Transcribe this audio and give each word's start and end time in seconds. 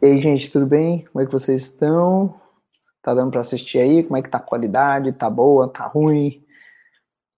E 0.00 0.06
aí, 0.06 0.20
gente, 0.20 0.50
tudo 0.50 0.66
bem? 0.66 1.04
Como 1.06 1.22
é 1.22 1.26
que 1.26 1.32
vocês 1.32 1.62
estão? 1.62 2.40
Tá 3.02 3.14
dando 3.14 3.30
para 3.32 3.40
assistir 3.40 3.78
aí? 3.78 4.02
Como 4.02 4.16
é 4.16 4.22
que 4.22 4.30
tá 4.30 4.38
a 4.38 4.40
qualidade? 4.40 5.12
Tá 5.12 5.28
boa? 5.28 5.68
Tá 5.68 5.86
ruim? 5.86 6.44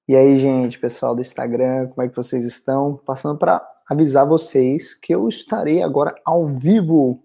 E 0.06 0.14
aí, 0.14 0.38
gente, 0.38 0.78
pessoal 0.78 1.14
do 1.14 1.22
Instagram, 1.22 1.88
como 1.88 2.02
é 2.02 2.08
que 2.08 2.16
vocês 2.16 2.44
estão? 2.44 2.96
Passando 3.06 3.38
para 3.38 3.66
avisar 3.88 4.26
vocês 4.26 4.94
que 4.94 5.14
eu 5.14 5.28
estarei 5.28 5.82
agora 5.82 6.14
ao 6.24 6.46
vivo 6.46 7.22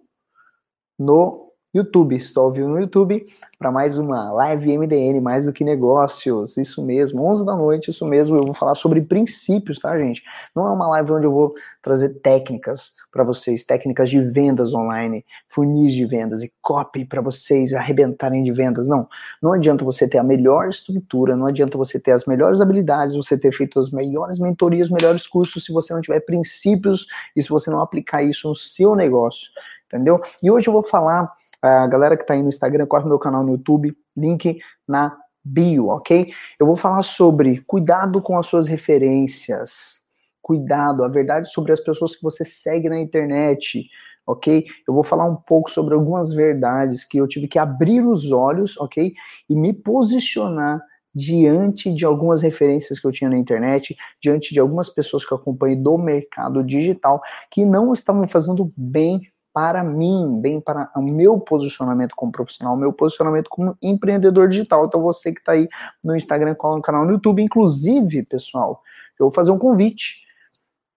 no 0.98 1.49
YouTube. 1.74 2.16
Estou 2.16 2.52
vivo 2.52 2.68
no 2.68 2.80
YouTube 2.80 3.28
para 3.60 3.72
mais 3.72 3.98
uma 3.98 4.32
live 4.32 4.78
MDN, 4.78 5.22
mais 5.22 5.46
do 5.46 5.54
que 5.54 5.64
negócios. 5.64 6.58
Isso 6.58 6.84
mesmo, 6.84 7.24
11 7.24 7.46
da 7.46 7.56
noite, 7.56 7.92
isso 7.92 8.06
mesmo. 8.08 8.38
Eu 8.38 8.44
vou 8.44 8.56
falar 8.56 8.74
sobre 8.74 9.02
princípios, 9.02 9.78
tá, 9.78 9.98
gente? 10.00 10.24
Não 10.56 10.66
é 10.66 10.72
uma 10.72 10.88
live 10.88 11.12
onde 11.12 11.28
eu 11.28 11.32
vou 11.32 11.54
trazer 11.82 12.10
técnicas 12.22 12.94
para 13.12 13.24
vocês, 13.24 13.64
técnicas 13.64 14.10
de 14.10 14.20
vendas 14.20 14.74
online, 14.74 15.24
funis 15.48 15.94
de 15.94 16.06
vendas 16.06 16.42
e 16.42 16.52
copy 16.62 17.06
para 17.06 17.22
vocês 17.22 17.74
arrebentarem 17.74 18.44
de 18.44 18.52
vendas. 18.52 18.88
Não, 18.88 19.08
não 19.42 19.54
adianta 19.54 19.86
você 19.86 20.08
ter 20.08 20.18
a 20.18 20.24
melhor 20.24 20.70
estrutura, 20.70 21.36
não 21.36 21.46
adianta 21.46 21.78
você 21.78 22.00
ter 22.00 22.14
as 22.14 22.26
melhores 22.26 22.62
habilidades, 22.62 23.16
você 23.16 23.38
ter 23.38 23.52
feito 23.52 23.80
as 23.80 23.92
melhores 23.92 24.40
mentorias, 24.40 24.88
os 24.88 24.94
melhores 24.94 25.28
cursos, 25.28 25.66
se 25.66 25.72
você 25.72 25.94
não 25.94 26.02
tiver 26.02 26.22
princípios 26.22 27.06
e 27.36 27.44
se 27.44 27.50
você 27.50 27.70
não 27.70 27.82
aplicar 27.82 28.24
isso 28.24 28.48
no 28.48 28.56
seu 28.56 28.96
negócio, 28.96 29.50
entendeu? 29.86 30.20
E 30.42 30.50
hoje 30.50 30.68
eu 30.68 30.74
vou 30.74 30.84
falar 30.84 31.32
a 31.62 31.88
galera 31.88 32.16
que 32.16 32.24
está 32.24 32.34
aí 32.34 32.42
no 32.42 32.50
Instagram, 32.50 32.86
corre 32.86 33.04
no 33.04 33.10
meu 33.10 33.20
canal 33.20 33.44
no 33.44 33.52
YouTube, 33.52 33.96
link 34.16 34.60
na 34.88 35.18
bio, 35.44 35.88
ok? 35.88 36.32
Eu 36.60 36.66
vou 36.66 36.76
falar 36.76 37.02
sobre 37.04 37.62
cuidado 37.66 38.22
com 38.22 38.38
as 38.38 38.48
suas 38.48 38.68
referências, 38.68 40.00
cuidado, 40.42 41.04
a 41.04 41.08
verdade 41.08 41.50
sobre 41.50 41.72
as 41.72 41.80
pessoas 41.80 42.16
que 42.16 42.24
você 42.24 42.44
segue 42.44 42.90
na 42.90 43.00
internet, 43.00 43.90
ok? 44.26 44.66
Eu 44.88 44.94
vou 44.94 45.04
falar 45.04 45.26
um 45.26 45.36
pouco 45.36 45.72
sobre 45.72 45.94
algumas 45.94 46.32
verdades 46.32 47.04
que 47.04 47.18
eu 47.18 47.28
tive 47.28 47.48
que 47.48 47.60
abrir 47.60 48.06
os 48.06 48.32
olhos, 48.32 48.78
ok? 48.78 49.14
E 49.50 49.56
me 49.56 49.74
posicionar 49.74 50.82
diante 51.14 51.94
de 51.94 52.06
algumas 52.06 52.42
referências 52.42 53.00
que 53.00 53.08
eu 53.08 53.12
tinha 53.12 53.30
na 53.30 53.38
internet, 53.38 53.98
diante 54.22 54.54
de 54.54 54.60
algumas 54.60 54.90
pessoas 54.90 55.26
que 55.26 55.32
eu 55.32 55.38
acompanhei 55.38 55.76
do 55.76 55.98
mercado 55.98 56.64
digital 56.64 57.22
que 57.50 57.66
não 57.66 57.94
estavam 57.94 58.28
fazendo 58.28 58.72
bem 58.78 59.22
para 59.54 59.84
mim, 59.84 60.40
bem 60.42 60.62
para 60.62 60.92
o 60.96 61.02
meu 61.02 61.40
posicionamento 61.40 62.16
como 62.16 62.32
profissional, 62.32 62.76
o 62.76 62.78
meu 62.78 62.94
posicionamento 62.94 63.50
como 63.50 63.78
empreendedor 63.82 64.48
digital. 64.48 64.86
Então 64.86 65.02
você 65.02 65.34
que 65.34 65.40
está 65.40 65.54
aí 65.54 65.68
no 66.04 66.16
Instagram, 66.16 66.56
no 66.62 66.82
canal 66.82 67.06
no 67.06 67.14
YouTube, 67.14 67.42
inclusive, 67.42 68.24
pessoal, 68.24 68.84
eu 69.20 69.26
vou 69.26 69.32
fazer 69.32 69.52
um 69.52 69.58
convite. 69.58 70.24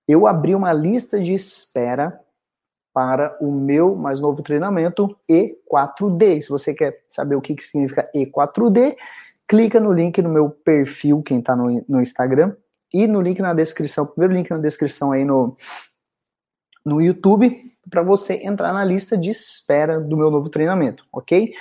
Eu 0.06 0.26
abri 0.26 0.54
uma 0.54 0.72
lista 0.72 1.20
de 1.20 1.32
espera 1.32 2.20
para 2.92 3.36
o 3.40 3.50
meu 3.50 3.96
mais 3.96 4.20
novo 4.20 4.42
treinamento 4.42 5.16
E4D. 5.28 6.42
Se 6.42 6.48
você 6.50 6.74
quer 6.74 7.02
saber 7.08 7.36
o 7.36 7.40
que, 7.40 7.54
que 7.54 7.64
significa 7.64 8.10
E4D, 8.14 8.94
clica 9.48 9.80
no 9.80 9.92
link 9.92 10.20
no 10.20 10.28
meu 10.28 10.50
perfil, 10.50 11.22
quem 11.22 11.38
está 11.38 11.56
no, 11.56 11.84
no 11.88 12.02
Instagram, 12.02 12.54
e 12.92 13.06
no 13.06 13.22
link 13.22 13.40
na 13.40 13.54
descrição, 13.54 14.06
primeiro 14.06 14.34
link 14.34 14.50
na 14.50 14.58
descrição 14.58 15.12
aí 15.12 15.24
no, 15.24 15.56
no 16.84 17.00
YouTube, 17.00 17.71
para 17.90 18.02
você 18.02 18.40
entrar 18.44 18.72
na 18.72 18.84
lista 18.84 19.16
de 19.16 19.30
espera 19.30 20.00
do 20.00 20.16
meu 20.16 20.30
novo 20.30 20.48
treinamento, 20.48 21.04
ok? 21.12 21.52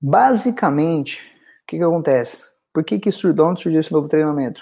Basicamente, 0.00 1.18
o 1.62 1.66
que, 1.66 1.76
que 1.76 1.82
acontece? 1.82 2.42
Por 2.72 2.84
que, 2.84 2.98
que 2.98 3.12
surgiu, 3.12 3.56
surgiu 3.56 3.80
esse 3.80 3.92
novo 3.92 4.08
treinamento? 4.08 4.60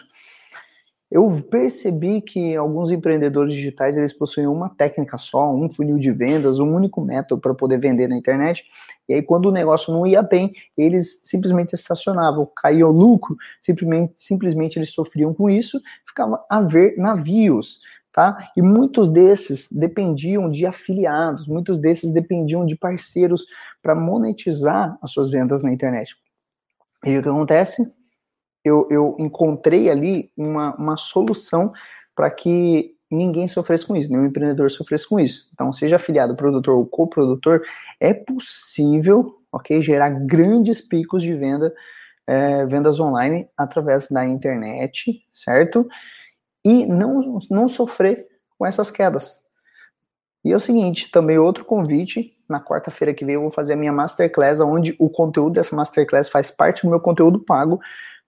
Eu 1.11 1.43
percebi 1.51 2.21
que 2.21 2.55
alguns 2.55 2.91
empreendedores 2.91 3.55
digitais 3.55 3.97
eles 3.97 4.13
possuem 4.13 4.47
uma 4.47 4.69
técnica 4.69 5.17
só, 5.17 5.51
um 5.51 5.71
funil 5.71 5.99
de 5.99 6.11
vendas, 6.11 6.59
um 6.59 6.75
único 6.75 7.01
método 7.01 7.41
para 7.41 7.55
poder 7.55 7.81
vender 7.81 8.09
na 8.09 8.17
internet. 8.17 8.65
E 9.09 9.15
aí, 9.15 9.23
quando 9.23 9.47
o 9.47 9.53
negócio 9.53 9.91
não 9.91 10.07
ia 10.07 10.21
bem, 10.21 10.53
eles 10.77 11.23
simplesmente 11.25 11.73
estacionavam, 11.73 12.51
caíam 12.55 12.91
lucro, 12.91 13.35
simplesmente, 13.63 14.13
simplesmente 14.17 14.79
eles 14.79 14.93
sofriam 14.93 15.33
com 15.33 15.49
isso, 15.49 15.81
ficava 16.07 16.45
a 16.51 16.61
ver 16.61 16.95
navios 16.99 17.81
tá? 18.19 18.51
E 18.57 18.61
muitos 18.61 19.11
desses 19.11 19.71
dependiam 19.71 20.51
de 20.51 20.67
afiliados, 20.67 21.47
muitos 21.47 21.79
desses 21.79 22.11
dependiam 22.11 22.67
de 22.67 22.75
parceiros 22.75 23.47
para 23.81 23.95
monetizar 23.95 24.99
as 25.01 25.13
suas 25.13 25.31
vendas 25.31 25.63
na 25.63 25.73
internet. 25.73 26.17
E 27.07 27.17
o 27.17 27.23
que 27.23 27.29
acontece? 27.29 27.95
Eu, 28.65 28.89
eu 28.91 29.15
encontrei 29.21 29.89
ali 29.89 30.33
uma, 30.37 30.75
uma 30.75 30.97
solução 30.97 31.73
para 32.13 32.29
que 32.29 32.97
ninguém 33.09 33.47
sofresse 33.47 33.87
com 33.87 33.95
isso, 33.95 34.11
nenhum 34.11 34.27
empreendedor 34.27 34.69
sofresse 34.69 35.09
com 35.09 35.21
isso. 35.21 35.49
Então, 35.55 35.73
seja 35.73 35.95
afiliado, 35.95 36.35
produtor 36.35 36.75
ou 36.75 36.85
coprodutor, 36.85 37.63
é 38.01 38.13
possível, 38.13 39.37
ok, 39.53 39.81
gerar 39.81 40.11
grandes 40.11 40.81
picos 40.81 41.23
de 41.23 41.35
venda, 41.35 41.73
é, 42.27 42.67
vendas 42.67 42.99
online 42.99 43.49
através 43.57 44.09
da 44.09 44.27
internet, 44.27 45.25
certo? 45.31 45.89
E 46.69 46.85
não, 46.85 47.39
não 47.51 47.67
sofrer 47.67 48.27
com 48.59 48.67
essas 48.67 48.91
quedas. 48.91 49.43
E 50.45 50.53
é 50.53 50.57
o 50.57 50.61
seguinte, 50.61 51.11
também 51.11 51.39
outro 51.39 51.65
convite, 51.65 52.37
na 52.47 52.63
quarta-feira 52.63 53.15
que 53.15 53.25
vem 53.25 53.37
eu 53.37 53.41
vou 53.41 53.51
fazer 53.51 53.73
a 53.73 53.77
minha 53.77 53.91
masterclass, 53.91 54.61
onde 54.61 54.95
o 54.99 55.09
conteúdo 55.09 55.55
dessa 55.55 55.75
masterclass 55.75 56.29
faz 56.29 56.51
parte 56.51 56.83
do 56.83 56.91
meu 56.91 57.01
conteúdo 57.01 57.41
pago, 57.41 57.81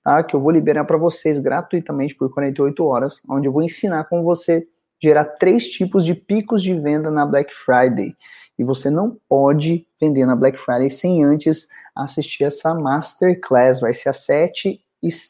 tá? 0.03 0.23
Que 0.23 0.35
eu 0.35 0.41
vou 0.41 0.51
liberar 0.51 0.87
para 0.87 0.97
vocês 0.97 1.39
gratuitamente 1.39 2.15
por 2.15 2.33
48 2.33 2.83
horas, 2.83 3.21
onde 3.29 3.47
eu 3.47 3.53
vou 3.53 3.63
ensinar 3.63 4.05
como 4.05 4.23
você 4.23 4.67
gerar 5.03 5.27
três 5.27 5.69
tipos 5.69 6.03
de 6.03 6.15
picos 6.15 6.63
de 6.63 6.73
venda 6.73 7.11
na 7.11 7.27
Black 7.27 7.55
Friday. 7.55 8.17
E 8.59 8.65
você 8.65 8.89
não 8.89 9.19
pode 9.29 9.87
vender 10.01 10.25
na 10.25 10.35
Black 10.35 10.59
Friday 10.59 10.89
sem 10.89 11.23
antes 11.25 11.69
assistir 11.95 12.45
essa 12.45 12.75
masterclass. 12.75 13.81
Vai 13.81 13.93
ser 13.93 14.09
às 14.09 14.25
7 14.25 14.81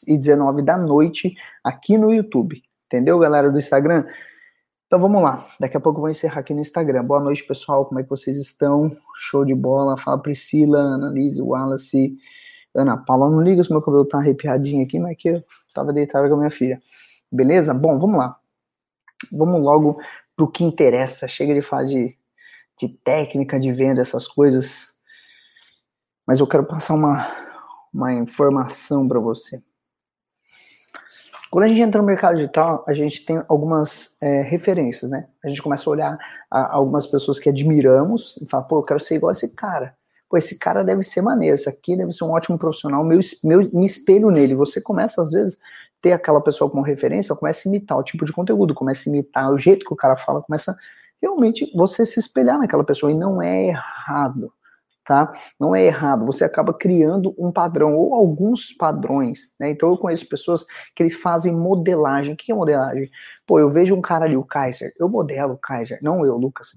e 0.07 0.17
19 0.17 0.61
da 0.61 0.77
noite 0.77 1.35
aqui 1.61 1.97
no 1.97 2.13
YouTube. 2.13 2.61
Entendeu, 2.91 3.17
galera 3.17 3.49
do 3.49 3.57
Instagram? 3.57 4.05
Então 4.85 4.99
vamos 4.99 5.23
lá. 5.23 5.47
Daqui 5.57 5.77
a 5.77 5.79
pouco 5.79 5.99
eu 5.99 6.01
vou 6.01 6.09
encerrar 6.09 6.41
aqui 6.41 6.53
no 6.53 6.59
Instagram. 6.59 7.05
Boa 7.05 7.21
noite, 7.21 7.41
pessoal. 7.41 7.85
Como 7.85 8.01
é 8.01 8.03
que 8.03 8.09
vocês 8.09 8.35
estão? 8.35 8.93
Show 9.15 9.45
de 9.45 9.55
bola. 9.55 9.95
Fala 9.95 10.21
Priscila, 10.21 10.77
Annalise, 10.77 11.41
Wallace, 11.41 12.17
Ana 12.75 12.97
Paula. 12.97 13.29
Não 13.29 13.39
liga 13.39 13.63
se 13.63 13.71
meu 13.71 13.81
cabelo 13.81 14.03
tá 14.03 14.17
arrepiadinho 14.17 14.83
aqui, 14.83 14.99
mas 14.99 15.15
que 15.15 15.29
eu 15.29 15.43
tava 15.73 15.93
deitado 15.93 16.27
com 16.27 16.33
a 16.33 16.37
minha 16.39 16.51
filha. 16.51 16.81
Beleza? 17.31 17.73
Bom, 17.73 17.97
vamos 17.97 18.17
lá. 18.17 18.37
Vamos 19.31 19.61
logo 19.61 19.97
pro 20.35 20.51
que 20.51 20.65
interessa. 20.65 21.29
Chega 21.29 21.53
de 21.53 21.61
falar 21.61 21.85
de, 21.85 22.13
de 22.77 22.89
técnica 22.89 23.57
de 23.57 23.71
venda, 23.71 24.01
essas 24.01 24.27
coisas. 24.27 24.97
Mas 26.27 26.41
eu 26.41 26.47
quero 26.47 26.65
passar 26.65 26.95
uma, 26.95 27.25
uma 27.93 28.13
informação 28.13 29.07
para 29.07 29.21
você. 29.21 29.63
Quando 31.51 31.65
a 31.65 31.67
gente 31.67 31.81
entra 31.81 31.99
no 32.01 32.07
mercado 32.07 32.37
digital, 32.37 32.81
a 32.87 32.93
gente 32.93 33.25
tem 33.25 33.43
algumas 33.49 34.15
é, 34.21 34.41
referências, 34.41 35.11
né? 35.11 35.27
A 35.43 35.49
gente 35.49 35.61
começa 35.61 35.89
a 35.89 35.91
olhar 35.91 36.17
a, 36.49 36.77
algumas 36.77 37.05
pessoas 37.05 37.37
que 37.37 37.49
admiramos 37.49 38.39
e 38.41 38.45
fala, 38.45 38.63
pô, 38.63 38.79
eu 38.79 38.83
quero 38.83 39.01
ser 39.01 39.15
igual 39.15 39.31
a 39.31 39.33
esse 39.33 39.49
cara. 39.53 39.93
Pô, 40.29 40.37
esse 40.37 40.57
cara 40.57 40.81
deve 40.81 41.03
ser 41.03 41.21
maneiro, 41.21 41.55
esse 41.55 41.67
aqui 41.67 41.97
deve 41.97 42.13
ser 42.13 42.23
um 42.23 42.31
ótimo 42.31 42.57
profissional, 42.57 43.03
meu, 43.03 43.19
meu, 43.43 43.69
me 43.73 43.85
espelho 43.85 44.31
nele. 44.31 44.55
Você 44.55 44.79
começa, 44.79 45.21
às 45.21 45.29
vezes, 45.29 45.59
ter 46.01 46.13
aquela 46.13 46.39
pessoa 46.39 46.69
como 46.69 46.83
referência, 46.83 47.35
começa 47.35 47.67
a 47.67 47.69
imitar 47.69 47.97
o 47.97 48.03
tipo 48.03 48.23
de 48.23 48.31
conteúdo, 48.31 48.73
começa 48.73 49.09
a 49.09 49.11
imitar 49.11 49.51
o 49.51 49.57
jeito 49.57 49.85
que 49.85 49.93
o 49.93 49.97
cara 49.97 50.15
fala, 50.15 50.41
começa 50.41 50.73
realmente 51.21 51.69
você 51.75 52.05
se 52.05 52.17
espelhar 52.17 52.57
naquela 52.59 52.85
pessoa, 52.85 53.11
e 53.11 53.15
não 53.15 53.41
é 53.41 53.67
errado 53.67 54.53
tá? 55.05 55.33
Não 55.59 55.75
é 55.75 55.83
errado, 55.83 56.25
você 56.25 56.43
acaba 56.43 56.73
criando 56.73 57.33
um 57.37 57.51
padrão 57.51 57.95
ou 57.95 58.13
alguns 58.13 58.71
padrões, 58.73 59.53
né? 59.59 59.71
Então 59.71 59.89
eu 59.89 59.97
conheço 59.97 60.27
pessoas 60.27 60.65
que 60.95 61.03
eles 61.03 61.15
fazem 61.15 61.55
modelagem. 61.55 62.33
O 62.33 62.37
que 62.37 62.51
é 62.51 62.55
modelagem? 62.55 63.09
Pô, 63.45 63.59
eu 63.59 63.69
vejo 63.69 63.95
um 63.95 64.01
cara 64.01 64.25
ali, 64.25 64.37
o 64.37 64.43
Kaiser, 64.43 64.93
eu 64.99 65.09
modelo 65.09 65.53
o 65.53 65.57
Kaiser, 65.57 65.99
não 66.01 66.25
eu, 66.25 66.37
Lucas. 66.37 66.69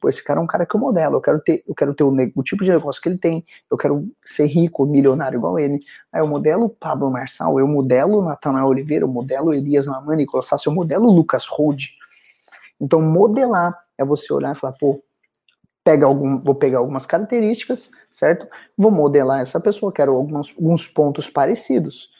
Pô, 0.00 0.08
esse 0.08 0.22
cara 0.22 0.40
é 0.40 0.42
um 0.42 0.46
cara 0.46 0.66
que 0.66 0.76
eu 0.76 0.80
modelo, 0.80 1.16
eu 1.16 1.20
quero 1.20 1.40
ter, 1.40 1.64
eu 1.66 1.74
quero 1.74 1.94
ter 1.94 2.04
o, 2.04 2.14
o 2.34 2.42
tipo 2.42 2.62
de 2.64 2.70
negócio 2.70 3.00
que 3.00 3.08
ele 3.08 3.18
tem, 3.18 3.44
eu 3.70 3.76
quero 3.76 4.06
ser 4.24 4.46
rico, 4.46 4.84
milionário 4.84 5.38
igual 5.38 5.58
ele. 5.58 5.80
Aí 6.12 6.20
eu 6.20 6.26
modelo 6.26 6.68
Pablo 6.68 7.10
Marçal, 7.10 7.58
eu 7.58 7.66
modelo 7.66 8.22
Natanael 8.22 8.66
Oliveira, 8.66 9.04
eu 9.04 9.08
modelo 9.08 9.54
Elias 9.54 9.86
Mamani, 9.86 10.26
Sassi, 10.42 10.66
eu 10.66 10.74
modelo 10.74 11.10
Lucas 11.10 11.46
Rode. 11.46 11.92
Então 12.80 13.00
modelar 13.00 13.74
é 13.96 14.04
você 14.04 14.32
olhar 14.32 14.54
e 14.54 14.58
falar, 14.58 14.74
pô, 14.74 15.02
pega 15.86 16.04
algum, 16.04 16.40
vou 16.40 16.56
pegar 16.56 16.78
algumas 16.78 17.06
características, 17.06 17.92
certo? 18.10 18.48
Vou 18.76 18.90
modelar 18.90 19.40
essa 19.40 19.60
pessoa, 19.60 19.92
quero 19.92 20.16
alguns, 20.16 20.52
alguns 20.58 20.88
pontos 20.88 21.30
parecidos. 21.30 22.10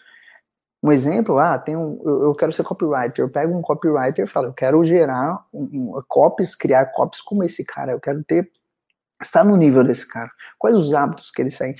Um 0.80 0.92
exemplo, 0.92 1.36
ah, 1.40 1.58
tem 1.58 1.76
um, 1.76 2.00
eu, 2.04 2.32
quero 2.36 2.52
ser 2.52 2.62
copywriter, 2.62 3.24
eu 3.24 3.28
pego 3.28 3.58
um 3.58 3.62
copywriter 3.62 4.24
e 4.24 4.28
falo, 4.28 4.46
eu 4.46 4.52
quero 4.52 4.84
gerar 4.84 5.44
um, 5.52 5.96
um, 5.96 6.02
copies, 6.06 6.54
criar 6.54 6.86
copies 6.92 7.20
como 7.20 7.42
esse 7.42 7.64
cara, 7.64 7.90
eu 7.90 7.98
quero 7.98 8.22
ter, 8.22 8.48
estar 9.20 9.42
no 9.42 9.56
nível 9.56 9.82
desse 9.82 10.06
cara. 10.06 10.30
Quais 10.60 10.76
os 10.76 10.94
hábitos 10.94 11.32
que 11.32 11.42
ele 11.42 11.50
segue, 11.50 11.76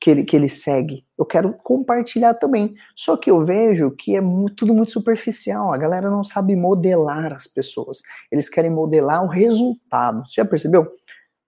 que 0.00 0.08
ele, 0.08 0.22
que 0.22 0.36
ele 0.36 0.48
segue? 0.48 1.04
Eu 1.18 1.26
quero 1.26 1.52
compartilhar 1.54 2.34
também. 2.34 2.76
Só 2.94 3.16
que 3.16 3.28
eu 3.28 3.44
vejo 3.44 3.90
que 3.90 4.14
é 4.14 4.20
muito, 4.20 4.54
tudo 4.54 4.72
muito 4.72 4.92
superficial, 4.92 5.72
a 5.72 5.76
galera 5.76 6.08
não 6.08 6.22
sabe 6.22 6.54
modelar 6.54 7.32
as 7.32 7.48
pessoas, 7.48 8.00
eles 8.30 8.48
querem 8.48 8.70
modelar 8.70 9.24
o 9.24 9.28
resultado. 9.28 10.24
Você 10.24 10.34
já 10.36 10.44
percebeu? 10.44 10.88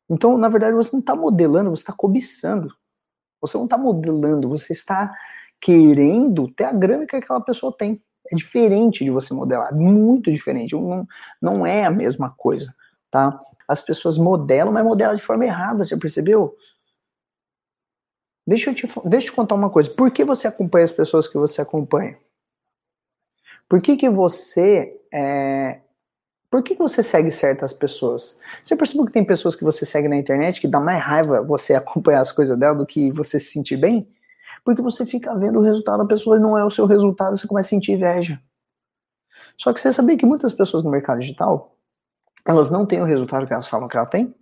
Então, 0.08 0.38
na 0.38 0.48
verdade, 0.48 0.74
você 0.74 0.90
não 0.92 1.00
está 1.00 1.14
modelando, 1.14 1.70
você 1.70 1.82
está 1.82 1.92
cobiçando. 1.92 2.74
Você 3.40 3.56
não 3.56 3.64
está 3.64 3.76
modelando, 3.76 4.48
você 4.48 4.72
está 4.72 5.14
querendo 5.60 6.48
ter 6.48 6.64
a 6.64 6.72
grana 6.72 7.06
que 7.06 7.16
aquela 7.16 7.40
pessoa 7.40 7.74
tem. 7.76 8.02
É 8.30 8.36
diferente 8.36 9.04
de 9.04 9.10
você 9.10 9.32
modelar, 9.32 9.74
muito 9.74 10.32
diferente. 10.32 10.74
Não, 10.74 11.06
não 11.40 11.66
é 11.66 11.84
a 11.84 11.90
mesma 11.90 12.30
coisa, 12.30 12.74
tá? 13.10 13.40
As 13.66 13.80
pessoas 13.80 14.18
modelam, 14.18 14.72
mas 14.72 14.84
modelam 14.84 15.14
de 15.14 15.22
forma 15.22 15.44
errada, 15.44 15.84
você 15.84 15.96
percebeu? 15.96 16.56
Deixa 18.46 18.70
eu, 18.70 18.74
te, 18.74 18.86
deixa 19.04 19.26
eu 19.26 19.30
te 19.30 19.36
contar 19.36 19.54
uma 19.54 19.70
coisa. 19.70 19.90
Por 19.90 20.10
que 20.10 20.24
você 20.24 20.46
acompanha 20.46 20.84
as 20.86 20.92
pessoas 20.92 21.28
que 21.28 21.36
você 21.36 21.60
acompanha? 21.60 22.18
Por 23.68 23.82
que, 23.82 23.96
que 23.96 24.08
você 24.08 24.98
é, 25.12 25.82
por 26.50 26.62
que 26.62 26.74
você 26.74 27.02
segue 27.02 27.30
certas 27.30 27.72
pessoas? 27.72 28.38
Você 28.64 28.74
percebeu 28.74 29.04
que 29.04 29.12
tem 29.12 29.24
pessoas 29.24 29.54
que 29.54 29.64
você 29.64 29.84
segue 29.84 30.08
na 30.08 30.16
internet 30.16 30.60
que 30.60 30.68
dá 30.68 30.80
mais 30.80 31.02
raiva 31.02 31.42
você 31.42 31.74
acompanhar 31.76 32.20
as 32.20 32.32
coisas 32.32 32.58
dela 32.58 32.76
do 32.76 32.86
que 32.86 33.12
você 33.12 33.38
se 33.38 33.52
sentir 33.52 33.76
bem? 33.76 34.10
Porque 34.64 34.82
você 34.82 35.04
fica 35.04 35.34
vendo 35.36 35.58
o 35.58 35.62
resultado 35.62 35.98
da 35.98 36.06
pessoa 36.06 36.36
e 36.36 36.40
não 36.40 36.56
é 36.56 36.64
o 36.64 36.70
seu 36.70 36.86
resultado, 36.86 37.36
você 37.36 37.46
começa 37.46 37.68
a 37.68 37.70
sentir 37.70 37.92
inveja. 37.92 38.40
Só 39.56 39.72
que 39.72 39.80
você 39.80 39.92
sabia 39.92 40.16
que 40.16 40.26
muitas 40.26 40.52
pessoas 40.52 40.84
no 40.84 40.90
mercado 40.90 41.20
digital, 41.20 41.76
elas 42.46 42.70
não 42.70 42.86
têm 42.86 43.02
o 43.02 43.04
resultado 43.04 43.46
que 43.46 43.52
elas 43.52 43.66
falam 43.66 43.88
que 43.88 43.96
ela 43.96 44.06
tem? 44.06 44.34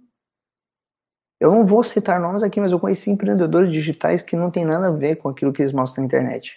Eu 1.41 1.51
não 1.51 1.67
vou 1.67 1.83
citar 1.83 2.21
nomes 2.21 2.43
aqui, 2.43 2.61
mas 2.61 2.73
eu 2.73 2.81
conheci 2.81 3.11
empreendedores 3.11 3.71
digitais 3.73 4.23
que 4.23 4.37
não 4.37 4.51
tem 4.51 4.65
nada 4.65 4.89
a 4.89 4.91
ver 4.91 5.17
com 5.17 5.29
aquilo 5.29 5.53
que 5.53 5.61
eles 5.61 5.73
mostram 5.73 6.03
na 6.03 6.07
internet. 6.07 6.53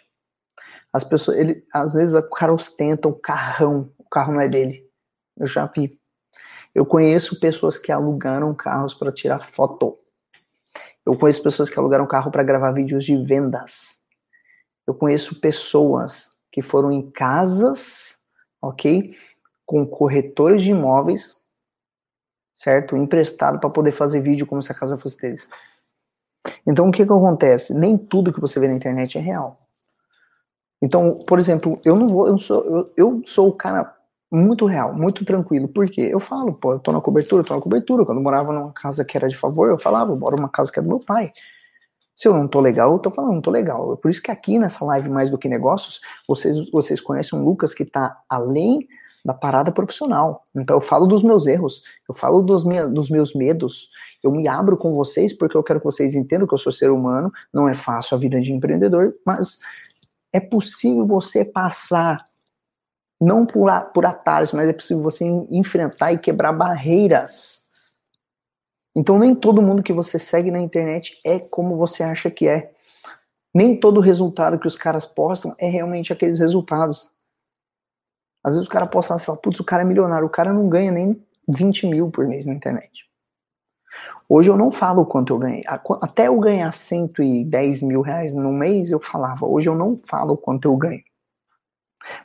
As 0.94 1.04
pessoas, 1.04 1.38
ele, 1.38 1.66
às 1.74 1.94
vezes 1.94 2.16
o 2.16 2.22
cara 2.30 2.54
ostenta 2.54 3.08
o 3.08 3.14
carrão, 3.14 3.92
o 3.98 4.06
carro 4.10 4.34
não 4.34 4.42
é 4.42 4.48
dele. 4.48 4.89
Eu 5.40 5.48
já 5.48 5.66
vi. 5.66 5.98
Eu 6.74 6.86
conheço 6.86 7.40
pessoas 7.40 7.78
que 7.78 7.92
alugaram 7.92 8.54
carros 8.54 8.94
para 8.94 9.12
tirar 9.12 9.44
foto. 9.44 9.98
Eu 11.06 11.18
conheço 11.18 11.42
pessoas 11.42 11.70
que 11.70 11.80
alugaram 11.80 12.06
carro 12.06 12.30
para 12.30 12.44
gravar 12.44 12.72
vídeos 12.72 13.06
de 13.06 13.16
vendas. 13.18 14.00
Eu 14.86 14.94
conheço 14.94 15.40
pessoas 15.40 16.32
que 16.52 16.62
foram 16.62 16.92
em 16.92 17.10
casas, 17.10 18.20
ok? 18.62 19.16
Com 19.66 19.86
corretores 19.86 20.62
de 20.62 20.72
imóveis, 20.72 21.42
certo? 22.54 22.98
Emprestado 22.98 23.60
para 23.60 23.70
poder 23.70 23.92
fazer 23.92 24.22
vídeo 24.22 24.46
como 24.46 24.62
se 24.62 24.72
a 24.72 24.76
casa 24.76 24.98
fosse 24.98 25.18
deles. 25.18 25.50
Então 26.66 26.90
o 26.90 26.92
que 26.92 27.06
que 27.06 27.12
acontece? 27.12 27.74
Nem 27.74 27.98
tudo 27.98 28.34
que 28.34 28.42
você 28.42 28.60
vê 28.60 28.68
na 28.68 28.76
internet 28.76 29.18
é 29.18 29.22
real. 29.22 29.58
Então, 30.82 31.20
por 31.20 31.40
exemplo, 31.40 31.80
eu 31.84 31.96
não 31.96 32.08
vou, 32.08 32.28
eu 32.28 32.38
sou, 32.38 32.66
eu, 32.66 32.94
eu 32.96 33.24
sou 33.26 33.50
o 33.50 33.54
cara 33.54 33.99
muito 34.32 34.66
real, 34.66 34.94
muito 34.94 35.26
tranquilo. 35.26 35.68
Por 35.68 35.90
quê? 35.90 36.10
Eu 36.12 36.20
falo, 36.20 36.54
pô, 36.54 36.74
eu 36.74 36.80
tô 36.80 36.92
na 36.92 37.02
cobertura, 37.02 37.44
tô 37.44 37.56
na 37.56 37.62
cobertura. 37.62 38.06
Quando 38.06 38.20
eu 38.20 38.24
morava 38.24 38.54
numa 38.54 38.72
casa 38.72 39.04
que 39.04 39.18
era 39.18 39.28
de 39.28 39.36
favor, 39.36 39.70
eu 39.70 39.80
falava, 39.80 40.12
eu 40.12 40.18
moro 40.18 40.36
numa 40.36 40.50
casa 40.50 40.72
que 40.72 40.80
é 40.80 40.82
do 40.82 40.88
meu 40.88 41.00
pai. 41.00 41.32
Se 42.16 42.28
eu 42.28 42.34
não 42.34 42.48
tô 42.48 42.60
legal, 42.60 42.92
eu 42.92 43.00
tô 43.00 43.10
falando, 43.10 43.34
não 43.36 43.42
tô 43.42 43.50
legal. 43.50 43.98
Por 43.98 44.12
isso 44.12 44.22
que 44.22 44.30
aqui 44.30 44.60
nessa 44.60 44.84
live 44.86 45.10
Mais 45.10 45.30
do 45.30 45.38
que 45.38 45.48
Negócios, 45.48 46.02
vocês, 46.28 46.70
vocês 46.72 47.00
conhecem 47.02 47.40
um 47.40 47.44
Lucas 47.44 47.74
que 47.74 47.86
tá 47.86 48.22
além 48.30 48.88
da 49.24 49.34
parada 49.34 49.72
profissional. 49.72 50.44
Então 50.56 50.78
eu 50.78 50.82
falo 50.82 51.08
dos 51.08 51.24
meus 51.24 51.48
erros, 51.48 51.82
eu 52.08 52.16
falo 52.16 52.42
dos, 52.42 52.64
minha, 52.64 52.88
dos 52.88 53.10
meus 53.10 53.34
medos, 53.34 53.90
eu 54.24 54.32
me 54.32 54.48
abro 54.48 54.78
com 54.78 54.94
vocês 54.94 55.34
porque 55.34 55.56
eu 55.56 55.64
quero 55.64 55.80
que 55.80 55.86
vocês 55.86 56.16
entendam 56.16 56.48
que 56.48 56.54
eu 56.54 56.58
sou 56.58 56.72
ser 56.72 56.90
humano, 56.90 57.32
não 57.54 57.68
é 57.68 57.74
fácil 57.74 58.16
a 58.16 58.20
vida 58.20 58.40
de 58.42 58.52
empreendedor, 58.52 59.14
mas 59.26 59.60
é 60.32 60.40
possível 60.40 61.06
você 61.06 61.44
passar 61.44 62.26
não 63.20 63.46
por, 63.46 63.70
por 63.94 64.06
atalhos, 64.06 64.54
mas 64.54 64.70
é 64.70 64.74
possível 64.74 65.04
você 65.04 65.26
enfrentar 65.50 66.14
e 66.14 66.18
quebrar 66.18 66.54
barreiras. 66.54 67.68
Então, 68.96 69.20
nem 69.20 69.36
todo 69.36 69.62
mundo 69.62 69.84
que 69.84 69.94
você 69.94 70.18
segue 70.18 70.52
na 70.52 70.60
internet 70.60 71.20
é 71.26 71.40
como 71.40 71.76
você 71.76 72.04
acha 72.04 72.32
que 72.32 72.48
é. 72.48 72.72
Nem 73.54 73.80
todo 73.80 74.00
resultado 74.00 74.60
que 74.60 74.68
os 74.68 74.78
caras 74.78 75.06
postam 75.06 75.56
é 75.58 75.68
realmente 75.68 76.14
aqueles 76.14 76.40
resultados. 76.40 77.12
Às 78.44 78.54
vezes 78.54 78.68
o 78.68 78.72
cara 78.72 78.86
posta 78.86 79.14
lá 79.14 79.20
e 79.20 79.26
fala, 79.26 79.38
putz, 79.38 79.60
o 79.60 79.66
cara 79.66 79.82
é 79.82 79.86
milionário, 79.86 80.26
o 80.26 80.30
cara 80.30 80.54
não 80.54 80.70
ganha 80.70 80.92
nem 80.92 81.22
20 81.48 81.88
mil 81.88 82.10
por 82.10 82.28
mês 82.28 82.46
na 82.46 82.54
internet. 82.54 83.10
Hoje 84.28 84.50
eu 84.50 84.56
não 84.56 84.72
falo 84.72 85.06
quanto 85.06 85.34
eu 85.34 85.40
ganhei. 85.40 85.64
Até 85.68 86.28
eu 86.28 86.40
ganhar 86.40 86.72
110 86.72 87.82
mil 87.82 88.02
reais 88.02 88.34
no 88.34 88.52
mês, 88.52 88.92
eu 88.92 89.00
falava. 89.00 89.46
Hoje 89.46 89.68
eu 89.68 89.76
não 89.76 89.98
falo 89.98 90.38
quanto 90.38 90.68
eu 90.68 90.78
ganho. 90.78 91.04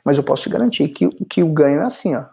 Mas 0.03 0.17
eu 0.17 0.23
posso 0.23 0.43
te 0.43 0.49
garantir 0.49 0.89
que, 0.89 1.09
que 1.25 1.43
o 1.43 1.51
ganho 1.51 1.81
é 1.81 1.85
assim, 1.85 2.15
ó. 2.15 2.25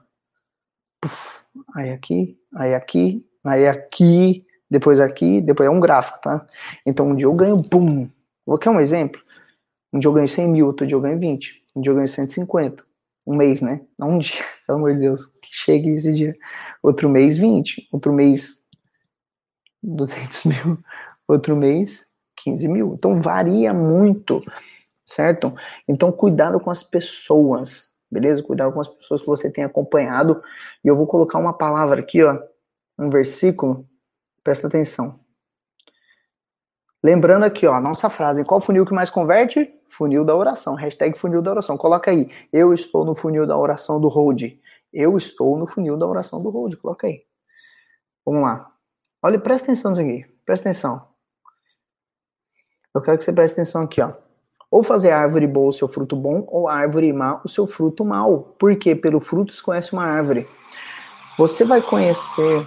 Puf, 1.00 1.40
aí 1.74 1.90
aqui, 1.90 2.38
aí 2.54 2.74
aqui, 2.74 3.26
aí 3.44 3.66
aqui, 3.66 4.46
depois 4.70 5.00
aqui, 5.00 5.40
depois 5.40 5.68
é 5.68 5.70
um 5.70 5.80
gráfico, 5.80 6.18
tá? 6.22 6.46
Então 6.86 7.08
um 7.10 7.14
dia 7.14 7.26
eu 7.26 7.34
ganho, 7.34 7.56
bum. 7.58 8.08
Vou 8.46 8.58
quer 8.58 8.70
um 8.70 8.80
exemplo? 8.80 9.20
Um 9.92 9.98
dia 9.98 10.08
eu 10.08 10.12
ganho 10.12 10.28
100 10.28 10.48
mil, 10.48 10.66
outro 10.66 10.86
dia 10.86 10.96
eu 10.96 11.00
ganho 11.00 11.18
20. 11.18 11.62
Um 11.76 11.80
dia 11.80 11.90
eu 11.90 11.96
ganho 11.96 12.08
150. 12.08 12.84
Um 13.26 13.36
mês, 13.36 13.60
né? 13.60 13.82
Não 13.98 14.12
um 14.12 14.18
dia, 14.18 14.42
pelo 14.66 14.78
amor 14.78 14.94
de 14.94 15.00
Deus, 15.00 15.26
que 15.26 15.48
chegue 15.50 15.90
esse 15.90 16.12
dia. 16.12 16.34
Outro 16.82 17.08
mês, 17.08 17.36
20. 17.36 17.88
Outro 17.92 18.12
mês, 18.12 18.62
200 19.82 20.44
mil. 20.44 20.78
Outro 21.28 21.56
mês, 21.56 22.06
15 22.36 22.68
mil. 22.68 22.94
Então 22.94 23.20
varia 23.20 23.72
muito 23.74 24.42
certo? 25.04 25.54
Então, 25.86 26.10
cuidado 26.12 26.58
com 26.60 26.70
as 26.70 26.82
pessoas, 26.82 27.90
beleza? 28.10 28.42
Cuidado 28.42 28.72
com 28.72 28.80
as 28.80 28.88
pessoas 28.88 29.20
que 29.20 29.26
você 29.26 29.50
tem 29.50 29.64
acompanhado. 29.64 30.42
E 30.84 30.88
eu 30.88 30.96
vou 30.96 31.06
colocar 31.06 31.38
uma 31.38 31.52
palavra 31.52 32.00
aqui, 32.00 32.22
ó, 32.22 32.38
um 32.98 33.10
versículo, 33.10 33.88
presta 34.42 34.66
atenção. 34.66 35.20
Lembrando 37.02 37.44
aqui, 37.44 37.66
ó, 37.66 37.80
nossa 37.80 38.08
frase, 38.08 38.44
qual 38.44 38.60
funil 38.60 38.86
que 38.86 38.94
mais 38.94 39.10
converte? 39.10 39.68
Funil 39.90 40.24
da 40.24 40.34
oração, 40.34 40.74
hashtag 40.74 41.18
funil 41.18 41.42
da 41.42 41.50
oração. 41.50 41.76
Coloca 41.76 42.10
aí, 42.10 42.30
eu 42.52 42.72
estou 42.72 43.04
no 43.04 43.14
funil 43.14 43.46
da 43.46 43.56
oração 43.56 44.00
do 44.00 44.08
Hold. 44.08 44.42
Eu 44.92 45.16
estou 45.16 45.58
no 45.58 45.66
funil 45.66 45.96
da 45.96 46.06
oração 46.06 46.42
do 46.42 46.50
Hold, 46.50 46.76
coloca 46.76 47.06
aí. 47.06 47.24
Vamos 48.24 48.42
lá. 48.42 48.70
Olha, 49.20 49.38
presta 49.38 49.66
atenção 49.66 49.90
nisso 49.90 50.02
aqui, 50.02 50.24
presta 50.44 50.68
atenção. 50.68 51.08
Eu 52.94 53.00
quero 53.00 53.18
que 53.18 53.24
você 53.24 53.32
preste 53.32 53.54
atenção 53.54 53.82
aqui, 53.82 54.00
ó. 54.00 54.12
Ou 54.72 54.82
fazer 54.82 55.10
a 55.10 55.20
árvore 55.20 55.46
boa 55.46 55.68
o 55.68 55.72
seu 55.72 55.86
fruto 55.86 56.16
bom, 56.16 56.46
ou 56.48 56.66
a 56.66 56.74
árvore 56.74 57.12
má 57.12 57.42
o 57.44 57.48
seu 57.48 57.66
fruto 57.66 58.06
mal. 58.06 58.56
Porque 58.58 58.94
pelo 58.94 59.20
fruto 59.20 59.52
se 59.52 59.62
conhece 59.62 59.92
uma 59.92 60.06
árvore. 60.06 60.48
Você 61.36 61.62
vai 61.62 61.82
conhecer 61.82 62.66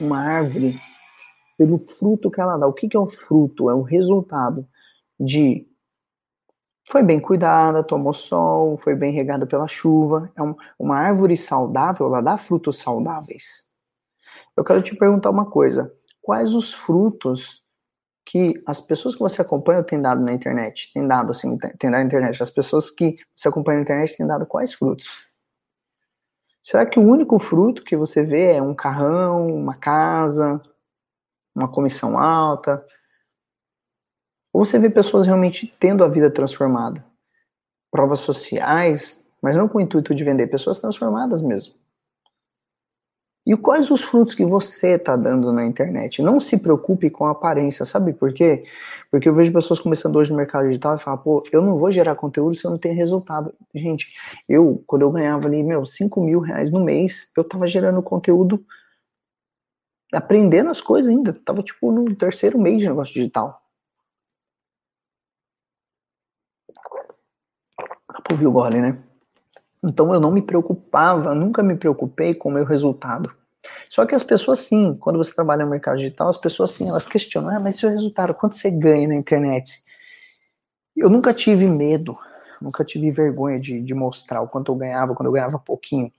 uma 0.00 0.20
árvore 0.20 0.80
pelo 1.58 1.84
fruto 1.98 2.30
que 2.30 2.40
ela 2.40 2.56
dá. 2.56 2.68
O 2.68 2.72
que, 2.72 2.88
que 2.88 2.96
é 2.96 3.00
o 3.00 3.10
fruto? 3.10 3.68
É 3.68 3.74
o 3.74 3.82
resultado 3.82 4.64
de 5.18 5.66
foi 6.88 7.02
bem 7.02 7.18
cuidada, 7.18 7.82
tomou 7.82 8.12
sol, 8.12 8.78
foi 8.78 8.94
bem 8.94 9.12
regada 9.12 9.46
pela 9.48 9.66
chuva. 9.66 10.30
É 10.36 10.42
um, 10.44 10.54
uma 10.78 10.96
árvore 10.96 11.36
saudável, 11.36 12.06
ela 12.06 12.20
dá 12.20 12.36
frutos 12.36 12.78
saudáveis. 12.78 13.66
Eu 14.56 14.62
quero 14.62 14.80
te 14.80 14.94
perguntar 14.94 15.30
uma 15.30 15.50
coisa: 15.50 15.92
quais 16.22 16.54
os 16.54 16.72
frutos 16.72 17.63
que 18.34 18.60
as 18.66 18.80
pessoas 18.80 19.14
que 19.14 19.20
você 19.20 19.40
acompanha 19.40 19.80
têm 19.84 20.02
dado 20.02 20.20
na 20.20 20.32
internet? 20.32 20.90
Tem 20.92 21.06
dado 21.06 21.30
assim, 21.30 21.56
tem 21.56 21.88
dado 21.88 22.00
na 22.00 22.02
internet. 22.02 22.42
As 22.42 22.50
pessoas 22.50 22.90
que 22.90 23.16
você 23.32 23.46
acompanha 23.46 23.76
na 23.76 23.82
internet 23.82 24.16
têm 24.16 24.26
dado 24.26 24.44
quais 24.44 24.74
frutos? 24.74 25.08
Será 26.60 26.84
que 26.84 26.98
o 26.98 27.02
único 27.04 27.38
fruto 27.38 27.84
que 27.84 27.96
você 27.96 28.24
vê 28.24 28.54
é 28.54 28.60
um 28.60 28.74
carrão, 28.74 29.54
uma 29.54 29.76
casa, 29.76 30.60
uma 31.54 31.68
comissão 31.68 32.18
alta? 32.18 32.84
Ou 34.52 34.64
você 34.64 34.80
vê 34.80 34.90
pessoas 34.90 35.26
realmente 35.28 35.72
tendo 35.78 36.02
a 36.02 36.08
vida 36.08 36.28
transformada? 36.28 37.06
Provas 37.88 38.18
sociais, 38.18 39.24
mas 39.40 39.54
não 39.54 39.68
com 39.68 39.78
o 39.78 39.80
intuito 39.80 40.12
de 40.12 40.24
vender, 40.24 40.48
pessoas 40.48 40.80
transformadas 40.80 41.40
mesmo. 41.40 41.72
E 43.46 43.54
quais 43.56 43.90
os 43.90 44.02
frutos 44.02 44.34
que 44.34 44.44
você 44.44 44.92
está 44.92 45.16
dando 45.16 45.52
na 45.52 45.66
internet? 45.66 46.22
Não 46.22 46.40
se 46.40 46.56
preocupe 46.56 47.10
com 47.10 47.26
a 47.26 47.32
aparência, 47.32 47.84
sabe 47.84 48.14
por 48.14 48.32
quê? 48.32 48.64
Porque 49.10 49.28
eu 49.28 49.34
vejo 49.34 49.52
pessoas 49.52 49.78
começando 49.78 50.16
hoje 50.16 50.30
no 50.30 50.36
mercado 50.36 50.66
digital 50.66 50.96
e 50.96 50.98
falam, 50.98 51.18
pô, 51.18 51.44
eu 51.52 51.60
não 51.60 51.76
vou 51.76 51.90
gerar 51.90 52.14
conteúdo 52.14 52.56
se 52.56 52.64
eu 52.64 52.70
não 52.70 52.78
tenho 52.78 52.94
resultado. 52.94 53.54
Gente, 53.74 54.14
eu, 54.48 54.82
quando 54.86 55.02
eu 55.02 55.10
ganhava 55.10 55.46
ali, 55.46 55.62
meu, 55.62 55.84
5 55.84 56.22
mil 56.22 56.40
reais 56.40 56.70
no 56.70 56.82
mês, 56.82 57.30
eu 57.36 57.44
tava 57.44 57.66
gerando 57.66 58.02
conteúdo, 58.02 58.64
aprendendo 60.12 60.70
as 60.70 60.80
coisas 60.80 61.10
ainda. 61.10 61.34
Tava, 61.34 61.62
tipo, 61.62 61.92
no 61.92 62.14
terceiro 62.16 62.58
mês 62.58 62.80
de 62.80 62.88
negócio 62.88 63.12
digital. 63.12 63.60
Dá 68.08 68.20
pra 68.22 68.32
ouvir 68.32 68.46
o 68.46 68.52
gole, 68.52 68.80
né? 68.80 69.13
Então 69.84 70.12
eu 70.14 70.20
não 70.20 70.30
me 70.30 70.40
preocupava, 70.40 71.34
nunca 71.34 71.62
me 71.62 71.76
preocupei 71.76 72.34
com 72.34 72.48
o 72.48 72.52
meu 72.52 72.64
resultado. 72.64 73.30
Só 73.88 74.06
que 74.06 74.14
as 74.14 74.22
pessoas 74.22 74.60
sim, 74.60 74.96
quando 74.98 75.18
você 75.18 75.32
trabalha 75.34 75.64
no 75.64 75.70
mercado 75.70 75.98
digital, 75.98 76.28
as 76.28 76.38
pessoas 76.38 76.70
sim, 76.70 76.88
elas 76.88 77.06
questionam, 77.06 77.50
ah, 77.50 77.60
mas 77.60 77.76
seu 77.76 77.90
resultado, 77.90 78.34
quanto 78.34 78.54
você 78.54 78.70
ganha 78.70 79.06
na 79.06 79.14
internet? 79.14 79.82
Eu 80.96 81.10
nunca 81.10 81.34
tive 81.34 81.68
medo, 81.68 82.16
nunca 82.60 82.84
tive 82.84 83.10
vergonha 83.10 83.60
de, 83.60 83.80
de 83.80 83.94
mostrar 83.94 84.40
o 84.40 84.48
quanto 84.48 84.72
eu 84.72 84.76
ganhava, 84.76 85.14
quando 85.14 85.26
eu 85.26 85.32
ganhava 85.32 85.58
pouquinho. 85.58 86.10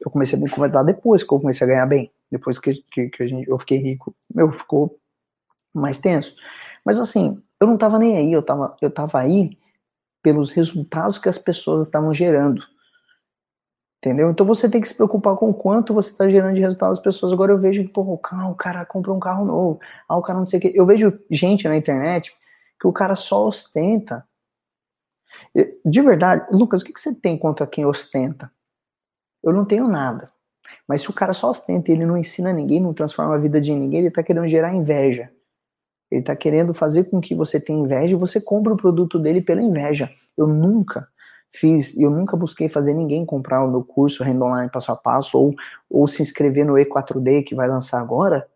Eu 0.00 0.10
comecei 0.10 0.38
a 0.38 0.40
me 0.40 0.48
incomodar 0.48 0.84
depois 0.84 1.22
que 1.22 1.32
eu 1.32 1.40
comecei 1.40 1.66
a 1.66 1.68
ganhar 1.68 1.86
bem. 1.86 2.10
Depois 2.30 2.58
que, 2.58 2.82
que, 2.90 3.08
que 3.08 3.28
gente, 3.28 3.48
eu 3.48 3.58
fiquei 3.58 3.78
rico, 3.78 4.14
meu, 4.34 4.50
ficou 4.50 4.98
mais 5.74 5.98
tenso. 5.98 6.34
Mas 6.84 6.98
assim, 6.98 7.42
eu 7.60 7.66
não 7.66 7.76
tava 7.76 7.98
nem 7.98 8.16
aí, 8.16 8.32
eu 8.32 8.42
tava, 8.42 8.74
eu 8.80 8.90
tava 8.90 9.18
aí 9.18 9.58
pelos 10.22 10.50
resultados 10.50 11.18
que 11.18 11.28
as 11.28 11.38
pessoas 11.38 11.86
estavam 11.86 12.12
gerando. 12.12 12.62
Entendeu? 13.98 14.30
Então 14.30 14.46
você 14.46 14.68
tem 14.68 14.80
que 14.80 14.88
se 14.88 14.94
preocupar 14.94 15.36
com 15.36 15.52
quanto 15.52 15.92
você 15.92 16.10
está 16.10 16.28
gerando 16.28 16.54
de 16.54 16.60
resultado 16.60 16.92
às 16.92 16.98
pessoas. 16.98 17.32
Agora 17.32 17.52
eu 17.52 17.58
vejo 17.58 17.82
que, 17.82 17.88
pô, 17.90 18.00
o, 18.00 18.16
carro, 18.16 18.52
o 18.52 18.54
cara 18.54 18.84
comprou 18.86 19.14
um 19.14 19.20
carro 19.20 19.44
novo. 19.44 19.78
Ah, 20.08 20.16
o 20.16 20.22
cara 20.22 20.38
não 20.38 20.46
sei 20.46 20.58
o 20.58 20.62
quê. 20.62 20.72
Eu 20.74 20.86
vejo 20.86 21.20
gente 21.30 21.68
na 21.68 21.76
internet 21.76 22.34
que 22.80 22.86
o 22.86 22.92
cara 22.92 23.14
só 23.14 23.46
ostenta. 23.46 24.26
De 25.84 26.00
verdade, 26.00 26.46
Lucas, 26.50 26.80
o 26.80 26.84
que 26.84 26.98
você 26.98 27.14
tem 27.14 27.36
contra 27.36 27.66
quem 27.66 27.84
ostenta? 27.84 28.50
Eu 29.42 29.52
não 29.52 29.66
tenho 29.66 29.86
nada. 29.86 30.32
Mas 30.88 31.02
se 31.02 31.10
o 31.10 31.12
cara 31.12 31.34
só 31.34 31.50
ostenta 31.50 31.90
e 31.90 31.94
ele 31.94 32.06
não 32.06 32.16
ensina 32.16 32.52
ninguém, 32.52 32.80
não 32.80 32.94
transforma 32.94 33.34
a 33.34 33.38
vida 33.38 33.60
de 33.60 33.72
ninguém, 33.72 34.00
ele 34.00 34.08
está 34.08 34.22
querendo 34.22 34.48
gerar 34.48 34.72
inveja. 34.72 35.30
Ele 36.10 36.20
está 36.20 36.34
querendo 36.34 36.74
fazer 36.74 37.04
com 37.04 37.20
que 37.20 37.34
você 37.34 37.60
tenha 37.60 37.78
inveja 37.78 38.14
e 38.14 38.18
você 38.18 38.40
compre 38.40 38.72
o 38.72 38.76
produto 38.76 39.18
dele 39.18 39.40
pela 39.40 39.62
inveja. 39.62 40.10
Eu 40.36 40.46
nunca 40.46 41.08
fiz, 41.52 41.98
eu 41.98 42.10
nunca 42.10 42.36
busquei 42.36 42.68
fazer 42.68 42.94
ninguém 42.94 43.24
comprar 43.24 43.64
o 43.64 43.70
meu 43.70 43.84
curso 43.84 44.22
Renda 44.22 44.44
Online 44.44 44.70
passo 44.70 44.92
a 44.92 44.96
passo 44.96 45.38
ou, 45.38 45.54
ou 45.88 46.06
se 46.08 46.22
inscrever 46.22 46.64
no 46.64 46.74
E4D 46.74 47.44
que 47.44 47.54
vai 47.54 47.68
lançar 47.68 48.00
agora 48.00 48.46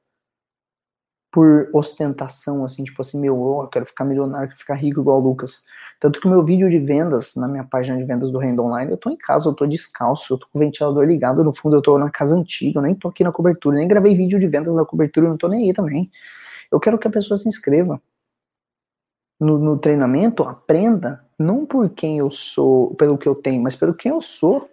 por 1.35 1.69
ostentação, 1.73 2.65
assim, 2.65 2.85
tipo 2.85 3.03
assim, 3.03 3.21
meu, 3.21 3.35
eu 3.35 3.67
quero 3.67 3.85
ficar 3.85 4.05
milionário, 4.05 4.47
quero 4.47 4.59
ficar 4.61 4.75
rico 4.75 5.01
igual 5.01 5.21
o 5.21 5.21
Lucas. 5.21 5.65
Tanto 5.99 6.21
que 6.21 6.29
o 6.29 6.31
meu 6.31 6.45
vídeo 6.45 6.71
de 6.71 6.79
vendas, 6.79 7.35
na 7.35 7.49
minha 7.49 7.65
página 7.65 7.99
de 7.99 8.05
vendas 8.05 8.31
do 8.31 8.39
Renda 8.39 8.63
Online, 8.63 8.93
eu 8.93 8.97
tô 8.97 9.11
em 9.11 9.17
casa, 9.17 9.49
eu 9.49 9.53
tô 9.53 9.67
descalço, 9.67 10.35
eu 10.35 10.39
tô 10.39 10.47
com 10.53 10.59
o 10.59 10.61
ventilador 10.61 11.03
ligado, 11.05 11.43
no 11.43 11.53
fundo 11.53 11.75
eu 11.75 11.83
tô 11.83 11.99
na 11.99 12.09
casa 12.09 12.37
antiga, 12.37 12.79
eu 12.79 12.83
nem 12.85 12.95
tô 12.95 13.09
aqui 13.09 13.25
na 13.25 13.33
cobertura, 13.33 13.75
nem 13.75 13.89
gravei 13.89 14.15
vídeo 14.15 14.39
de 14.39 14.47
vendas 14.47 14.75
na 14.75 14.85
cobertura, 14.85 15.27
eu 15.27 15.31
não 15.31 15.37
tô 15.37 15.49
nem 15.49 15.65
aí 15.65 15.73
também. 15.73 16.09
Eu 16.71 16.81
quero 16.81 16.99
que 16.99 17.09
a 17.09 17.11
pessoa 17.11 17.39
se 17.39 17.49
inscreva 17.49 18.01
no, 19.39 19.59
no 19.59 19.79
treinamento, 19.79 20.43
aprenda, 20.45 21.25
não 21.39 21.67
por 21.67 21.91
quem 21.91 22.19
eu 22.19 22.31
sou, 22.31 22.95
pelo 22.95 23.19
que 23.19 23.29
eu 23.29 23.35
tenho, 23.35 23.63
mas 23.63 23.77
pelo 23.77 23.95
quem 23.95 24.13
eu 24.13 24.21
sou. 24.21 24.71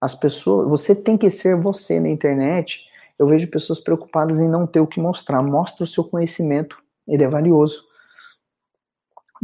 As 0.00 0.14
pessoas, 0.14 0.68
você 0.68 0.94
tem 0.94 1.16
que 1.16 1.30
ser 1.30 1.56
você 1.56 1.98
na 1.98 2.08
internet. 2.08 2.86
Eu 3.18 3.26
vejo 3.26 3.50
pessoas 3.50 3.80
preocupadas 3.80 4.38
em 4.38 4.48
não 4.48 4.66
ter 4.66 4.80
o 4.80 4.86
que 4.86 5.00
mostrar. 5.00 5.42
Mostra 5.42 5.84
o 5.84 5.86
seu 5.86 6.04
conhecimento, 6.04 6.80
ele 7.06 7.24
é 7.24 7.28
valioso. 7.28 7.86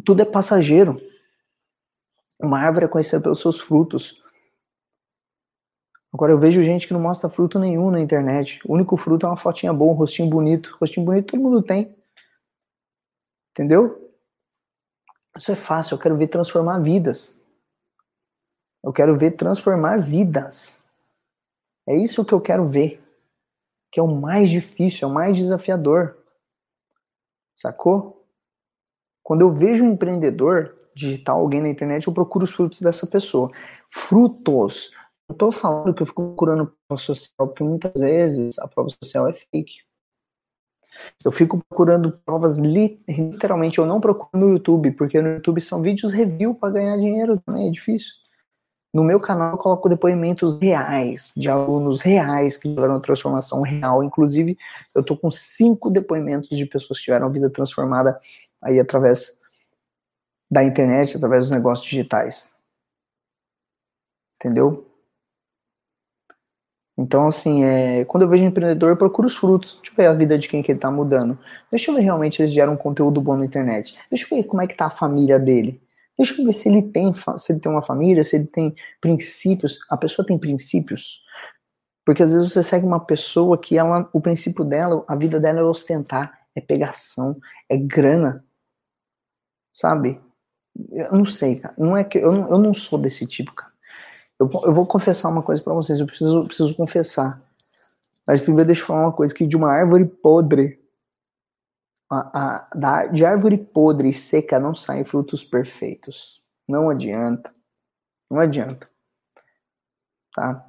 Tudo 0.05 0.23
é 0.23 0.25
passageiro. 0.25 1.01
Uma 2.41 2.61
árvore 2.61 2.85
é 2.85 2.89
conhecida 2.89 3.21
pelos 3.21 3.41
seus 3.41 3.61
frutos. 3.61 4.23
Agora 6.15 6.31
eu 6.31 6.39
vejo 6.39 6.63
gente 6.63 6.87
que 6.87 6.93
não 6.93 7.01
mostra 7.01 7.29
fruto 7.29 7.59
nenhum 7.59 7.91
na 7.91 7.99
internet. 7.99 8.61
O 8.65 8.75
único 8.75 8.97
fruto 8.97 9.27
é 9.27 9.29
uma 9.29 9.37
fotinha 9.37 9.73
boa, 9.73 9.93
um 9.93 9.97
rostinho 9.97 10.31
bonito. 10.31 10.77
Rostinho 10.81 11.05
bonito 11.05 11.33
todo 11.33 11.43
mundo 11.43 11.61
tem. 11.61 11.93
Entendeu? 13.51 14.13
Isso 15.37 15.51
é 15.51 15.57
fácil, 15.57 15.97
eu 15.97 15.99
quero 15.99 16.17
ver 16.17 16.29
transformar 16.29 16.79
vidas. 16.79 17.37
Eu 18.85 18.93
quero 18.93 19.19
ver 19.19 19.33
transformar 19.33 20.01
vidas. 20.01 20.89
É 21.85 21.97
isso 21.97 22.25
que 22.25 22.33
eu 22.33 22.41
quero 22.41 22.69
ver. 22.69 23.03
Que 23.91 23.99
é 23.99 24.03
o 24.03 24.07
mais 24.07 24.49
difícil, 24.49 25.09
é 25.09 25.11
o 25.11 25.15
mais 25.15 25.37
desafiador. 25.37 26.17
Sacou? 27.57 28.25
Quando 29.21 29.41
eu 29.41 29.53
vejo 29.53 29.85
um 29.85 29.95
empreendedor 29.95 30.77
digital, 30.95 31.41
alguém 31.41 31.61
na 31.61 31.69
internet, 31.69 32.07
eu 32.07 32.15
procuro 32.15 32.45
os 32.45 32.53
frutos 32.53 32.81
dessa 32.81 33.05
pessoa. 33.05 33.51
Frutos. 33.91 34.93
Não 35.29 35.35
estou 35.35 35.51
falando 35.51 35.95
que 35.95 36.03
eu 36.03 36.07
fico 36.07 36.23
procurando 36.29 36.73
prova 36.87 37.01
social, 37.01 37.49
porque 37.49 37.65
muitas 37.65 37.93
vezes 37.99 38.59
a 38.59 38.69
prova 38.69 38.91
social 38.91 39.27
é 39.27 39.33
fake. 39.33 39.83
Eu 41.25 41.33
fico 41.33 41.59
procurando 41.69 42.13
provas, 42.25 42.59
literalmente, 42.59 43.79
eu 43.79 43.87
não 43.87 44.01
procuro 44.01 44.31
no 44.35 44.53
YouTube, 44.53 44.93
porque 44.93 45.21
no 45.21 45.35
YouTube 45.35 45.61
são 45.61 45.83
vídeos 45.83 46.13
review 46.13 46.55
para 46.55 46.75
ganhar 46.75 46.97
dinheiro 46.97 47.41
também, 47.45 47.69
é 47.69 47.73
difícil. 47.73 48.13
No 48.93 49.03
meu 49.03 49.19
canal 49.19 49.53
eu 49.53 49.59
coloco 49.59 49.89
depoimentos 49.89 50.61
reais, 50.61 51.33
de 51.37 51.49
alunos 51.49 52.01
reais 52.01 52.57
que 52.57 52.69
tiveram 52.69 53.01
transformação 53.01 53.61
real. 53.63 54.05
Inclusive, 54.05 54.57
eu 54.95 55.03
tô 55.03 55.17
com 55.17 55.33
cinco 55.33 55.91
depoimentos 55.91 56.57
de 56.57 56.65
pessoas 56.65 57.01
que 57.01 57.07
tiveram 57.07 57.29
vida 57.29 57.51
transformada 57.51 58.21
aí 58.63 58.79
através 58.79 59.41
da 60.49 60.63
internet, 60.63 61.17
através 61.17 61.47
dos 61.47 61.51
negócios 61.51 61.85
digitais. 61.89 62.55
Entendeu? 64.37 64.94
Então, 66.97 67.27
assim, 67.27 67.65
é, 67.65 68.05
quando 68.05 68.23
eu 68.23 68.29
vejo 68.29 68.45
um 68.45 68.49
empreendedor, 68.49 68.91
eu 68.91 68.97
procuro 68.97 69.27
os 69.27 69.35
frutos. 69.35 69.81
Deixa 69.83 69.93
eu 69.93 69.97
ver 69.97 70.07
a 70.07 70.15
vida 70.15 70.39
de 70.39 70.49
quem 70.49 70.63
que 70.63 70.71
ele 70.71 70.79
está 70.79 70.91
mudando. 70.91 71.37
Deixa 71.71 71.91
eu 71.91 71.95
ver 71.95 72.03
realmente 72.03 72.41
eles 72.41 72.53
geram 72.53 72.75
um 72.75 72.77
conteúdo 72.77 73.21
bom 73.21 73.37
na 73.37 73.45
internet. 73.45 73.97
Deixa 74.11 74.27
eu 74.31 74.39
ver 74.39 74.45
como 74.45 74.63
é 74.63 74.67
que 74.67 74.77
tá 74.77 74.87
a 74.87 74.91
família 74.91 75.39
dele. 75.39 75.83
Deixa 76.17 76.41
eu 76.41 76.45
ver 76.45 76.53
se 76.53 76.69
ele 76.69 76.83
tem, 76.83 77.13
se 77.13 77.53
ele 77.53 77.61
tem 77.61 77.73
uma 77.73 77.83
família, 77.83 78.23
se 78.23 78.37
ele 78.37 78.47
tem 78.47 78.75
princípios. 79.01 79.81
A 79.91 79.97
pessoa 79.97 80.25
tem 80.25 80.39
princípios. 80.39 81.25
Porque 82.05 82.23
às 82.23 82.33
vezes 82.33 82.53
você 82.53 82.63
segue 82.63 82.87
uma 82.87 83.01
pessoa 83.01 83.59
que 83.59 83.77
ela, 83.77 84.09
o 84.13 84.21
princípio 84.21 84.65
dela, 84.65 85.05
a 85.09 85.17
vida 85.17 85.41
dela 85.41 85.61
é 85.61 85.63
ostentar, 85.65 86.39
é 86.55 86.61
pegação, 86.61 87.37
é 87.69 87.77
grana. 87.77 88.45
Sabe? 89.73 90.21
Eu 90.93 91.13
não 91.13 91.25
sei, 91.25 91.57
cara. 91.57 91.75
Não 91.77 91.97
é 91.97 92.05
que 92.05 92.19
eu 92.19 92.31
não, 92.31 92.49
eu 92.49 92.59
não 92.59 92.73
sou 92.73 92.99
desse 92.99 93.27
tipo, 93.27 93.53
cara. 93.53 93.74
Eu, 94.39 94.51
eu 94.65 94.73
vou 94.73 94.87
confessar 94.87 95.29
uma 95.29 95.43
coisa 95.43 95.63
para 95.63 95.75
vocês, 95.75 96.01
eu 96.01 96.07
preciso, 96.07 96.45
preciso 96.47 96.75
confessar. 96.77 97.41
Mas 98.27 98.41
primeiro 98.41 98.67
deixa 98.67 98.83
eu 98.83 98.87
falar 98.87 99.03
uma 99.03 99.13
coisa, 99.13 99.35
que 99.35 99.47
de 99.47 99.57
uma 99.57 99.71
árvore 99.71 100.05
podre, 100.05 100.81
a, 102.11 102.17
a, 102.39 102.69
da, 102.75 103.07
de 103.07 103.25
árvore 103.25 103.59
podre 103.59 104.11
e 104.11 104.15
seca 104.15 104.59
não 104.59 104.75
saem 104.75 105.05
frutos 105.05 105.45
perfeitos. 105.45 106.43
Não 106.69 106.91
adianta. 106.91 107.55
Não 108.31 108.41
adianta. 108.41 108.89
Tá? 110.35 110.67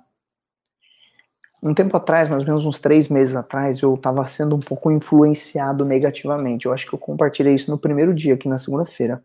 Um 1.63 1.74
tempo 1.74 1.98
atrás, 1.98 2.29
mais 2.29 2.43
ou 2.43 2.50
menos 2.50 2.65
uns 2.65 2.79
três 2.79 3.10
meses 3.10 3.36
atrás, 3.36 3.81
eu 3.81 3.95
estava 3.95 4.27
sendo 4.27 4.55
um 4.55 4.60
pouco 4.60 4.91
influenciado 4.91 5.84
negativamente. 5.84 6.67
Eu 6.67 6.74
acho 6.74 6.88
que 6.88 6.93
eu 6.93 7.00
compartilhei 7.00 7.55
isso 7.55 7.72
no 7.72 7.79
primeiro 7.79 8.13
dia, 8.13 8.36
aqui 8.36 8.48
na 8.48 8.60
segunda-feira 8.60 9.24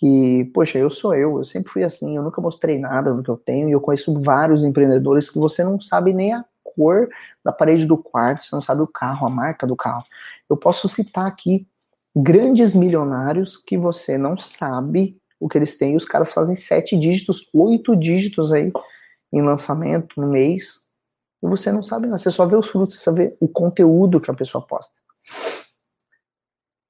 que, 0.00 0.50
poxa, 0.54 0.78
eu 0.78 0.88
sou 0.88 1.14
eu, 1.14 1.36
eu 1.36 1.44
sempre 1.44 1.70
fui 1.70 1.84
assim, 1.84 2.16
eu 2.16 2.22
nunca 2.22 2.40
mostrei 2.40 2.78
nada 2.78 3.12
do 3.12 3.22
que 3.22 3.28
eu 3.28 3.36
tenho, 3.36 3.68
e 3.68 3.72
eu 3.72 3.80
conheço 3.82 4.18
vários 4.22 4.64
empreendedores 4.64 5.28
que 5.28 5.38
você 5.38 5.62
não 5.62 5.78
sabe 5.78 6.14
nem 6.14 6.32
a 6.32 6.42
cor 6.64 7.06
da 7.44 7.52
parede 7.52 7.84
do 7.84 7.98
quarto, 7.98 8.42
você 8.42 8.54
não 8.54 8.62
sabe 8.62 8.80
o 8.80 8.86
carro, 8.86 9.26
a 9.26 9.30
marca 9.30 9.66
do 9.66 9.76
carro. 9.76 10.02
Eu 10.48 10.56
posso 10.56 10.88
citar 10.88 11.26
aqui 11.26 11.68
grandes 12.16 12.74
milionários 12.74 13.58
que 13.58 13.76
você 13.76 14.16
não 14.16 14.38
sabe 14.38 15.20
o 15.38 15.50
que 15.50 15.58
eles 15.58 15.76
têm, 15.76 15.92
e 15.92 15.96
os 15.96 16.06
caras 16.06 16.32
fazem 16.32 16.56
sete 16.56 16.98
dígitos, 16.98 17.50
oito 17.52 17.94
dígitos 17.94 18.54
aí 18.54 18.72
em 19.30 19.42
lançamento 19.42 20.18
no 20.18 20.28
mês, 20.28 20.80
e 21.42 21.46
você 21.46 21.70
não 21.70 21.82
sabe, 21.82 22.08
você 22.08 22.30
só 22.30 22.46
vê 22.46 22.56
os 22.56 22.68
frutos, 22.68 22.94
você 22.94 23.02
só 23.02 23.12
vê 23.12 23.36
o 23.38 23.46
conteúdo 23.46 24.18
que 24.18 24.30
a 24.30 24.34
pessoa 24.34 24.66
posta. 24.66 24.94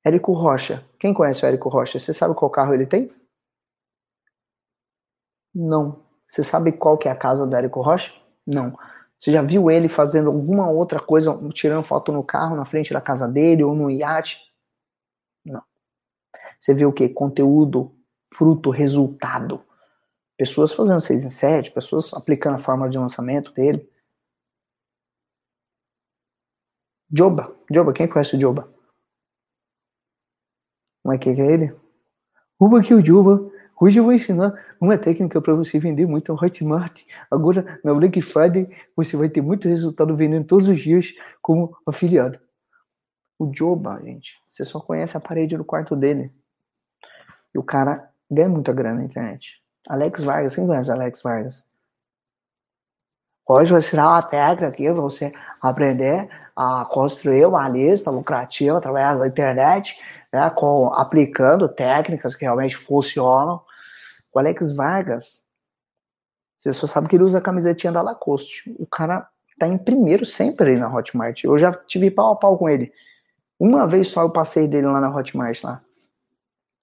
Érico 0.05 0.33
Rocha. 0.33 0.85
Quem 0.99 1.13
conhece 1.13 1.45
o 1.45 1.49
Érico 1.49 1.69
Rocha? 1.69 1.99
Você 1.99 2.13
sabe 2.15 2.35
qual 2.35 2.51
carro 2.51 2.75
ele 2.75 2.87
tem? 2.87 3.13
Não. 5.55 6.03
Você 6.27 6.45
sabe 6.45 6.73
qual 6.73 6.97
que 6.97 7.09
é 7.09 7.11
a 7.11 7.17
casa 7.17 7.47
do 7.47 7.55
Érico 7.57 7.81
Rocha? 7.83 8.15
Não. 8.47 8.77
Você 9.19 9.31
já 9.33 9.43
viu 9.43 9.71
ele 9.71 9.89
fazendo 9.89 10.31
alguma 10.31 10.71
outra 10.71 10.99
coisa, 11.01 11.39
tirando 11.53 11.83
foto 11.85 12.11
no 12.13 12.25
carro, 12.25 12.57
na 12.57 12.65
frente 12.65 12.93
da 12.93 13.01
casa 13.01 13.29
dele 13.29 13.63
ou 13.63 13.75
no 13.75 13.91
iate? 13.91 14.41
Não. 15.45 15.63
Você 16.59 16.75
viu 16.75 16.89
o 16.89 16.93
que? 16.93 17.09
Conteúdo, 17.09 17.95
fruto, 18.33 18.71
resultado. 18.71 19.63
Pessoas 20.39 20.73
fazendo 20.73 21.03
6 21.03 21.25
em 21.25 21.31
7, 21.31 21.71
pessoas 21.71 22.15
aplicando 22.15 22.55
a 22.55 22.59
fórmula 22.59 22.89
de 22.89 22.99
lançamento 22.99 23.53
dele. 23.53 23.87
Joba. 27.13 27.55
Joba, 27.71 27.93
quem 27.93 28.09
conhece 28.09 28.37
o 28.37 28.41
Joba? 28.41 28.73
Como 31.03 31.15
é 31.15 31.19
que 31.19 31.31
é 31.31 31.33
ele? 31.33 31.75
Uba 32.59 32.81
aqui 32.81 32.93
o 32.93 33.05
Juba. 33.05 33.51
Hoje 33.81 33.99
eu 33.99 34.05
vou 34.05 34.13
ensinar 34.13 34.53
uma 34.79 34.99
técnica 34.99 35.41
para 35.41 35.55
você 35.55 35.79
vender 35.79 36.07
muito 36.07 36.31
no 36.31 36.39
Hotmart. 36.39 37.03
Agora, 37.31 37.81
na 37.83 37.95
Black 37.95 38.21
Friday, 38.21 38.69
você 38.95 39.17
vai 39.17 39.31
ter 39.31 39.41
muito 39.41 39.67
resultado 39.67 40.15
vendendo 40.15 40.47
todos 40.47 40.69
os 40.69 40.79
dias 40.79 41.15
como 41.41 41.75
afiliado. 41.87 42.39
O 43.39 43.51
Joba, 43.55 43.99
gente, 44.05 44.35
você 44.47 44.67
só 44.67 44.79
conhece 44.79 45.17
a 45.17 45.21
parede 45.21 45.57
do 45.57 45.65
quarto 45.65 45.97
dele. 45.97 46.31
E 47.55 47.59
o 47.59 47.63
cara 47.63 48.11
ganha 48.31 48.51
muita 48.51 48.71
grana 48.71 48.97
na 48.97 49.05
internet. 49.05 49.63
Alex 49.89 50.23
Vargas, 50.23 50.55
quem 50.55 50.67
conhece 50.67 50.91
Alex 50.91 51.23
Vargas? 51.23 51.71
Hoje 53.49 53.65
eu 53.65 53.71
vou 53.71 53.79
ensinar 53.79 54.11
uma 54.11 54.23
técnica 54.23 54.69
aqui 54.69 54.85
para 54.85 55.01
você 55.01 55.33
aprender 55.61 56.29
a 56.55 56.85
construir 56.85 57.47
uma 57.47 57.67
lista 57.67 58.11
lucrativa 58.11 58.77
através 58.77 59.19
da 59.19 59.27
internet 59.27 59.99
né, 60.33 60.51
com, 60.51 60.93
aplicando 60.95 61.69
técnicas 61.69 62.35
que 62.35 62.45
realmente 62.45 62.77
funcionam. 62.77 63.61
O 64.33 64.39
Alex 64.39 64.73
Vargas, 64.73 65.47
você 66.57 66.73
só 66.73 66.87
sabe 66.87 67.09
que 67.09 67.17
ele 67.17 67.25
usa 67.25 67.39
a 67.39 67.43
camisetinha 67.43 67.93
da 67.93 68.03
Lacoste. 68.03 68.75
O 68.79 68.87
cara 68.87 69.29
tá 69.59 69.67
em 69.67 69.79
primeiro 69.79 70.25
sempre 70.25 70.77
na 70.77 70.93
Hotmart. 70.93 71.45
Eu 71.45 71.59
já 71.59 71.73
tive 71.73 72.11
pau 72.11 72.33
a 72.33 72.37
pau 72.37 72.57
com 72.57 72.69
ele. 72.69 72.93
Uma 73.59 73.87
vez 73.87 74.09
só 74.09 74.23
eu 74.23 74.31
passei 74.31 74.67
dele 74.67 74.87
lá 74.87 75.01
na 75.01 75.15
Hotmart 75.15 75.63
lá. 75.65 75.83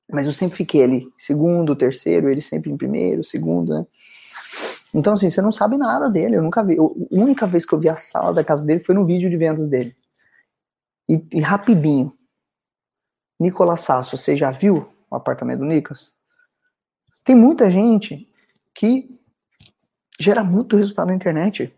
Mas 0.10 0.26
eu 0.26 0.34
sempre 0.34 0.56
fiquei 0.56 0.84
ali, 0.84 1.12
segundo, 1.18 1.76
terceiro, 1.76 2.30
ele 2.30 2.42
sempre 2.42 2.72
em 2.72 2.78
primeiro, 2.78 3.24
segundo, 3.24 3.74
né? 3.74 3.86
Então, 4.94 5.14
assim, 5.14 5.30
você 5.30 5.42
não 5.42 5.52
sabe 5.52 5.78
nada 5.78 6.10
dele, 6.10 6.38
eu 6.38 6.42
nunca 6.42 6.64
vi. 6.64 6.78
Eu, 6.78 6.96
a 7.12 7.16
única 7.16 7.46
vez 7.46 7.66
que 7.66 7.74
eu 7.74 7.80
vi 7.80 7.90
a 7.90 7.98
sala 7.98 8.34
da 8.34 8.44
casa 8.44 8.66
dele 8.66 8.80
foi 8.80 8.96
no 8.96 9.06
vídeo 9.06 9.30
de 9.30 9.38
vendas 9.38 9.68
dele. 9.68 9.96
E, 11.10 11.24
e 11.34 11.40
rapidinho. 11.42 12.17
Nicolas 13.40 13.82
Sasso, 13.82 14.18
você 14.18 14.36
já 14.36 14.52
viu 14.52 14.90
o 15.10 15.16
apartamento 15.16 15.60
do 15.60 15.66
Nicolas? 15.66 16.12
Tem 17.24 17.36
muita 17.36 17.70
gente 17.70 18.28
que 18.74 19.20
gera 20.20 20.44
muito 20.44 20.78
resultado 20.78 21.08
na 21.08 21.16
internet 21.16 21.74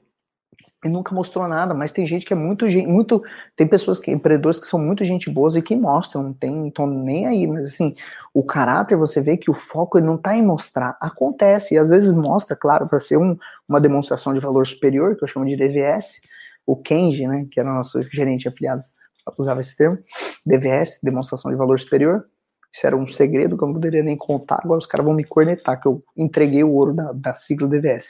e 0.83 0.87
nunca 0.87 1.13
mostrou 1.13 1.45
nada, 1.47 1.73
mas 1.73 1.91
tem 1.91 2.07
gente 2.07 2.25
que 2.25 2.31
é 2.31 2.35
muito 2.35 2.65
muito 2.87 3.21
tem 3.55 3.67
pessoas 3.67 3.99
que 3.99 4.11
empreendedores 4.11 4.59
que 4.59 4.67
são 4.67 4.79
muito 4.79 5.03
gente 5.03 5.29
boas 5.29 5.55
e 5.55 5.61
que 5.61 5.75
mostram, 5.75 6.23
não 6.23 6.33
tem, 6.33 6.71
não 6.77 6.87
nem 6.87 7.27
aí, 7.27 7.45
mas 7.45 7.65
assim, 7.65 7.95
o 8.33 8.43
caráter 8.43 8.95
você 8.95 9.19
vê 9.19 9.35
que 9.35 9.51
o 9.51 9.53
foco 9.53 9.97
ele 9.97 10.07
não 10.07 10.15
está 10.15 10.35
em 10.35 10.45
mostrar, 10.45 10.97
acontece 11.01 11.73
e 11.73 11.77
às 11.77 11.89
vezes 11.89 12.11
mostra, 12.13 12.55
claro, 12.55 12.87
para 12.87 12.99
ser 12.99 13.17
um, 13.17 13.37
uma 13.67 13.81
demonstração 13.81 14.33
de 14.33 14.39
valor 14.39 14.65
superior, 14.65 15.17
que 15.17 15.23
eu 15.23 15.27
chamo 15.27 15.45
de 15.45 15.57
DVS, 15.57 16.21
o 16.65 16.77
Kenji, 16.77 17.27
né, 17.27 17.45
que 17.51 17.59
era 17.59 17.73
nosso 17.73 18.01
gerente 18.03 18.43
de 18.43 18.47
afiliados, 18.47 18.89
usava 19.37 19.59
esse 19.59 19.75
termo, 19.75 19.97
DVS, 20.45 20.99
demonstração 21.03 21.51
de 21.51 21.57
valor 21.57 21.79
superior. 21.79 22.25
Isso 22.71 22.85
era 22.85 22.95
um 22.95 23.07
segredo 23.07 23.57
que 23.57 23.63
eu 23.63 23.67
não 23.67 23.73
poderia 23.73 24.03
nem 24.03 24.15
contar, 24.15 24.59
agora 24.63 24.77
os 24.77 24.85
caras 24.85 25.05
vão 25.05 25.15
me 25.15 25.23
cornetar 25.23 25.81
que 25.81 25.87
eu 25.87 26.03
entreguei 26.15 26.63
o 26.63 26.71
ouro 26.71 26.93
da, 26.93 27.11
da 27.11 27.33
sigla 27.33 27.67
DVS. 27.67 28.07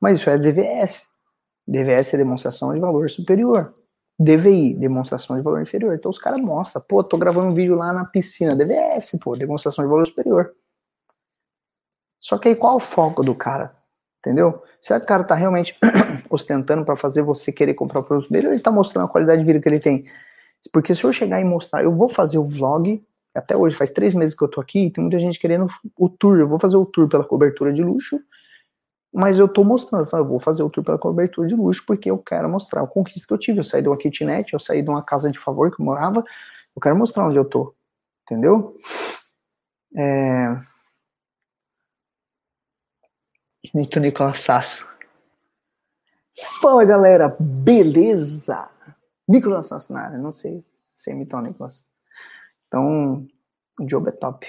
Mas 0.00 0.18
isso 0.18 0.30
é 0.30 0.38
DVS, 0.38 1.06
DVS 1.66 2.14
é 2.14 2.16
demonstração 2.16 2.72
de 2.74 2.80
valor 2.80 3.08
superior. 3.08 3.72
DVI, 4.18 4.74
demonstração 4.74 5.36
de 5.36 5.42
valor 5.42 5.60
inferior. 5.62 5.94
Então 5.94 6.10
os 6.10 6.18
caras 6.18 6.40
mostram, 6.40 6.82
pô, 6.86 7.02
tô 7.02 7.16
gravando 7.16 7.48
um 7.48 7.54
vídeo 7.54 7.74
lá 7.74 7.92
na 7.92 8.04
piscina. 8.04 8.54
DVS, 8.54 9.18
pô, 9.22 9.36
demonstração 9.36 9.84
de 9.84 9.90
valor 9.90 10.06
superior. 10.06 10.54
Só 12.20 12.38
que 12.38 12.48
aí 12.48 12.56
qual 12.56 12.76
o 12.76 12.80
foco 12.80 13.22
do 13.22 13.34
cara? 13.34 13.76
Entendeu? 14.22 14.62
Será 14.80 15.00
que 15.00 15.04
o 15.04 15.08
cara 15.08 15.24
tá 15.24 15.34
realmente 15.34 15.76
ostentando 16.30 16.84
para 16.84 16.94
fazer 16.94 17.22
você 17.22 17.50
querer 17.50 17.74
comprar 17.74 18.00
o 18.00 18.04
produto 18.04 18.30
dele 18.30 18.46
ou 18.46 18.52
ele 18.52 18.62
tá 18.62 18.70
mostrando 18.70 19.06
a 19.06 19.08
qualidade 19.08 19.40
de 19.40 19.46
vida 19.46 19.60
que 19.60 19.68
ele 19.68 19.80
tem? 19.80 20.06
Porque 20.72 20.94
se 20.94 21.02
eu 21.02 21.12
chegar 21.12 21.40
e 21.40 21.44
mostrar, 21.44 21.82
eu 21.82 21.92
vou 21.92 22.08
fazer 22.08 22.38
o 22.38 22.48
vlog, 22.48 23.04
até 23.34 23.56
hoje, 23.56 23.74
faz 23.74 23.90
três 23.90 24.14
meses 24.14 24.36
que 24.36 24.44
eu 24.44 24.48
tô 24.48 24.60
aqui, 24.60 24.90
tem 24.90 25.02
muita 25.02 25.18
gente 25.18 25.40
querendo 25.40 25.66
o 25.98 26.08
tour, 26.08 26.38
eu 26.38 26.46
vou 26.46 26.58
fazer 26.58 26.76
o 26.76 26.86
tour 26.86 27.08
pela 27.08 27.24
cobertura 27.24 27.72
de 27.72 27.82
luxo, 27.82 28.20
mas 29.12 29.38
eu 29.38 29.48
tô 29.48 29.64
mostrando, 29.64 30.08
eu, 30.12 30.24
vou 30.24 30.38
fazer 30.38 30.62
o 30.62 30.70
tour 30.70 30.84
pela 30.84 30.98
cobertura 30.98 31.48
de 31.48 31.54
luxo 31.54 31.82
porque 31.84 32.08
eu 32.08 32.16
quero 32.16 32.48
mostrar 32.48 32.82
o 32.82 32.88
conquista 32.88 33.26
que 33.26 33.34
eu 33.34 33.38
tive. 33.38 33.58
Eu 33.58 33.64
saí 33.64 33.82
de 33.82 33.88
uma 33.88 33.96
kitnet, 33.96 34.52
eu 34.52 34.58
saí 34.58 34.82
de 34.82 34.88
uma 34.88 35.02
casa 35.02 35.30
de 35.30 35.38
favor 35.38 35.74
que 35.74 35.82
eu 35.82 35.84
morava, 35.84 36.24
eu 36.74 36.80
quero 36.80 36.96
mostrar 36.96 37.26
onde 37.26 37.36
eu 37.36 37.44
tô. 37.44 37.74
Entendeu? 38.22 38.76
É... 39.94 40.71
Nito 43.74 43.98
Nicolas 43.98 44.40
Sass. 44.40 44.86
Fala 46.60 46.84
galera, 46.84 47.34
beleza? 47.40 48.68
Nicolas 49.26 49.66
Sass 49.66 49.88
na 49.88 50.00
área, 50.00 50.18
não 50.18 50.30
sei, 50.30 50.62
sei 50.94 51.14
imitar 51.14 51.40
o 51.40 51.42
Nicolas. 51.42 51.84
Então, 52.68 53.26
o 53.80 53.86
job 53.86 54.08
é 54.08 54.12
top. 54.12 54.46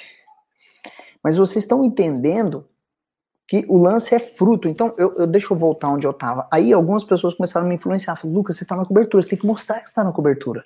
Mas 1.24 1.38
vocês 1.38 1.64
estão 1.64 1.86
entendendo 1.86 2.68
que 3.48 3.66
o 3.70 3.78
lance 3.78 4.14
é 4.14 4.20
fruto. 4.20 4.68
Então, 4.68 4.94
eu, 4.98 5.16
eu 5.16 5.32
eu 5.32 5.56
voltar 5.58 5.90
onde 5.90 6.06
eu 6.06 6.12
estava. 6.12 6.48
Aí 6.52 6.74
algumas 6.74 7.04
pessoas 7.04 7.34
começaram 7.34 7.66
a 7.66 7.70
me 7.70 7.76
influenciar. 7.76 8.16
Falaram, 8.16 8.38
Lucas, 8.38 8.58
você 8.58 8.64
está 8.64 8.76
na 8.76 8.86
cobertura, 8.86 9.24
você 9.24 9.30
tem 9.30 9.40
que 9.40 9.46
mostrar 9.46 9.80
que 9.80 9.88
está 9.88 10.04
na 10.04 10.12
cobertura. 10.12 10.66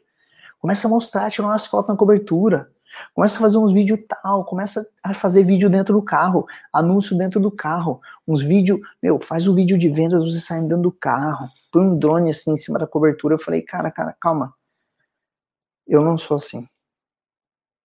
Começa 0.59 0.87
a 0.87 0.89
mostrar, 0.89 1.29
tirar 1.29 1.47
umas 1.47 1.67
fotos 1.67 1.89
na 1.89 1.97
cobertura. 1.97 2.71
Começa 3.13 3.37
a 3.37 3.41
fazer 3.41 3.57
uns 3.57 3.73
vídeos 3.73 3.99
tal, 4.07 4.45
começa 4.45 4.85
a 5.03 5.13
fazer 5.13 5.43
vídeo 5.43 5.69
dentro 5.69 5.93
do 5.93 6.01
carro, 6.01 6.45
anúncio 6.71 7.17
dentro 7.17 7.39
do 7.39 7.51
carro, 7.51 8.01
uns 8.27 8.41
vídeos, 8.41 8.79
meu, 9.01 9.19
faz 9.19 9.47
o 9.47 9.51
um 9.51 9.55
vídeo 9.55 9.77
de 9.77 9.89
vendas, 9.89 10.23
você 10.23 10.39
saindo 10.39 10.67
dentro 10.67 10.83
do 10.83 10.91
carro, 10.91 11.49
põe 11.71 11.83
um 11.83 11.97
drone 11.97 12.31
assim 12.31 12.51
em 12.51 12.57
cima 12.57 12.79
da 12.79 12.87
cobertura. 12.87 13.35
Eu 13.35 13.39
falei, 13.39 13.61
cara, 13.61 13.91
cara, 13.91 14.15
calma. 14.19 14.53
Eu 15.87 16.03
não 16.03 16.17
sou 16.17 16.37
assim. 16.37 16.67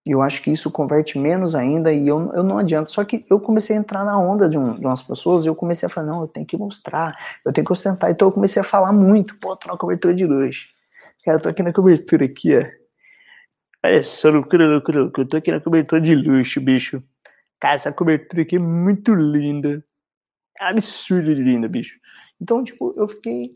Eu 0.05 0.21
acho 0.21 0.43
que 0.43 0.51
isso 0.51 0.69
converte 0.71 1.17
menos 1.17 1.55
ainda 1.55 1.93
e 1.93 2.09
eu, 2.09 2.33
eu 2.35 2.43
não 2.43 2.59
adianto. 2.59 2.91
Só 2.91 3.05
que 3.05 3.25
eu 3.31 3.39
comecei 3.39 3.77
a 3.77 3.79
entrar 3.79 4.05
na 4.05 4.19
onda 4.19 4.49
de, 4.49 4.59
um, 4.59 4.75
de 4.75 4.85
umas 4.85 5.03
pessoas 5.03 5.45
e 5.45 5.49
eu 5.49 5.55
comecei 5.55 5.87
a 5.87 5.91
falar, 5.91 6.09
não, 6.09 6.23
eu 6.23 6.27
tenho 6.27 6.45
que 6.45 6.57
mostrar, 6.57 7.17
eu 7.45 7.53
tenho 7.53 7.65
que 7.65 7.73
ostentar. 7.73 8.11
Então 8.11 8.27
eu 8.29 8.33
comecei 8.33 8.61
a 8.61 8.65
falar 8.65 8.93
muito, 8.93 9.39
pô, 9.39 9.57
tô 9.57 9.69
na 9.69 9.77
cobertura 9.77 10.13
de 10.13 10.27
luxo. 10.27 10.67
Cara, 11.25 11.39
eu 11.39 11.43
tô 11.43 11.49
aqui 11.49 11.63
na 11.63 11.73
cobertura 11.73 12.25
aqui, 12.25 12.57
ó. 12.57 12.82
Olha 13.85 14.03
só, 14.03 14.31
loucura, 14.31 14.67
loucura, 14.67 15.01
loucura. 15.03 15.25
Eu 15.25 15.29
tô 15.29 15.37
aqui 15.37 15.51
na 15.51 15.61
cobertura 15.61 16.01
de 16.01 16.15
luxo, 16.15 16.61
bicho. 16.61 17.03
Cara, 17.61 17.75
essa 17.75 17.93
cobertura 17.93 18.43
aqui 18.43 18.57
é 18.57 18.59
muito 18.59 19.15
linda. 19.15 19.85
Absurdo 20.61 21.35
de 21.35 21.43
linda, 21.43 21.69
bicho. 21.69 21.99
Então, 22.41 22.63
tipo, 22.63 22.95
eu 22.97 23.09
fiquei. 23.09 23.51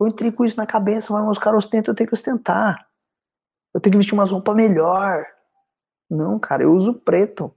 Eu 0.00 0.06
entrei 0.06 0.32
com 0.32 0.44
isso 0.44 0.56
na 0.56 0.66
cabeça, 0.66 1.12
mas 1.12 1.28
os 1.28 1.38
caras 1.38 1.64
ostentam, 1.64 1.92
eu 1.92 1.96
tenho 1.96 2.08
que 2.08 2.14
ostentar. 2.14 2.86
Eu 3.74 3.80
tenho 3.80 3.92
que 3.92 3.98
vestir 3.98 4.14
umas 4.14 4.30
roupas 4.30 4.56
melhor. 4.56 5.26
Não, 6.08 6.38
cara, 6.38 6.62
eu 6.62 6.72
uso 6.72 6.94
preto. 6.94 7.54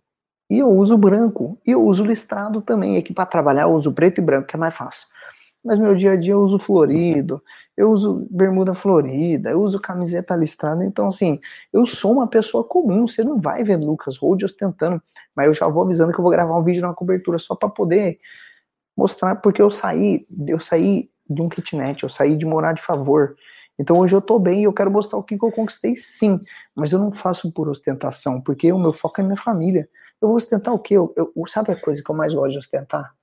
E 0.49 0.59
eu 0.59 0.69
uso 0.69 0.97
branco. 0.97 1.59
E 1.65 1.71
eu 1.71 1.81
uso 1.83 2.03
listrado 2.03 2.61
também. 2.61 2.97
Aqui 2.97 3.13
para 3.13 3.25
trabalhar 3.25 3.63
eu 3.63 3.71
uso 3.71 3.93
preto 3.93 4.19
e 4.19 4.21
branco, 4.21 4.47
que 4.47 4.55
é 4.55 4.59
mais 4.59 4.73
fácil. 4.73 5.07
Mas 5.63 5.79
meu 5.79 5.95
dia 5.95 6.11
a 6.11 6.15
dia 6.15 6.33
eu 6.33 6.41
uso 6.41 6.59
florido, 6.59 7.41
eu 7.77 7.91
uso 7.91 8.27
bermuda 8.29 8.73
florida, 8.73 9.49
eu 9.49 9.61
uso 9.61 9.79
camiseta 9.79 10.35
listrada. 10.35 10.83
Então, 10.83 11.07
assim, 11.07 11.39
eu 11.71 11.85
sou 11.85 12.11
uma 12.11 12.27
pessoa 12.27 12.63
comum. 12.63 13.07
Você 13.07 13.23
não 13.23 13.39
vai 13.39 13.63
ver 13.63 13.77
Lucas 13.77 14.17
Hold 14.17 14.43
ostentando. 14.43 15.01
Mas 15.35 15.47
eu 15.47 15.53
já 15.53 15.67
vou 15.67 15.83
avisando 15.83 16.11
que 16.11 16.19
eu 16.19 16.23
vou 16.23 16.31
gravar 16.31 16.57
um 16.57 16.63
vídeo 16.63 16.81
na 16.81 16.93
cobertura 16.93 17.39
só 17.39 17.55
para 17.55 17.69
poder 17.69 18.19
mostrar, 18.95 19.35
porque 19.37 19.61
eu 19.61 19.71
saí, 19.71 20.27
eu 20.47 20.59
saí 20.59 21.09
de 21.29 21.41
um 21.41 21.49
kitnet, 21.49 22.03
eu 22.03 22.09
saí 22.09 22.35
de 22.35 22.45
morar 22.45 22.73
de 22.73 22.81
favor. 22.81 23.35
Então 23.79 23.97
hoje 23.97 24.15
eu 24.15 24.21
tô 24.21 24.37
bem 24.37 24.61
e 24.61 24.63
eu 24.65 24.73
quero 24.73 24.91
mostrar 24.91 25.17
o 25.17 25.23
que, 25.23 25.37
que 25.37 25.43
eu 25.45 25.51
conquistei 25.51 25.95
sim, 25.95 26.39
mas 26.75 26.91
eu 26.91 26.99
não 26.99 27.11
faço 27.11 27.51
por 27.51 27.67
ostentação, 27.69 28.39
porque 28.39 28.71
o 28.71 28.77
meu 28.77 28.93
foco 28.93 29.19
é 29.19 29.23
minha 29.23 29.37
família. 29.37 29.89
Eu 30.21 30.27
vou 30.27 30.37
ostentar 30.37 30.73
o 30.73 30.79
quê? 30.79 30.95
Eu, 30.95 31.13
eu, 31.17 31.33
sabe 31.47 31.71
a 31.71 31.79
coisa 31.79 32.01
que 32.03 32.09
eu 32.09 32.15
mais 32.15 32.33
gosto 32.33 32.51
de 32.51 32.59
ostentar? 32.59 33.13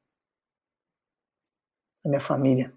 A 2.04 2.08
minha 2.08 2.20
família. 2.20 2.72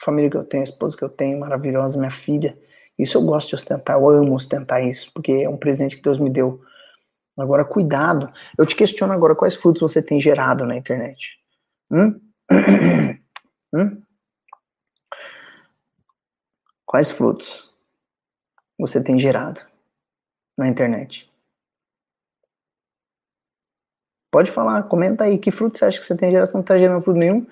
A 0.00 0.04
família 0.04 0.30
que 0.30 0.36
eu 0.36 0.44
tenho, 0.44 0.62
a 0.62 0.64
esposa 0.64 0.96
que 0.96 1.04
eu 1.04 1.08
tenho, 1.08 1.38
maravilhosa, 1.40 1.98
minha 1.98 2.10
filha. 2.10 2.58
Isso 2.98 3.18
eu 3.18 3.22
gosto 3.22 3.48
de 3.48 3.54
ostentar, 3.54 3.96
eu 3.96 4.08
amo 4.08 4.34
ostentar 4.34 4.82
isso, 4.84 5.10
porque 5.12 5.32
é 5.32 5.48
um 5.48 5.56
presente 5.56 5.96
que 5.96 6.02
Deus 6.02 6.18
me 6.18 6.30
deu. 6.30 6.62
Agora, 7.36 7.64
cuidado. 7.64 8.32
Eu 8.58 8.66
te 8.66 8.74
questiono 8.74 9.12
agora 9.12 9.34
quais 9.34 9.54
frutos 9.54 9.82
você 9.82 10.02
tem 10.02 10.18
gerado 10.18 10.64
na 10.64 10.76
internet. 10.76 11.38
Hum? 11.90 12.18
hum? 13.74 14.02
Quais 16.86 17.10
frutos 17.10 17.70
você 18.78 19.02
tem 19.02 19.18
gerado 19.18 19.60
na 20.56 20.66
internet? 20.66 21.30
Pode 24.30 24.50
falar, 24.50 24.82
comenta 24.84 25.24
aí. 25.24 25.38
Que 25.38 25.50
fruto 25.50 25.78
você 25.78 25.84
acha 25.84 25.98
que 25.98 26.06
você 26.06 26.16
tem 26.16 26.30
geração? 26.30 26.58
Não 26.58 26.62
está 26.62 26.78
gerando 26.78 27.02
fruto 27.02 27.18
nenhum? 27.18 27.46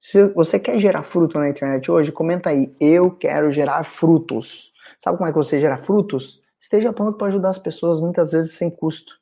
Se 0.00 0.28
você 0.28 0.58
quer 0.58 0.80
gerar 0.80 1.02
fruto 1.02 1.38
na 1.38 1.50
internet 1.50 1.90
hoje, 1.90 2.10
comenta 2.10 2.48
aí. 2.48 2.74
Eu 2.80 3.10
quero 3.10 3.52
gerar 3.52 3.84
frutos. 3.84 4.72
Sabe 4.98 5.18
como 5.18 5.28
é 5.28 5.32
que 5.32 5.36
você 5.36 5.60
gera 5.60 5.76
frutos? 5.76 6.40
Esteja 6.58 6.90
pronto 6.90 7.18
para 7.18 7.26
ajudar 7.26 7.50
as 7.50 7.58
pessoas, 7.58 8.00
muitas 8.00 8.32
vezes 8.32 8.52
sem 8.52 8.70
custo. 8.70 9.12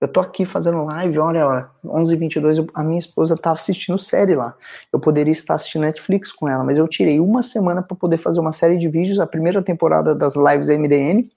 Eu 0.00 0.06
tô 0.06 0.20
aqui 0.20 0.44
fazendo 0.44 0.84
live, 0.84 1.18
olha, 1.18 1.46
olha 1.46 1.70
11h22, 1.84 2.68
a 2.74 2.84
minha 2.84 2.98
esposa 3.00 3.36
tava 3.36 3.56
assistindo 3.56 3.98
série 3.98 4.36
lá. 4.36 4.56
Eu 4.92 5.00
poderia 5.00 5.32
estar 5.32 5.54
assistindo 5.54 5.82
Netflix 5.82 6.30
com 6.30 6.48
ela, 6.48 6.62
mas 6.62 6.76
eu 6.76 6.86
tirei 6.86 7.18
uma 7.18 7.42
semana 7.42 7.82
para 7.82 7.96
poder 7.96 8.18
fazer 8.18 8.38
uma 8.38 8.52
série 8.52 8.78
de 8.78 8.88
vídeos, 8.88 9.18
a 9.18 9.26
primeira 9.26 9.62
temporada 9.62 10.14
das 10.14 10.36
lives 10.36 10.68
da 10.68 10.78
MDN, 10.78 11.28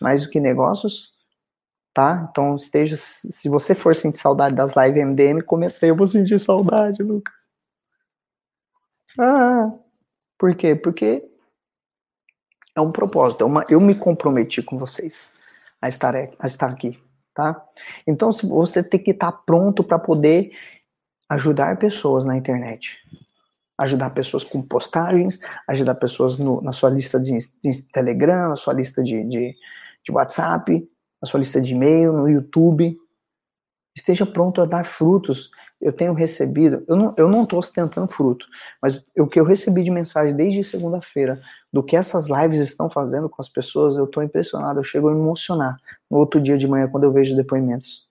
mais 0.00 0.22
do 0.22 0.30
que 0.30 0.38
negócios, 0.38 1.10
tá? 1.92 2.28
Então, 2.30 2.56
esteja, 2.56 2.96
se 2.96 3.48
você 3.48 3.74
for 3.74 3.94
sentir 3.94 4.18
saudade 4.18 4.56
das 4.56 4.74
lives 4.74 5.04
MDM, 5.04 5.42
comenta 5.42 5.76
aí, 5.82 5.88
eu 5.88 5.96
vou 5.96 6.06
sentir 6.06 6.38
saudade, 6.38 7.02
Lucas. 7.02 7.34
Ah, 9.18 9.70
por 10.38 10.54
quê? 10.54 10.74
Porque 10.74 11.28
é 12.74 12.80
um 12.80 12.90
propósito, 12.90 13.42
é 13.42 13.46
uma, 13.46 13.66
eu 13.68 13.80
me 13.80 13.94
comprometi 13.94 14.62
com 14.62 14.78
vocês 14.78 15.28
a 15.80 15.88
estar, 15.88 16.14
a 16.16 16.46
estar 16.46 16.70
aqui 16.70 16.98
tá? 17.34 17.64
Então 18.06 18.30
você 18.32 18.82
tem 18.82 19.02
que 19.02 19.10
estar 19.10 19.32
pronto 19.32 19.82
para 19.82 19.98
poder 19.98 20.52
ajudar 21.28 21.78
pessoas 21.78 22.24
na 22.24 22.36
internet. 22.36 22.98
Ajudar 23.78 24.10
pessoas 24.10 24.44
com 24.44 24.62
postagens, 24.62 25.40
ajudar 25.66 25.94
pessoas 25.94 26.36
no, 26.36 26.60
na 26.60 26.72
sua 26.72 26.90
lista 26.90 27.18
de, 27.18 27.38
de, 27.62 27.82
Telegram, 27.90 28.50
na 28.50 28.56
sua 28.56 28.74
lista 28.74 29.02
de, 29.02 29.24
de, 29.24 29.56
de 30.04 30.12
WhatsApp, 30.12 30.88
na 31.22 31.28
sua 31.28 31.38
lista 31.38 31.60
de 31.60 31.72
e-mail, 31.72 32.12
no 32.12 32.28
YouTube. 32.28 32.98
Esteja 33.94 34.26
pronto 34.26 34.60
a 34.60 34.64
dar 34.64 34.84
frutos. 34.84 35.50
eu 35.80 35.92
tenho 35.92 36.12
recebido, 36.14 36.84
eu 36.88 36.96
não, 36.96 37.14
eu 37.16 37.28
não 37.28 37.46
ostentando 37.54 38.06
fruto, 38.06 38.46
mas 38.80 39.02
o 39.18 39.26
que 39.26 39.38
eu 39.38 39.44
recebi 39.44 39.82
de 39.82 39.90
mensagem 39.90 40.34
desde 40.34 40.62
segunda-feira, 40.62 41.42
do 41.72 41.82
que 41.82 41.96
essas 41.96 42.26
lives 42.28 42.60
estão 42.60 42.88
fazendo 42.88 43.28
com 43.28 43.42
as 43.42 43.48
pessoas, 43.48 43.96
eu 43.96 44.06
tô 44.06 44.22
impressionado, 44.22 44.78
eu 44.78 44.84
chego 44.84 45.08
a 45.08 45.14
me 45.14 45.20
emocionar 45.20 45.76
no 46.08 46.18
outro 46.18 46.40
dia 46.40 46.56
de 46.56 46.68
manhã 46.68 46.88
quando 46.88 47.04
eu 47.04 47.12
vejo 47.12 47.36
depoimentos. 47.36 48.06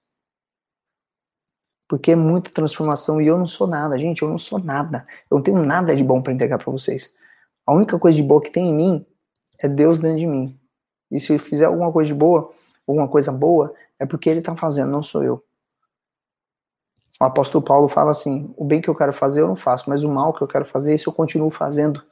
Porque 1.87 2.11
é 2.11 2.15
muita 2.15 2.49
transformação 2.51 3.21
e 3.21 3.27
eu 3.27 3.37
não 3.37 3.47
sou 3.47 3.67
nada, 3.67 3.97
gente, 3.97 4.21
eu 4.21 4.29
não 4.29 4.37
sou 4.37 4.59
nada. 4.59 5.05
Eu 5.29 5.37
não 5.37 5.43
tenho 5.43 5.65
nada 5.65 5.95
de 5.95 6.03
bom 6.03 6.21
para 6.21 6.33
entregar 6.33 6.57
para 6.57 6.71
vocês. 6.71 7.13
A 7.65 7.73
única 7.73 7.97
coisa 7.99 8.15
de 8.15 8.23
boa 8.23 8.41
que 8.41 8.49
tem 8.49 8.69
em 8.69 8.73
mim 8.73 9.05
é 9.59 9.67
Deus 9.67 9.99
dentro 9.99 10.19
de 10.19 10.27
mim. 10.27 10.57
E 11.11 11.19
se 11.19 11.33
eu 11.33 11.39
fizer 11.39 11.65
alguma 11.65 11.91
coisa 11.91 12.07
de 12.07 12.13
boa, 12.13 12.53
alguma 12.91 13.07
coisa 13.07 13.31
boa, 13.31 13.73
é 13.99 14.05
porque 14.05 14.29
ele 14.29 14.41
tá 14.41 14.55
fazendo, 14.55 14.91
não 14.91 15.03
sou 15.03 15.23
eu. 15.23 15.43
O 17.19 17.23
apóstolo 17.23 17.63
Paulo 17.63 17.87
fala 17.87 18.11
assim: 18.11 18.53
o 18.57 18.65
bem 18.65 18.81
que 18.81 18.89
eu 18.89 18.95
quero 18.95 19.13
fazer 19.13 19.41
eu 19.41 19.47
não 19.47 19.55
faço, 19.55 19.89
mas 19.89 20.03
o 20.03 20.09
mal 20.09 20.33
que 20.33 20.41
eu 20.41 20.47
quero 20.47 20.65
fazer, 20.65 20.95
isso 20.95 21.09
eu 21.09 21.13
continuo 21.13 21.51
fazendo. 21.51 22.03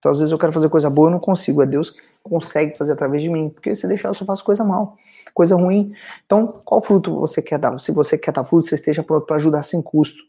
Então, 0.00 0.10
às 0.10 0.18
vezes, 0.18 0.32
eu 0.32 0.38
quero 0.38 0.52
fazer 0.52 0.68
coisa 0.68 0.88
boa, 0.88 1.08
eu 1.08 1.12
não 1.12 1.20
consigo. 1.20 1.62
É 1.62 1.66
Deus 1.66 1.90
que 1.90 2.00
consegue 2.24 2.76
fazer 2.76 2.92
através 2.92 3.22
de 3.22 3.28
mim. 3.28 3.50
Porque 3.50 3.74
se 3.76 3.86
deixar, 3.86 4.08
eu 4.08 4.14
só 4.14 4.24
faço 4.24 4.42
coisa 4.42 4.64
mal, 4.64 4.96
coisa 5.34 5.54
ruim. 5.54 5.94
Então, 6.24 6.46
qual 6.64 6.82
fruto 6.82 7.20
você 7.20 7.40
quer 7.42 7.58
dar? 7.58 7.78
Se 7.78 7.92
você 7.92 8.18
quer 8.18 8.32
dar 8.32 8.44
fruto, 8.44 8.66
você 8.66 8.74
esteja 8.74 9.02
pronto 9.02 9.26
para 9.26 9.36
ajudar 9.36 9.62
sem 9.62 9.80
custo. 9.82 10.22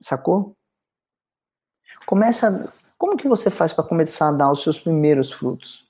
Sacou? 0.00 0.56
Começa. 2.04 2.70
Como 2.98 3.16
que 3.16 3.28
você 3.28 3.48
faz 3.48 3.72
para 3.72 3.84
começar 3.84 4.28
a 4.28 4.32
dar 4.32 4.50
os 4.50 4.62
seus 4.62 4.78
primeiros 4.78 5.32
frutos? 5.32 5.88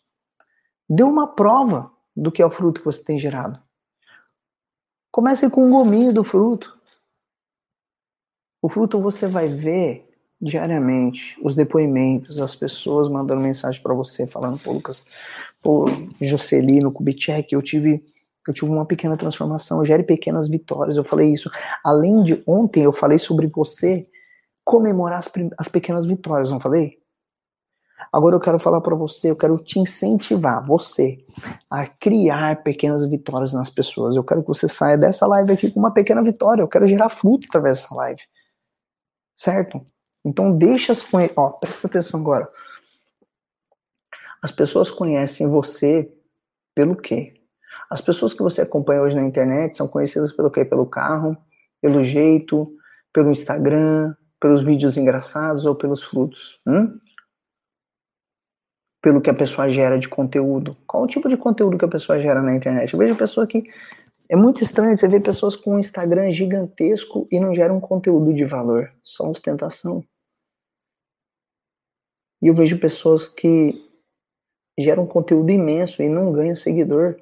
Dê 0.88 1.02
uma 1.02 1.26
prova 1.26 1.90
do 2.16 2.30
que 2.30 2.42
é 2.42 2.46
o 2.46 2.50
fruto 2.50 2.80
que 2.80 2.86
você 2.86 3.02
tem 3.02 3.18
gerado. 3.18 3.60
Comece 5.10 5.48
com 5.48 5.66
um 5.66 5.70
gominho 5.70 6.12
do 6.12 6.24
fruto. 6.24 6.76
O 8.60 8.68
fruto 8.68 9.00
você 9.00 9.26
vai 9.26 9.48
ver 9.48 10.08
diariamente, 10.40 11.38
os 11.42 11.54
depoimentos, 11.54 12.38
as 12.38 12.54
pessoas 12.54 13.08
mandando 13.08 13.40
mensagem 13.40 13.80
para 13.82 13.94
você, 13.94 14.26
falando, 14.26 14.58
pô, 14.58 14.72
Lucas, 14.72 15.06
pô, 15.62 15.86
Jocelino, 16.20 16.92
Kubitschek, 16.92 17.54
eu 17.54 17.62
tive, 17.62 18.02
eu 18.46 18.52
tive 18.52 18.70
uma 18.70 18.84
pequena 18.84 19.16
transformação, 19.16 19.84
gere 19.84 20.02
pequenas 20.02 20.48
vitórias, 20.48 20.96
eu 20.96 21.04
falei 21.04 21.32
isso. 21.32 21.50
Além 21.82 22.22
de 22.22 22.42
ontem, 22.46 22.82
eu 22.82 22.92
falei 22.92 23.18
sobre 23.18 23.46
você 23.46 24.06
comemorar 24.64 25.18
as, 25.18 25.32
as 25.56 25.68
pequenas 25.68 26.04
vitórias, 26.04 26.50
não 26.50 26.60
falei? 26.60 26.98
Agora 28.14 28.36
eu 28.36 28.40
quero 28.40 28.60
falar 28.60 28.80
para 28.80 28.94
você, 28.94 29.28
eu 29.28 29.34
quero 29.34 29.58
te 29.58 29.80
incentivar, 29.80 30.64
você, 30.64 31.18
a 31.68 31.84
criar 31.84 32.62
pequenas 32.62 33.04
vitórias 33.10 33.52
nas 33.52 33.68
pessoas. 33.68 34.14
Eu 34.14 34.22
quero 34.22 34.40
que 34.40 34.46
você 34.46 34.68
saia 34.68 34.96
dessa 34.96 35.26
live 35.26 35.52
aqui 35.52 35.68
com 35.68 35.80
uma 35.80 35.92
pequena 35.92 36.22
vitória. 36.22 36.62
Eu 36.62 36.68
quero 36.68 36.86
gerar 36.86 37.08
fruto 37.08 37.48
através 37.48 37.80
dessa 37.80 37.92
live. 37.92 38.20
Certo? 39.36 39.84
Então 40.24 40.56
deixa 40.56 40.92
as 40.92 41.04
ó, 41.36 41.50
presta 41.50 41.88
atenção 41.88 42.20
agora. 42.20 42.48
As 44.40 44.52
pessoas 44.52 44.92
conhecem 44.92 45.48
você 45.48 46.08
pelo 46.72 46.94
quê? 46.94 47.34
As 47.90 48.00
pessoas 48.00 48.32
que 48.32 48.44
você 48.44 48.60
acompanha 48.60 49.02
hoje 49.02 49.16
na 49.16 49.26
internet 49.26 49.76
são 49.76 49.88
conhecidas 49.88 50.32
pelo 50.32 50.52
quê? 50.52 50.64
Pelo 50.64 50.86
carro, 50.86 51.36
pelo 51.82 52.04
jeito, 52.04 52.72
pelo 53.12 53.32
Instagram, 53.32 54.14
pelos 54.38 54.62
vídeos 54.62 54.96
engraçados 54.96 55.66
ou 55.66 55.74
pelos 55.74 56.04
frutos. 56.04 56.60
Hum? 56.64 56.96
Pelo 59.04 59.20
que 59.20 59.28
a 59.28 59.34
pessoa 59.34 59.68
gera 59.68 59.98
de 59.98 60.08
conteúdo. 60.08 60.74
Qual 60.86 61.02
o 61.02 61.06
tipo 61.06 61.28
de 61.28 61.36
conteúdo 61.36 61.76
que 61.76 61.84
a 61.84 61.88
pessoa 61.88 62.18
gera 62.18 62.40
na 62.40 62.56
internet? 62.56 62.90
Eu 62.90 62.98
vejo 62.98 63.14
pessoa 63.14 63.46
que. 63.46 63.70
É 64.30 64.34
muito 64.34 64.62
estranho 64.62 64.96
você 64.96 65.06
ver 65.06 65.20
pessoas 65.20 65.54
com 65.54 65.74
um 65.74 65.78
Instagram 65.78 66.30
gigantesco 66.30 67.28
e 67.30 67.38
não 67.38 67.54
geram 67.54 67.78
conteúdo 67.78 68.32
de 68.32 68.42
valor, 68.46 68.90
só 69.02 69.28
ostentação. 69.28 70.02
E 72.40 72.46
eu 72.46 72.54
vejo 72.54 72.80
pessoas 72.80 73.28
que 73.28 73.74
geram 74.78 75.06
conteúdo 75.06 75.50
imenso 75.50 76.02
e 76.02 76.08
não 76.08 76.32
ganham 76.32 76.56
seguidor. 76.56 77.20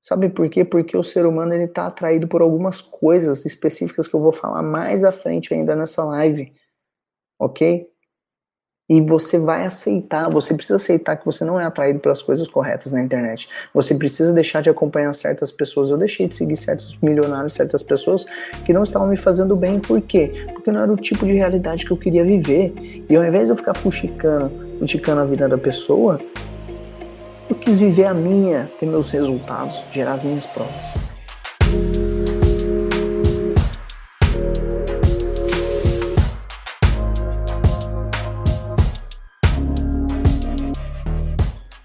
Sabe 0.00 0.28
por 0.28 0.48
quê? 0.48 0.64
Porque 0.64 0.96
o 0.96 1.02
ser 1.02 1.26
humano 1.26 1.52
ele 1.52 1.64
está 1.64 1.88
atraído 1.88 2.28
por 2.28 2.40
algumas 2.40 2.80
coisas 2.80 3.44
específicas 3.44 4.06
que 4.06 4.14
eu 4.14 4.20
vou 4.20 4.32
falar 4.32 4.62
mais 4.62 5.02
à 5.02 5.10
frente 5.10 5.52
ainda 5.52 5.74
nessa 5.74 6.04
live, 6.04 6.54
ok? 7.36 7.90
E 8.90 9.00
você 9.00 9.38
vai 9.38 9.64
aceitar, 9.64 10.28
você 10.28 10.52
precisa 10.52 10.74
aceitar 10.74 11.16
que 11.16 11.24
você 11.24 11.44
não 11.44 11.60
é 11.60 11.64
atraído 11.64 12.00
pelas 12.00 12.20
coisas 12.20 12.48
corretas 12.48 12.90
na 12.90 13.00
internet. 13.00 13.48
Você 13.72 13.94
precisa 13.94 14.32
deixar 14.32 14.62
de 14.62 14.68
acompanhar 14.68 15.14
certas 15.14 15.52
pessoas. 15.52 15.90
Eu 15.90 15.96
deixei 15.96 16.26
de 16.26 16.34
seguir 16.34 16.56
certos 16.56 16.98
milionários, 17.00 17.54
certas 17.54 17.84
pessoas 17.84 18.26
que 18.64 18.72
não 18.72 18.82
estavam 18.82 19.06
me 19.06 19.16
fazendo 19.16 19.54
bem. 19.54 19.78
Por 19.78 20.00
quê? 20.00 20.44
Porque 20.52 20.72
não 20.72 20.82
era 20.82 20.92
o 20.92 20.96
tipo 20.96 21.24
de 21.24 21.34
realidade 21.34 21.86
que 21.86 21.92
eu 21.92 21.96
queria 21.96 22.24
viver. 22.24 23.04
E 23.08 23.14
ao 23.14 23.24
invés 23.24 23.44
de 23.44 23.50
eu 23.50 23.56
ficar 23.56 23.74
fuxicando, 23.74 24.50
fuxicando 24.80 25.20
a 25.20 25.24
vida 25.24 25.48
da 25.48 25.56
pessoa, 25.56 26.20
eu 27.48 27.54
quis 27.54 27.78
viver 27.78 28.06
a 28.06 28.14
minha, 28.14 28.68
ter 28.80 28.86
meus 28.86 29.08
resultados, 29.12 29.80
gerar 29.92 30.14
as 30.14 30.24
minhas 30.24 30.46
provas. 30.46 30.99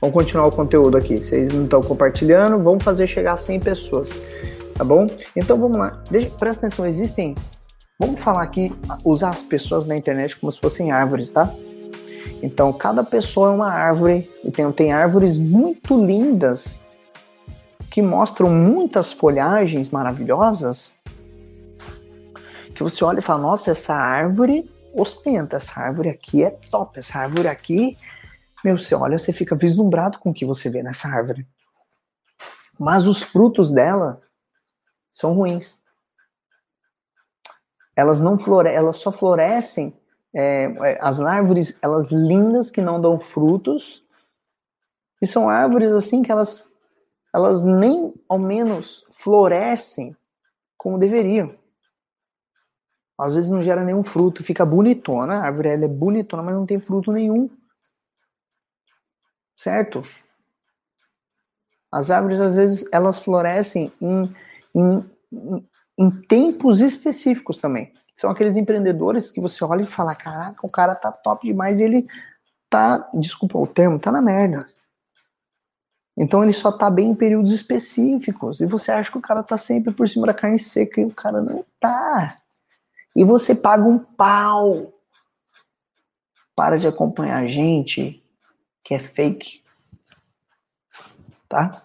Vamos 0.05 0.13
continuar 0.21 0.45
o 0.45 0.51
conteúdo 0.51 0.97
aqui. 0.97 1.17
Vocês 1.17 1.51
não 1.51 1.63
estão 1.63 1.81
compartilhando, 1.81 2.63
vamos 2.63 2.83
fazer 2.83 3.07
chegar 3.07 3.33
a 3.33 3.37
100 3.37 3.59
pessoas, 3.59 4.11
tá 4.75 4.83
bom? 4.83 5.07
Então 5.35 5.57
vamos 5.57 5.79
lá. 5.79 5.99
Deixa, 6.11 6.29
presta 6.29 6.67
atenção, 6.67 6.85
existem. 6.85 7.33
Vamos 7.97 8.21
falar 8.21 8.43
aqui, 8.43 8.71
usar 9.03 9.29
as 9.29 9.41
pessoas 9.41 9.87
na 9.87 9.97
internet 9.97 10.37
como 10.37 10.51
se 10.51 10.59
fossem 10.59 10.91
árvores, 10.91 11.31
tá? 11.31 11.51
Então 12.43 12.71
cada 12.71 13.03
pessoa 13.03 13.49
é 13.49 13.51
uma 13.55 13.71
árvore 13.71 14.29
e 14.43 14.51
tem, 14.51 14.71
tem 14.73 14.93
árvores 14.93 15.39
muito 15.39 15.99
lindas 15.99 16.85
que 17.89 17.99
mostram 17.99 18.47
muitas 18.51 19.11
folhagens 19.11 19.89
maravilhosas 19.89 20.93
que 22.75 22.83
você 22.83 23.03
olha 23.03 23.17
e 23.17 23.23
fala: 23.23 23.41
nossa, 23.41 23.71
essa 23.71 23.95
árvore 23.95 24.69
ostenta, 24.93 25.57
essa 25.57 25.79
árvore 25.81 26.09
aqui 26.09 26.43
é 26.43 26.51
top, 26.69 26.99
essa 26.99 27.17
árvore 27.17 27.47
aqui 27.47 27.97
meu, 28.65 28.79
você 28.79 28.95
olha, 28.95 29.19
você 29.19 29.31
fica 29.31 29.55
vislumbrado 29.55 30.17
com 30.17 30.31
o 30.31 30.33
que 30.33 30.43
você 30.43 30.71
vê 30.71 30.81
nessa 30.81 31.07
árvore. 31.07 31.47
Mas 32.79 33.05
os 33.05 33.21
frutos 33.21 33.71
dela 33.71 34.19
são 35.11 35.35
ruins. 35.35 35.79
Elas 37.95 38.19
não 38.19 38.39
flore 38.39 38.69
elas 38.69 38.95
só 38.95 39.11
florescem 39.11 39.95
é, 40.33 40.63
é, 40.63 40.99
as 40.99 41.21
árvores, 41.21 41.77
elas 41.79 42.07
lindas 42.07 42.71
que 42.71 42.81
não 42.81 42.99
dão 42.99 43.19
frutos, 43.19 44.03
e 45.21 45.27
são 45.27 45.47
árvores 45.47 45.91
assim 45.91 46.23
que 46.23 46.31
elas, 46.31 46.75
elas 47.33 47.63
nem 47.63 48.13
ao 48.27 48.39
menos 48.39 49.05
florescem 49.11 50.17
como 50.75 50.97
deveriam. 50.97 51.55
Às 53.17 53.35
vezes 53.35 53.49
não 53.49 53.61
gera 53.61 53.83
nenhum 53.83 54.03
fruto, 54.03 54.43
fica 54.43 54.65
bonitona, 54.65 55.35
a 55.35 55.43
árvore 55.43 55.69
ela 55.69 55.85
é 55.85 55.87
bonitona, 55.87 56.41
mas 56.41 56.55
não 56.55 56.65
tem 56.65 56.79
fruto 56.79 57.11
nenhum 57.11 57.47
certo? 59.55 60.03
As 61.91 62.11
árvores, 62.11 62.41
às 62.41 62.55
vezes, 62.55 62.85
elas 62.91 63.17
florescem 63.19 63.91
em, 64.01 64.35
em, 64.75 65.11
em 65.97 66.11
tempos 66.27 66.81
específicos 66.81 67.57
também. 67.57 67.93
São 68.13 68.29
aqueles 68.29 68.55
empreendedores 68.55 69.31
que 69.31 69.41
você 69.41 69.63
olha 69.63 69.83
e 69.83 69.87
fala, 69.87 70.15
caraca, 70.15 70.65
o 70.65 70.69
cara 70.69 70.95
tá 70.95 71.11
top 71.11 71.47
demais 71.47 71.79
e 71.79 71.83
ele 71.83 72.07
tá, 72.69 73.09
desculpa 73.13 73.57
o 73.57 73.67
termo, 73.67 73.99
tá 73.99 74.11
na 74.11 74.21
merda. 74.21 74.67
Então 76.17 76.41
ele 76.43 76.53
só 76.53 76.71
tá 76.71 76.89
bem 76.89 77.09
em 77.09 77.15
períodos 77.15 77.51
específicos. 77.51 78.61
E 78.61 78.65
você 78.65 78.91
acha 78.91 79.11
que 79.11 79.17
o 79.17 79.21
cara 79.21 79.43
tá 79.43 79.57
sempre 79.57 79.93
por 79.93 80.07
cima 80.07 80.27
da 80.27 80.33
carne 80.33 80.57
seca 80.57 81.01
e 81.01 81.05
o 81.05 81.13
cara 81.13 81.41
não 81.41 81.65
tá. 81.79 82.37
E 83.15 83.23
você 83.23 83.53
paga 83.53 83.83
um 83.83 83.99
pau. 83.99 84.93
Para 86.55 86.77
de 86.77 86.87
acompanhar 86.87 87.37
a 87.37 87.47
gente 87.47 88.24
que 88.85 88.93
é 88.93 88.99
fake. 88.99 89.63
Tá? 91.49 91.83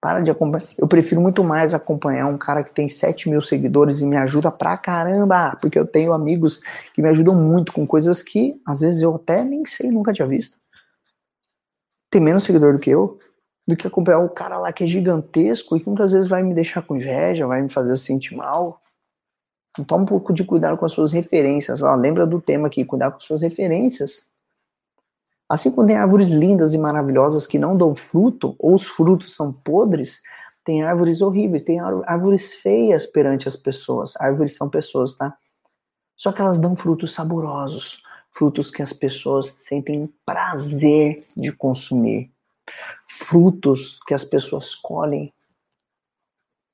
Para 0.00 0.20
de 0.20 0.30
acompanhar. 0.30 0.66
Eu 0.76 0.88
prefiro 0.88 1.20
muito 1.20 1.44
mais 1.44 1.74
acompanhar 1.74 2.26
um 2.26 2.38
cara 2.38 2.64
que 2.64 2.74
tem 2.74 2.88
7 2.88 3.28
mil 3.28 3.42
seguidores 3.42 4.00
e 4.00 4.06
me 4.06 4.16
ajuda 4.16 4.50
pra 4.50 4.76
caramba. 4.78 5.56
Porque 5.60 5.78
eu 5.78 5.86
tenho 5.86 6.12
amigos 6.12 6.60
que 6.94 7.02
me 7.02 7.08
ajudam 7.08 7.34
muito 7.34 7.72
com 7.72 7.86
coisas 7.86 8.22
que 8.22 8.60
às 8.66 8.80
vezes 8.80 9.02
eu 9.02 9.14
até 9.16 9.44
nem 9.44 9.66
sei, 9.66 9.90
nunca 9.90 10.12
tinha 10.12 10.26
visto. 10.26 10.56
Tem 12.10 12.22
menos 12.22 12.44
seguidor 12.44 12.72
do 12.72 12.78
que 12.78 12.90
eu, 12.90 13.18
do 13.66 13.76
que 13.76 13.86
acompanhar 13.86 14.20
o 14.20 14.30
cara 14.30 14.58
lá 14.58 14.72
que 14.72 14.84
é 14.84 14.86
gigantesco 14.86 15.76
e 15.76 15.80
que 15.80 15.86
muitas 15.86 16.12
vezes 16.12 16.26
vai 16.26 16.42
me 16.42 16.54
deixar 16.54 16.80
com 16.80 16.96
inveja, 16.96 17.46
vai 17.46 17.60
me 17.60 17.68
fazer 17.68 17.96
sentir 17.98 18.34
mal. 18.34 18.80
Então 19.72 19.84
toma 19.84 20.04
um 20.04 20.06
pouco 20.06 20.32
de 20.32 20.42
cuidado 20.42 20.78
com 20.78 20.86
as 20.86 20.92
suas 20.92 21.12
referências. 21.12 21.82
Ó, 21.82 21.94
lembra 21.94 22.26
do 22.26 22.40
tema 22.40 22.68
aqui, 22.68 22.84
cuidar 22.84 23.10
com 23.10 23.18
as 23.18 23.24
suas 23.24 23.42
referências. 23.42 24.28
Assim 25.48 25.70
como 25.70 25.86
tem 25.86 25.96
árvores 25.96 26.28
lindas 26.28 26.74
e 26.74 26.78
maravilhosas 26.78 27.46
que 27.46 27.58
não 27.58 27.76
dão 27.76 27.94
fruto, 27.94 28.54
ou 28.58 28.74
os 28.74 28.84
frutos 28.84 29.34
são 29.34 29.52
podres, 29.52 30.20
Tem 30.68 30.82
árvores 30.82 31.22
horríveis, 31.22 31.62
tem 31.62 31.80
árvores 31.80 32.52
feias 32.52 33.06
perante 33.06 33.48
as 33.48 33.56
pessoas. 33.56 34.12
Árvores 34.20 34.54
são 34.54 34.68
pessoas, 34.68 35.14
tá? 35.14 35.34
Só 36.14 36.30
que 36.30 36.42
elas 36.42 36.58
dão 36.58 36.76
frutos 36.76 37.14
saborosos, 37.14 38.02
frutos 38.30 38.70
que 38.70 38.82
as 38.82 38.92
pessoas 38.92 39.56
sentem 39.60 40.12
prazer 40.26 41.26
de 41.34 41.50
consumir, 41.52 42.30
frutos 43.08 43.98
que 44.06 44.12
as 44.12 44.24
pessoas 44.24 44.74
colhem 44.74 45.32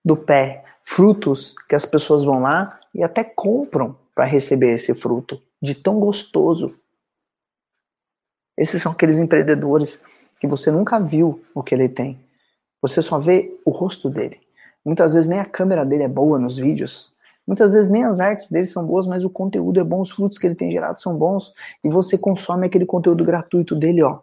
do 0.04 0.16
pé, 0.16 0.64
frutos 0.82 1.54
que 1.68 1.76
as 1.76 1.84
pessoas 1.84 2.24
vão 2.24 2.42
lá 2.42 2.80
e 2.92 3.00
até 3.00 3.22
compram 3.22 3.96
para 4.12 4.24
receber 4.24 4.74
esse 4.74 4.92
fruto, 4.92 5.40
de 5.62 5.72
tão 5.72 6.00
gostoso. 6.00 6.76
Esses 8.56 8.82
são 8.82 8.92
aqueles 8.92 9.18
empreendedores 9.18 10.04
que 10.40 10.46
você 10.46 10.70
nunca 10.70 10.98
viu 10.98 11.42
o 11.54 11.62
que 11.62 11.74
ele 11.74 11.88
tem. 11.88 12.20
Você 12.80 13.00
só 13.00 13.18
vê 13.18 13.58
o 13.64 13.70
rosto 13.70 14.10
dele. 14.10 14.40
Muitas 14.84 15.14
vezes 15.14 15.28
nem 15.28 15.40
a 15.40 15.44
câmera 15.44 15.84
dele 15.84 16.02
é 16.02 16.08
boa 16.08 16.38
nos 16.38 16.56
vídeos. 16.56 17.12
Muitas 17.46 17.72
vezes 17.72 17.90
nem 17.90 18.04
as 18.04 18.20
artes 18.20 18.50
dele 18.50 18.66
são 18.66 18.86
boas, 18.86 19.06
mas 19.06 19.24
o 19.24 19.30
conteúdo 19.30 19.80
é 19.80 19.84
bom, 19.84 20.00
os 20.00 20.10
frutos 20.10 20.38
que 20.38 20.46
ele 20.46 20.54
tem 20.54 20.70
gerado 20.70 20.98
são 20.98 21.16
bons, 21.16 21.52
e 21.82 21.88
você 21.88 22.16
consome 22.16 22.66
aquele 22.66 22.86
conteúdo 22.86 23.22
gratuito 23.22 23.74
dele, 23.74 24.02
ó, 24.02 24.20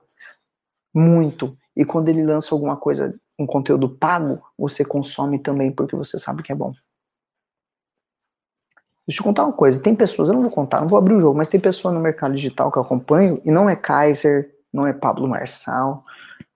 muito. 0.94 1.56
E 1.76 1.86
quando 1.86 2.10
ele 2.10 2.24
lança 2.24 2.54
alguma 2.54 2.76
coisa, 2.76 3.16
um 3.38 3.46
conteúdo 3.46 3.90
pago, 3.90 4.42
você 4.58 4.84
consome 4.84 5.40
também 5.40 5.72
porque 5.72 5.96
você 5.96 6.18
sabe 6.18 6.44
que 6.44 6.52
é 6.52 6.56
bom. 6.56 6.74
Deixa 9.08 9.22
eu 9.22 9.26
contar 9.26 9.44
uma 9.44 9.54
coisa, 9.54 9.82
tem 9.82 9.96
pessoas, 9.96 10.30
eu 10.30 10.36
não 10.36 10.44
vou 10.44 10.52
contar, 10.52 10.82
não 10.82 10.88
vou 10.88 11.00
abrir 11.00 11.16
o 11.16 11.20
jogo, 11.20 11.38
mas 11.38 11.48
tem 11.48 11.60
pessoas 11.60 11.94
no 11.94 12.00
mercado 12.00 12.36
digital 12.36 12.72
que 12.72 12.78
eu 12.78 12.84
acompanho, 12.84 13.42
e 13.44 13.52
não 13.52 13.70
é 13.70 13.76
Kaiser, 13.76 14.54
não 14.72 14.86
é 14.86 14.94
Pablo 14.94 15.28
Marçal, 15.28 16.06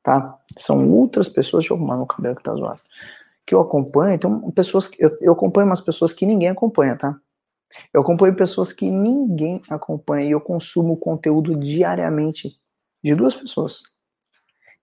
tá? 0.04 0.38
São 0.58 0.90
outras 0.90 1.28
pessoas, 1.28 1.64
deixa 1.64 1.74
eu 1.74 1.78
arrumar 1.78 1.98
meu 1.98 2.06
cabelo 2.06 2.36
que 2.36 2.44
tá 2.44 2.54
zoado 2.54 2.82
que 3.46 3.54
eu 3.54 3.60
acompanho, 3.62 4.18
tem 4.18 4.52
pessoas 4.52 4.90
eu, 4.98 5.16
eu 5.22 5.34
acompanho 5.34 5.68
umas 5.68 5.82
pessoas 5.82 6.12
que 6.12 6.26
ninguém 6.26 6.50
acompanha, 6.50 6.98
tá? 6.98 7.18
Eu 7.94 8.02
acompanho 8.02 8.36
pessoas 8.36 8.72
que 8.72 8.90
ninguém 8.90 9.62
acompanha 9.70 10.28
e 10.28 10.32
eu 10.32 10.42
consumo 10.42 10.98
conteúdo 10.98 11.56
diariamente 11.56 12.58
de 13.04 13.14
duas 13.14 13.36
pessoas. 13.36 13.84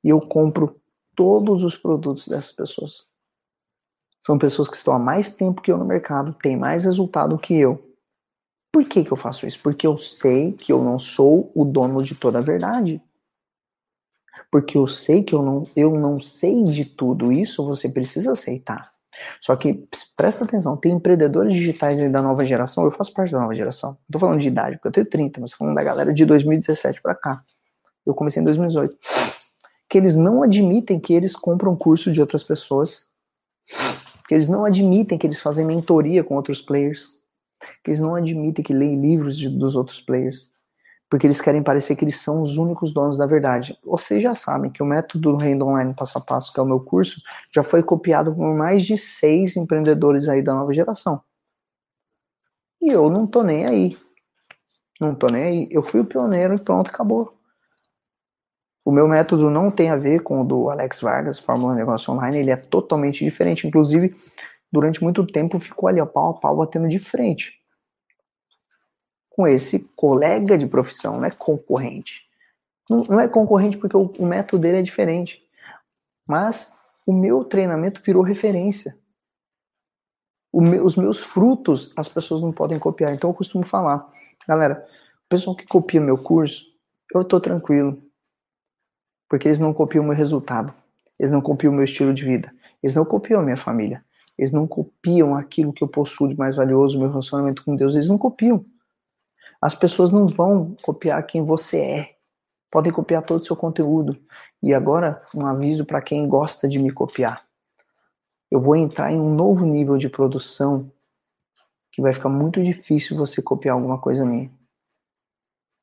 E 0.04 0.10
eu 0.10 0.20
compro 0.20 0.80
todos 1.16 1.64
os 1.64 1.76
produtos 1.76 2.28
dessas 2.28 2.52
pessoas. 2.52 3.06
São 4.24 4.38
pessoas 4.38 4.68
que 4.68 4.76
estão 4.76 4.94
há 4.94 4.98
mais 4.98 5.30
tempo 5.30 5.60
que 5.60 5.70
eu 5.70 5.76
no 5.76 5.84
mercado, 5.84 6.32
têm 6.34 6.56
mais 6.56 6.84
resultado 6.84 7.36
que 7.38 7.54
eu. 7.54 7.92
Por 8.72 8.84
que, 8.84 9.04
que 9.04 9.12
eu 9.12 9.16
faço 9.16 9.46
isso? 9.46 9.60
Porque 9.60 9.86
eu 9.86 9.98
sei 9.98 10.52
que 10.52 10.72
eu 10.72 10.82
não 10.82 10.98
sou 10.98 11.50
o 11.54 11.64
dono 11.64 12.02
de 12.02 12.14
toda 12.14 12.38
a 12.38 12.42
verdade 12.42 13.02
porque 14.50 14.76
eu 14.76 14.86
sei 14.86 15.22
que 15.22 15.34
eu 15.34 15.42
não, 15.42 15.66
eu 15.74 15.98
não 15.98 16.20
sei 16.20 16.62
de 16.64 16.84
tudo 16.84 17.32
isso, 17.32 17.64
você 17.64 17.88
precisa 17.88 18.32
aceitar. 18.32 18.92
Só 19.40 19.54
que 19.56 19.86
presta 20.16 20.44
atenção, 20.44 20.76
tem 20.76 20.92
empreendedores 20.92 21.54
digitais 21.54 21.98
da 22.10 22.22
nova 22.22 22.44
geração, 22.44 22.84
eu 22.84 22.90
faço 22.90 23.12
parte 23.12 23.32
da 23.32 23.40
nova 23.40 23.54
geração. 23.54 23.90
Não 23.90 24.12
tô 24.12 24.18
falando 24.18 24.40
de 24.40 24.48
idade, 24.48 24.76
porque 24.76 24.88
eu 24.88 24.92
tenho 24.92 25.06
30, 25.06 25.40
mas 25.40 25.52
falando 25.52 25.74
da 25.74 25.82
galera 25.82 26.12
de 26.12 26.24
2017 26.24 27.00
para 27.02 27.14
cá. 27.14 27.42
Eu 28.06 28.14
comecei 28.14 28.40
em 28.40 28.44
2018. 28.44 28.96
Que 29.88 29.98
eles 29.98 30.16
não 30.16 30.42
admitem 30.42 30.98
que 30.98 31.12
eles 31.12 31.36
compram 31.36 31.76
curso 31.76 32.10
de 32.10 32.20
outras 32.20 32.42
pessoas. 32.42 33.06
Que 34.32 34.36
eles 34.36 34.48
não 34.48 34.64
admitem 34.64 35.18
que 35.18 35.26
eles 35.26 35.42
fazem 35.42 35.66
mentoria 35.66 36.24
com 36.24 36.36
outros 36.36 36.58
players. 36.58 37.10
Que 37.84 37.90
eles 37.90 38.00
não 38.00 38.14
admitem 38.14 38.64
que 38.64 38.72
leem 38.72 38.98
livros 38.98 39.36
de, 39.36 39.46
dos 39.46 39.76
outros 39.76 40.00
players 40.00 40.50
porque 41.10 41.26
eles 41.26 41.42
querem 41.42 41.62
parecer 41.62 41.94
que 41.94 42.06
eles 42.06 42.16
são 42.16 42.40
os 42.40 42.56
únicos 42.56 42.90
donos 42.90 43.18
da 43.18 43.26
verdade. 43.26 43.78
Vocês 43.84 44.22
já 44.22 44.34
sabem 44.34 44.70
que 44.70 44.82
o 44.82 44.86
método 44.86 45.32
do 45.32 45.36
Renda 45.36 45.62
Online 45.62 45.92
Passo 45.92 46.16
a 46.16 46.22
Passo, 46.22 46.50
que 46.50 46.58
é 46.58 46.62
o 46.62 46.66
meu 46.66 46.80
curso, 46.80 47.20
já 47.54 47.62
foi 47.62 47.82
copiado 47.82 48.34
por 48.34 48.54
mais 48.54 48.82
de 48.82 48.96
seis 48.96 49.54
empreendedores 49.54 50.26
aí 50.26 50.40
da 50.40 50.54
nova 50.54 50.72
geração. 50.72 51.20
E 52.80 52.88
eu 52.88 53.10
não 53.10 53.26
tô 53.26 53.42
nem 53.42 53.66
aí. 53.66 53.98
Não 54.98 55.14
tô 55.14 55.26
nem 55.26 55.42
aí. 55.42 55.68
Eu 55.70 55.82
fui 55.82 56.00
o 56.00 56.04
pioneiro 56.06 56.54
e 56.54 56.58
pronto, 56.58 56.88
acabou. 56.88 57.36
O 58.84 58.90
meu 58.90 59.06
método 59.06 59.48
não 59.48 59.70
tem 59.70 59.90
a 59.90 59.96
ver 59.96 60.22
com 60.22 60.40
o 60.40 60.44
do 60.44 60.68
Alex 60.68 61.00
Vargas, 61.00 61.38
Fórmula 61.38 61.74
Negócio 61.74 62.12
Online, 62.12 62.38
ele 62.38 62.50
é 62.50 62.56
totalmente 62.56 63.24
diferente. 63.24 63.66
Inclusive, 63.66 64.16
durante 64.72 65.02
muito 65.02 65.24
tempo 65.26 65.58
ficou 65.58 65.88
ali, 65.88 66.00
ó, 66.00 66.06
pau 66.06 66.30
a 66.30 66.34
pau, 66.34 66.56
batendo 66.56 66.88
de 66.88 66.98
frente 66.98 67.62
com 69.34 69.46
esse 69.46 69.88
colega 69.96 70.58
de 70.58 70.66
profissão, 70.66 71.16
não 71.16 71.24
é 71.24 71.30
concorrente. 71.30 72.22
Não, 72.88 73.02
não 73.04 73.20
é 73.20 73.26
concorrente 73.26 73.78
porque 73.78 73.96
o, 73.96 74.12
o, 74.18 74.26
método 74.26 74.62
dele 74.62 74.78
é 74.78 74.82
diferente. 74.82 75.42
Mas 76.26 76.72
o 77.06 77.12
meu 77.12 77.44
treinamento 77.44 78.02
virou 78.04 78.22
referência. 78.22 78.96
Me, 80.52 80.78
os 80.78 80.96
meus 80.96 81.18
frutos 81.18 81.92
as 81.96 82.08
pessoas 82.08 82.42
não 82.42 82.52
podem 82.52 82.78
copiar. 82.78 83.14
Então 83.14 83.30
eu 83.30 83.34
costumo 83.34 83.66
falar, 83.66 84.06
galera, 84.46 84.86
o 85.24 85.28
pessoal 85.28 85.56
que 85.56 85.66
copia 85.66 86.00
meu 86.00 86.18
curso, 86.18 86.66
eu 87.14 87.24
tô 87.24 87.40
tranquilo. 87.40 88.02
Porque 89.32 89.48
eles 89.48 89.58
não 89.58 89.72
copiam 89.72 90.04
o 90.04 90.06
meu 90.06 90.14
resultado. 90.14 90.74
Eles 91.18 91.32
não 91.32 91.40
copiam 91.40 91.72
o 91.72 91.74
meu 91.74 91.84
estilo 91.84 92.12
de 92.12 92.22
vida. 92.22 92.54
Eles 92.82 92.94
não 92.94 93.02
copiam 93.02 93.40
a 93.40 93.42
minha 93.42 93.56
família. 93.56 94.04
Eles 94.36 94.52
não 94.52 94.66
copiam 94.66 95.34
aquilo 95.34 95.72
que 95.72 95.82
eu 95.82 95.88
possuo 95.88 96.28
de 96.28 96.36
mais 96.36 96.54
valioso, 96.54 96.98
meu 96.98 97.08
relacionamento 97.08 97.64
com 97.64 97.74
Deus. 97.74 97.94
Eles 97.94 98.08
não 98.08 98.18
copiam. 98.18 98.62
As 99.58 99.74
pessoas 99.74 100.12
não 100.12 100.28
vão 100.28 100.76
copiar 100.82 101.26
quem 101.26 101.42
você 101.46 101.78
é. 101.80 102.16
Podem 102.70 102.92
copiar 102.92 103.22
todo 103.22 103.40
o 103.40 103.44
seu 103.46 103.56
conteúdo. 103.56 104.22
E 104.62 104.74
agora, 104.74 105.22
um 105.34 105.46
aviso 105.46 105.86
para 105.86 106.02
quem 106.02 106.28
gosta 106.28 106.68
de 106.68 106.78
me 106.78 106.90
copiar. 106.90 107.42
Eu 108.50 108.60
vou 108.60 108.76
entrar 108.76 109.12
em 109.12 109.18
um 109.18 109.34
novo 109.34 109.64
nível 109.64 109.96
de 109.96 110.10
produção 110.10 110.92
que 111.90 112.02
vai 112.02 112.12
ficar 112.12 112.28
muito 112.28 112.62
difícil 112.62 113.16
você 113.16 113.40
copiar 113.40 113.76
alguma 113.76 113.98
coisa 113.98 114.26
minha. 114.26 114.50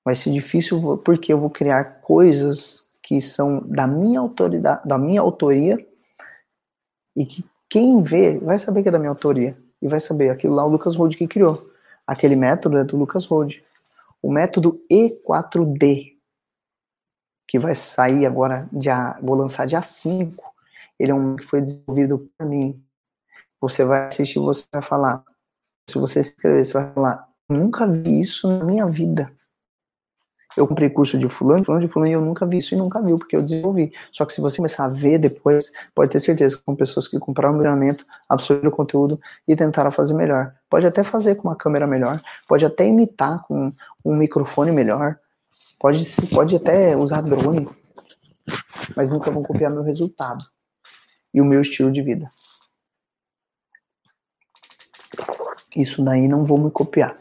Vai 0.05 0.15
ser 0.15 0.31
difícil 0.31 0.99
porque 0.99 1.33
eu 1.33 1.39
vou 1.39 1.49
criar 1.49 2.01
coisas 2.01 2.87
que 3.09 3.19
são 3.19 3.59
da 3.65 3.87
minha 3.87 4.19
autoridade, 4.19 4.87
da 4.87 4.95
minha 4.95 5.19
autoria 5.19 5.83
e 7.15 7.25
que 7.25 7.43
quem 7.67 8.03
vê 8.03 8.37
vai 8.37 8.59
saber 8.59 8.83
que 8.83 8.89
é 8.89 8.91
da 8.91 8.99
minha 8.99 9.09
autoria 9.09 9.57
e 9.81 9.87
vai 9.87 9.99
saber 9.99 10.29
aquilo 10.29 10.53
lá 10.53 10.63
o 10.63 10.69
Lucas 10.69 10.95
Rode 10.95 11.17
que 11.17 11.27
criou. 11.27 11.71
Aquele 12.05 12.35
método 12.35 12.77
é 12.77 12.83
do 12.83 12.95
Lucas 12.95 13.25
Rode 13.25 13.65
o 14.21 14.31
método 14.31 14.79
E4D, 14.91 16.17
que 17.47 17.57
vai 17.57 17.73
sair 17.73 18.27
agora, 18.27 18.69
dia, 18.71 19.17
vou 19.23 19.35
lançar 19.35 19.65
dia 19.65 19.81
5. 19.81 20.43
Ele 20.99 21.11
é 21.11 21.15
um 21.15 21.35
que 21.35 21.45
foi 21.45 21.61
desenvolvido 21.61 22.29
por 22.37 22.45
mim. 22.45 22.79
Você 23.59 23.83
vai 23.83 24.09
assistir, 24.09 24.37
você 24.37 24.65
vai 24.71 24.83
falar. 24.83 25.23
Se 25.89 25.97
você 25.97 26.23
se 26.23 26.35
inscrever, 26.35 26.63
você 26.63 26.73
vai 26.73 26.93
falar. 26.93 27.27
Nunca 27.49 27.87
vi 27.87 28.19
isso 28.19 28.47
na 28.47 28.63
minha 28.63 28.85
vida. 28.85 29.35
Eu 30.57 30.67
comprei 30.67 30.89
curso 30.89 31.17
de 31.17 31.29
fulano, 31.29 31.63
fulano 31.63 31.85
de 31.85 31.91
fulano, 31.91 32.11
e 32.11 32.13
eu 32.13 32.21
nunca 32.21 32.45
vi 32.45 32.57
isso 32.57 32.73
e 32.73 32.77
nunca 32.77 33.01
viu, 33.01 33.17
porque 33.17 33.35
eu 33.35 33.41
desenvolvi. 33.41 33.93
Só 34.11 34.25
que 34.25 34.33
se 34.33 34.41
você 34.41 34.57
começar 34.57 34.85
a 34.85 34.87
ver 34.89 35.19
depois, 35.19 35.71
pode 35.93 36.11
ter 36.11 36.19
certeza 36.19 36.57
que 36.57 36.63
são 36.63 36.75
pessoas 36.75 37.07
que 37.07 37.19
compraram 37.19 37.55
o 37.55 37.59
treinamento, 37.59 38.05
absorveram 38.27 38.69
o 38.69 38.75
conteúdo 38.75 39.19
e 39.47 39.55
tentaram 39.55 39.91
fazer 39.91 40.13
melhor. 40.13 40.53
Pode 40.69 40.87
até 40.87 41.03
fazer 41.03 41.35
com 41.35 41.47
uma 41.47 41.55
câmera 41.55 41.85
melhor, 41.85 42.21
pode 42.47 42.65
até 42.65 42.87
imitar 42.87 43.43
com 43.47 43.71
um 44.03 44.15
microfone 44.15 44.71
melhor, 44.71 45.17
pode, 45.79 46.03
pode 46.33 46.55
até 46.55 46.97
usar 46.97 47.21
drone, 47.21 47.69
mas 48.95 49.09
nunca 49.09 49.29
vão 49.29 49.43
copiar 49.43 49.71
meu 49.71 49.83
resultado 49.83 50.43
e 51.33 51.39
o 51.39 51.45
meu 51.45 51.61
estilo 51.61 51.91
de 51.91 52.01
vida. 52.01 52.31
Isso 55.75 56.03
daí 56.03 56.27
não 56.27 56.43
vou 56.43 56.57
me 56.57 56.71
copiar. 56.71 57.17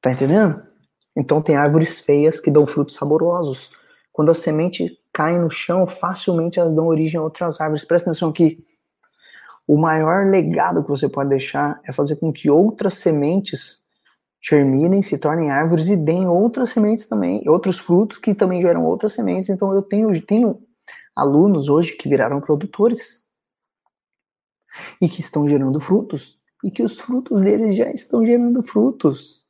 Tá 0.00 0.10
entendendo? 0.10 0.73
Então 1.16 1.40
tem 1.40 1.56
árvores 1.56 2.00
feias 2.00 2.40
que 2.40 2.50
dão 2.50 2.66
frutos 2.66 2.96
saborosos. 2.96 3.70
Quando 4.12 4.30
a 4.30 4.34
semente 4.34 4.98
cai 5.12 5.38
no 5.38 5.50
chão, 5.50 5.86
facilmente 5.86 6.58
elas 6.58 6.72
dão 6.72 6.86
origem 6.86 7.18
a 7.18 7.22
outras 7.22 7.60
árvores. 7.60 7.84
Presta 7.84 8.10
atenção 8.10 8.30
aqui. 8.30 8.64
O 9.66 9.78
maior 9.78 10.26
legado 10.26 10.82
que 10.82 10.90
você 10.90 11.08
pode 11.08 11.30
deixar 11.30 11.80
é 11.84 11.92
fazer 11.92 12.16
com 12.16 12.32
que 12.32 12.50
outras 12.50 12.94
sementes 12.94 13.84
germinem, 14.42 15.02
se 15.02 15.16
tornem 15.16 15.50
árvores 15.50 15.88
e 15.88 15.96
deem 15.96 16.28
outras 16.28 16.70
sementes 16.70 17.08
também, 17.08 17.48
outros 17.48 17.78
frutos 17.78 18.18
que 18.18 18.34
também 18.34 18.60
geram 18.60 18.84
outras 18.84 19.14
sementes. 19.14 19.48
Então 19.48 19.72
eu 19.74 19.80
tenho, 19.80 20.20
tenho 20.22 20.60
alunos 21.16 21.70
hoje 21.70 21.96
que 21.96 22.08
viraram 22.08 22.40
produtores 22.40 23.24
e 25.00 25.08
que 25.08 25.20
estão 25.20 25.48
gerando 25.48 25.80
frutos 25.80 26.38
e 26.62 26.70
que 26.70 26.82
os 26.82 26.98
frutos 26.98 27.40
deles 27.40 27.74
já 27.74 27.90
estão 27.90 28.24
gerando 28.24 28.62
frutos. 28.62 29.43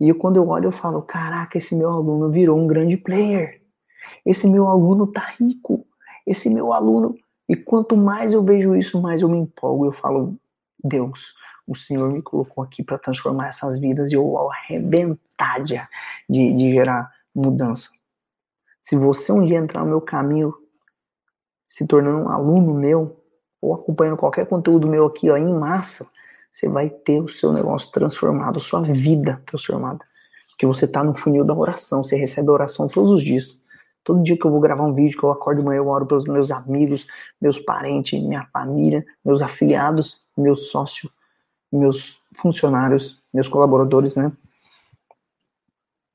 E 0.00 0.14
quando 0.14 0.36
eu 0.36 0.48
olho, 0.48 0.66
eu 0.66 0.72
falo: 0.72 1.02
caraca, 1.02 1.58
esse 1.58 1.76
meu 1.76 1.90
aluno 1.90 2.30
virou 2.30 2.58
um 2.58 2.66
grande 2.66 2.96
player. 2.96 3.60
Esse 4.24 4.48
meu 4.48 4.66
aluno 4.66 5.06
tá 5.06 5.20
rico. 5.38 5.86
Esse 6.26 6.48
meu 6.48 6.72
aluno. 6.72 7.14
E 7.46 7.54
quanto 7.54 7.96
mais 7.96 8.32
eu 8.32 8.42
vejo 8.42 8.74
isso, 8.74 9.00
mais 9.00 9.20
eu 9.20 9.28
me 9.28 9.38
empolgo. 9.38 9.84
Eu 9.84 9.92
falo: 9.92 10.36
Deus, 10.82 11.34
o 11.66 11.74
Senhor 11.74 12.10
me 12.10 12.22
colocou 12.22 12.64
aqui 12.64 12.82
para 12.82 12.98
transformar 12.98 13.48
essas 13.48 13.78
vidas 13.78 14.10
e 14.10 14.14
eu 14.14 14.50
arrebentar 14.50 15.62
de, 15.62 15.78
de 16.28 16.72
gerar 16.72 17.12
mudança. 17.34 17.90
Se 18.80 18.96
você 18.96 19.30
um 19.30 19.44
dia 19.44 19.58
entrar 19.58 19.84
no 19.84 19.90
meu 19.90 20.00
caminho, 20.00 20.54
se 21.68 21.86
tornando 21.86 22.24
um 22.24 22.28
aluno 22.28 22.74
meu, 22.74 23.22
ou 23.60 23.74
acompanhando 23.74 24.16
qualquer 24.16 24.46
conteúdo 24.46 24.88
meu 24.88 25.06
aqui 25.06 25.30
ó, 25.30 25.36
em 25.36 25.52
massa, 25.52 26.10
você 26.52 26.68
vai 26.68 26.90
ter 26.90 27.20
o 27.20 27.28
seu 27.28 27.52
negócio 27.52 27.90
transformado, 27.92 28.58
a 28.58 28.60
sua 28.60 28.82
vida 28.82 29.42
transformada. 29.46 30.04
Porque 30.50 30.66
você 30.66 30.84
está 30.84 31.02
no 31.02 31.14
funil 31.14 31.44
da 31.44 31.54
oração, 31.54 32.02
você 32.02 32.16
recebe 32.16 32.48
a 32.50 32.52
oração 32.52 32.88
todos 32.88 33.10
os 33.10 33.22
dias. 33.22 33.64
Todo 34.04 34.22
dia 34.22 34.36
que 34.36 34.44
eu 34.44 34.50
vou 34.50 34.60
gravar 34.60 34.84
um 34.84 34.94
vídeo, 34.94 35.18
que 35.18 35.24
eu 35.24 35.30
acordo 35.30 35.60
de 35.60 35.64
manhã, 35.64 35.78
eu 35.78 35.88
oro 35.88 36.06
pelos 36.06 36.24
meus 36.24 36.50
amigos, 36.50 37.06
meus 37.40 37.58
parentes, 37.58 38.20
minha 38.22 38.46
família, 38.52 39.04
meus 39.24 39.42
afiliados, 39.42 40.24
meus 40.36 40.70
sócios, 40.70 41.12
meus 41.72 42.20
funcionários, 42.36 43.22
meus 43.32 43.48
colaboradores, 43.48 44.16
né? 44.16 44.32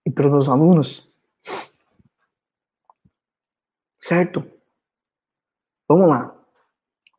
E 0.05 0.11
pelos 0.11 0.31
meus 0.31 0.49
alunos. 0.49 1.07
Certo? 3.97 4.43
Vamos 5.87 6.09
lá. 6.09 6.35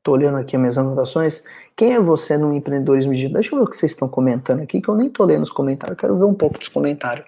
Tô 0.03 0.13
olhando 0.13 0.39
aqui 0.39 0.55
as 0.55 0.61
minhas 0.61 0.79
anotações. 0.79 1.43
Quem 1.77 1.93
é 1.93 2.01
você 2.01 2.39
no 2.39 2.55
empreendedorismo 2.55 3.13
digital? 3.13 3.35
Deixa 3.35 3.55
eu 3.55 3.59
ver 3.59 3.65
o 3.65 3.71
que 3.71 3.77
vocês 3.77 3.93
estão 3.93 4.09
comentando 4.09 4.63
aqui, 4.63 4.81
que 4.81 4.89
eu 4.89 4.95
nem 4.95 5.11
tô 5.11 5.25
lendo 5.25 5.43
os 5.43 5.51
comentários. 5.51 5.99
Quero 5.99 6.19
ver 6.19 6.25
um 6.25 6.35
pouco 6.35 6.59
dos 6.59 6.69
comentários. 6.69 7.27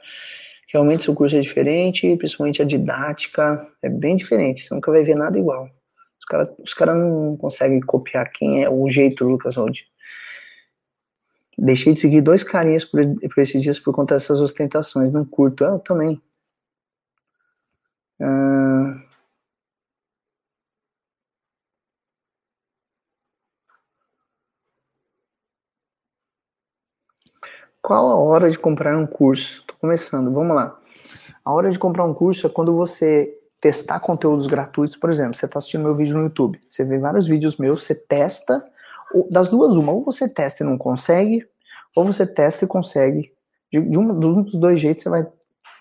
Realmente 0.73 1.05
seu 1.05 1.15
curso 1.15 1.37
é 1.37 1.41
diferente, 1.41 2.17
principalmente 2.17 2.63
a 2.63 2.65
didática 2.65 3.67
é 3.83 3.89
bem 3.91 4.17
diferente. 4.17 4.63
Você 4.63 4.75
nunca 4.75 4.91
vai 4.91 5.03
ver 5.03 5.17
nada 5.17 5.39
igual. 5.39 5.69
Os 6.19 6.25
caras 6.25 6.49
os 6.59 6.75
cara 6.75 6.95
não 6.95 7.37
conseguem 7.37 7.81
copiar 7.81 8.31
quem 8.33 8.65
é 8.65 8.71
o 8.71 8.89
jeito 8.89 9.25
do 9.25 9.31
Lucas 9.31 9.57
Hold. 9.57 9.81
Deixei 11.59 11.93
de 11.93 12.01
seguir 12.01 12.23
dois 12.23 12.43
carinhas 12.43 12.85
por, 12.85 13.01
por 13.03 13.43
esses 13.43 13.63
dias 13.63 13.79
por 13.79 13.95
conta 13.95 14.15
dessas 14.15 14.41
ostentações. 14.41 15.13
Não 15.13 15.25
curto. 15.25 15.65
Eu 15.65 15.79
também. 15.79 16.23
Uh, 18.21 19.08
Qual 27.83 28.11
a 28.11 28.17
hora 28.17 28.51
de 28.51 28.59
comprar 28.59 28.97
um 28.97 29.07
curso? 29.07 29.61
Estou 29.61 29.77
começando, 29.81 30.33
vamos 30.33 30.55
lá. 30.55 30.79
A 31.45 31.53
hora 31.53 31.71
de 31.71 31.79
comprar 31.79 32.05
um 32.05 32.13
curso 32.13 32.47
é 32.47 32.51
quando 32.51 32.75
você 32.75 33.35
testar 33.61 34.01
conteúdos 34.01 34.47
gratuitos, 34.47 34.97
por 34.97 35.11
exemplo, 35.11 35.35
você 35.35 35.47
está 35.47 35.59
assistindo 35.59 35.85
meu 35.85 35.95
vídeo 35.95 36.17
no 36.17 36.25
YouTube, 36.25 36.61
você 36.69 36.85
vê 36.85 36.99
vários 36.99 37.27
vídeos 37.27 37.57
meus, 37.57 37.85
você 37.85 37.95
testa, 37.95 38.63
das 39.31 39.49
duas 39.49 39.77
uma, 39.77 39.93
ou 39.93 40.05
você 40.05 40.29
testa 40.29 40.63
e 40.63 40.67
não 40.67 40.79
consegue, 40.79 41.45
ou 41.97 42.05
você 42.05 42.27
testa 42.27 42.65
e 42.65 42.69
consegue. 42.69 43.33
De, 43.73 43.81
de 43.81 43.99
um 43.99 44.43
dos 44.43 44.55
dois 44.55 44.79
jeitos 44.79 45.03
você 45.03 45.09
vai 45.09 45.27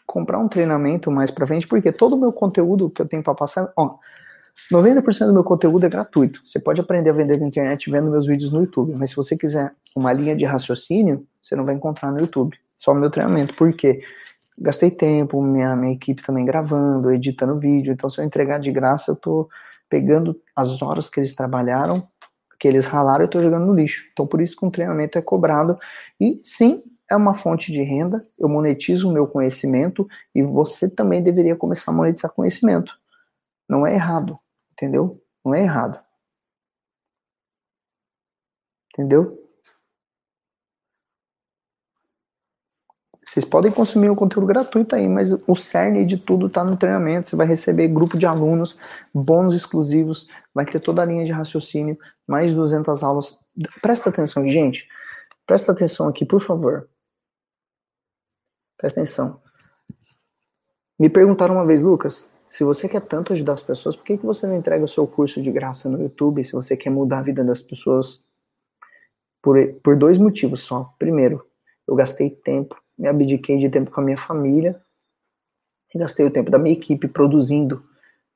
comprar 0.06 0.40
um 0.40 0.48
treinamento 0.48 1.12
mais 1.12 1.30
para 1.30 1.46
frente, 1.46 1.68
porque 1.68 1.92
todo 1.92 2.16
o 2.16 2.20
meu 2.20 2.32
conteúdo 2.32 2.90
que 2.90 3.02
eu 3.02 3.08
tenho 3.08 3.22
para 3.22 3.36
passar, 3.36 3.72
ó, 3.76 3.96
90% 4.72 5.28
do 5.28 5.34
meu 5.34 5.44
conteúdo 5.44 5.86
é 5.86 5.90
gratuito. 5.90 6.42
Você 6.46 6.60
pode 6.60 6.82
aprender 6.82 7.10
a 7.10 7.14
vender 7.14 7.40
na 7.40 7.48
internet 7.48 7.90
vendo 7.90 8.12
meus 8.12 8.28
vídeos 8.28 8.52
no 8.52 8.62
YouTube, 8.62 8.94
mas 8.96 9.12
se 9.12 9.16
você 9.16 9.38
quiser 9.38 9.74
uma 9.96 10.12
linha 10.12 10.36
de 10.36 10.46
raciocínio, 10.46 11.26
você 11.42 11.56
não 11.56 11.66
vai 11.66 11.76
encontrar 11.76 12.12
no 12.12 12.20
YouTube. 12.20 12.58
Só 12.78 12.92
o 12.92 12.96
meu 12.96 13.10
treinamento. 13.10 13.56
Por 13.56 13.74
quê? 13.74 14.02
Gastei 14.60 14.92
tempo, 14.92 15.42
minha, 15.42 15.76
minha 15.76 15.94
equipe 15.94 16.22
também 16.22 16.46
gravando, 16.46 17.12
editando 17.12 17.60
vídeo. 17.60 17.94
Então, 17.94 18.10
se 18.10 18.20
eu 18.20 18.26
entregar 18.26 18.60
de 18.60 18.72
graça, 18.72 19.12
eu 19.12 19.16
tô 19.16 19.48
pegando 19.90 20.40
as 20.56 20.82
horas 20.82 21.10
que 21.10 21.20
eles 21.20 21.34
trabalharam, 21.34 22.08
que 22.60 22.68
eles 22.68 22.88
ralaram, 22.88 23.24
eu 23.24 23.30
tô 23.30 23.42
jogando 23.42 23.68
no 23.68 23.74
lixo. 23.74 24.08
Então, 24.12 24.28
por 24.28 24.42
isso 24.42 24.56
que 24.56 24.66
um 24.66 24.72
treinamento 24.72 25.18
é 25.18 25.22
cobrado. 25.22 25.78
E 26.20 26.42
sim, 26.44 26.84
é 27.10 27.16
uma 27.16 27.34
fonte 27.34 27.72
de 27.72 27.82
renda, 27.82 28.26
eu 28.38 28.50
monetizo 28.50 29.10
o 29.10 29.14
meu 29.14 29.28
conhecimento 29.28 30.08
e 30.36 30.44
você 30.44 30.90
também 30.90 31.24
deveria 31.24 31.56
começar 31.56 31.92
a 31.92 31.94
monetizar 31.94 32.32
conhecimento. 32.32 32.94
Não 33.70 33.88
é 33.88 33.94
errado, 33.94 34.38
entendeu? 34.78 35.20
Não 35.44 35.56
é 35.56 35.64
errado. 35.64 36.00
Entendeu? 38.94 39.44
Vocês 43.26 43.44
podem 43.44 43.72
consumir 43.72 44.10
o 44.10 44.16
conteúdo 44.16 44.48
gratuito 44.48 44.96
aí, 44.96 45.08
mas 45.08 45.32
o 45.48 45.56
cerne 45.56 46.06
de 46.06 46.18
tudo 46.18 46.48
está 46.48 46.64
no 46.64 46.78
treinamento. 46.78 47.30
Você 47.30 47.36
vai 47.36 47.46
receber 47.46 47.88
grupo 47.90 48.18
de 48.18 48.26
alunos, 48.26 48.80
bônus 49.14 49.54
exclusivos, 49.54 50.28
vai 50.54 50.66
ter 50.66 50.80
toda 50.80 51.02
a 51.02 51.06
linha 51.06 51.26
de 51.26 51.32
raciocínio, 51.32 51.98
mais 52.26 52.56
200 52.56 53.04
aulas. 53.04 53.38
Presta 53.82 54.10
atenção 54.10 54.50
gente. 54.50 54.88
Presta 55.46 55.72
atenção 55.72 56.08
aqui, 56.08 56.26
por 56.26 56.42
favor. 56.42 56.90
Presta 58.78 59.02
atenção. 59.02 59.42
Me 60.98 61.10
perguntaram 61.10 61.56
uma 61.56 61.66
vez, 61.66 61.82
Lucas, 61.82 62.30
se 62.50 62.64
você 62.64 62.88
quer 62.88 63.02
tanto 63.02 63.34
ajudar 63.34 63.54
as 63.54 63.62
pessoas, 63.62 63.96
por 63.96 64.06
que, 64.06 64.18
que 64.18 64.26
você 64.26 64.48
não 64.48 64.56
entrega 64.56 64.84
o 64.84 64.88
seu 64.88 65.06
curso 65.06 65.42
de 65.42 65.52
graça 65.52 65.90
no 65.90 66.02
YouTube 66.02 66.44
se 66.44 66.54
você 66.54 66.76
quer 66.78 66.90
mudar 66.90 67.20
a 67.20 67.24
vida 67.24 67.44
das 67.44 67.62
pessoas? 67.62 68.22
Por, 69.42 69.74
por 69.84 69.96
dois 69.96 70.18
motivos 70.18 70.62
só. 70.62 70.94
Primeiro, 70.98 71.46
eu 71.88 71.96
gastei 71.96 72.30
tempo 72.30 72.76
me 72.98 73.08
abdiquei 73.08 73.60
de 73.60 73.70
tempo 73.70 73.92
com 73.92 74.02
a 74.02 74.04
minha 74.04 74.18
família 74.18 74.82
gastei 75.96 76.26
o 76.26 76.32
tempo 76.32 76.52
da 76.52 76.60
minha 76.60 76.74
equipe 76.74 77.08
produzindo, 77.08 77.84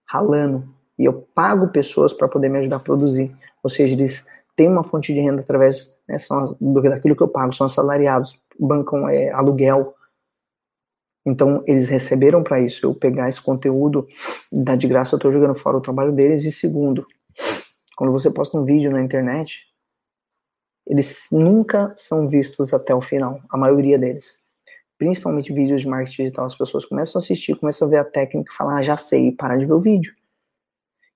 ralando. 0.06 0.68
E 0.98 1.06
eu 1.06 1.14
pago 1.14 1.68
pessoas 1.68 2.12
para 2.12 2.28
poder 2.28 2.50
me 2.50 2.58
ajudar 2.60 2.78
a 2.78 2.80
produzir. 2.80 3.36
Ou 3.64 3.70
seja, 3.70 3.94
eles 3.94 4.28
têm 4.56 4.68
uma 4.68 4.84
fonte 4.84 5.14
de 5.14 5.20
renda 5.20 5.42
através 5.42 5.96
né, 6.08 6.18
são 6.18 6.58
do, 6.60 6.82
daquilo 6.82 7.16
que 7.16 7.22
eu 7.22 7.28
pago, 7.28 7.54
são 7.54 7.68
assalariados, 7.68 8.38
bancam 8.60 9.08
é, 9.08 9.30
aluguel. 9.30 9.94
Então, 11.26 11.64
eles 11.68 11.90
receberam 11.90 12.44
para 12.44 12.60
isso. 12.60 12.86
Eu 12.86 12.96
pegar 12.96 13.30
esse 13.30 13.42
conteúdo, 13.42 14.08
dar 14.52 14.76
de 14.76 14.88
graça, 14.88 15.16
eu 15.16 15.18
estou 15.18 15.32
jogando 15.32 15.56
fora 15.56 15.78
o 15.78 15.82
trabalho 15.82 16.12
deles. 16.12 16.44
E 16.44 16.52
segundo, 16.52 17.06
quando 17.96 18.12
você 18.12 18.32
posta 18.32 18.58
um 18.58 18.66
vídeo 18.66 18.92
na 18.92 19.02
internet, 19.02 19.62
eles 20.88 21.28
nunca 21.32 21.94
são 21.98 22.28
vistos 22.28 22.74
até 22.74 22.94
o 22.94 23.02
final, 23.02 23.40
a 23.50 23.58
maioria 23.58 24.00
deles 24.00 24.42
principalmente 25.02 25.52
vídeos 25.52 25.82
de 25.82 25.88
marketing 25.88 26.26
digital, 26.26 26.46
as 26.46 26.54
pessoas 26.54 26.86
começam 26.86 27.20
a 27.20 27.24
assistir, 27.24 27.56
começam 27.56 27.88
a 27.88 27.90
ver 27.90 27.98
a 27.98 28.04
técnica 28.04 28.52
e 28.54 28.56
falar, 28.56 28.78
ah, 28.78 28.82
já 28.84 28.96
sei, 28.96 29.30
e 29.30 29.32
parar 29.32 29.58
de 29.58 29.66
ver 29.66 29.74
o 29.74 29.82
vídeo. 29.82 30.14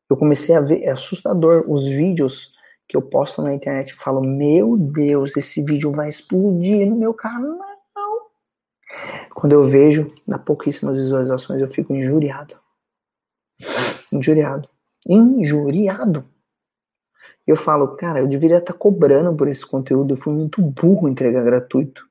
Eu 0.10 0.18
comecei 0.18 0.56
a 0.56 0.60
ver, 0.60 0.82
é 0.82 0.90
assustador, 0.90 1.64
os 1.68 1.86
vídeos 1.86 2.52
que 2.88 2.98
eu 2.98 3.02
posto 3.04 3.44
na 3.44 3.54
internet 3.54 3.94
falo, 3.94 4.22
meu 4.22 4.76
Deus, 4.76 5.38
esse 5.38 5.62
vídeo 5.64 5.92
vai 5.92 6.10
explodir 6.10 6.90
no 6.90 6.96
meu 6.96 7.14
canal. 7.14 7.75
Quando 9.34 9.54
eu 9.54 9.68
vejo, 9.68 10.08
dá 10.28 10.40
pouquíssimas 10.40 10.96
visualizações, 10.96 11.62
eu 11.62 11.70
fico 11.70 11.94
injuriado. 11.94 12.56
Injuriado. 14.12 14.70
Injuriado. 15.08 16.26
Eu 17.46 17.56
falo, 17.56 17.96
cara, 17.96 18.20
eu 18.20 18.28
deveria 18.28 18.58
estar 18.58 18.74
cobrando 18.74 19.36
por 19.36 19.48
esse 19.48 19.66
conteúdo, 19.66 20.14
eu 20.14 20.18
fui 20.18 20.34
muito 20.34 20.62
burro 20.62 21.08
entregar 21.08 21.44
gratuito. 21.44 22.08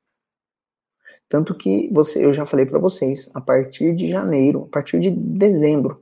Tanto 1.28 1.54
que 1.54 1.90
você, 1.92 2.24
eu 2.24 2.32
já 2.32 2.46
falei 2.46 2.66
para 2.66 2.78
vocês, 2.78 3.30
a 3.34 3.40
partir 3.40 3.94
de 3.96 4.08
janeiro, 4.08 4.66
a 4.68 4.72
partir 4.72 5.00
de 5.00 5.10
dezembro, 5.10 6.00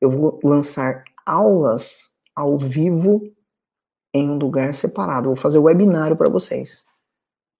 eu 0.00 0.10
vou 0.10 0.38
lançar 0.44 1.02
aulas 1.26 2.14
ao 2.36 2.56
vivo 2.56 3.22
em 4.12 4.30
um 4.30 4.36
lugar 4.36 4.74
separado. 4.74 5.30
Vou 5.30 5.36
fazer 5.36 5.58
webinário 5.58 6.16
para 6.16 6.28
vocês. 6.28 6.84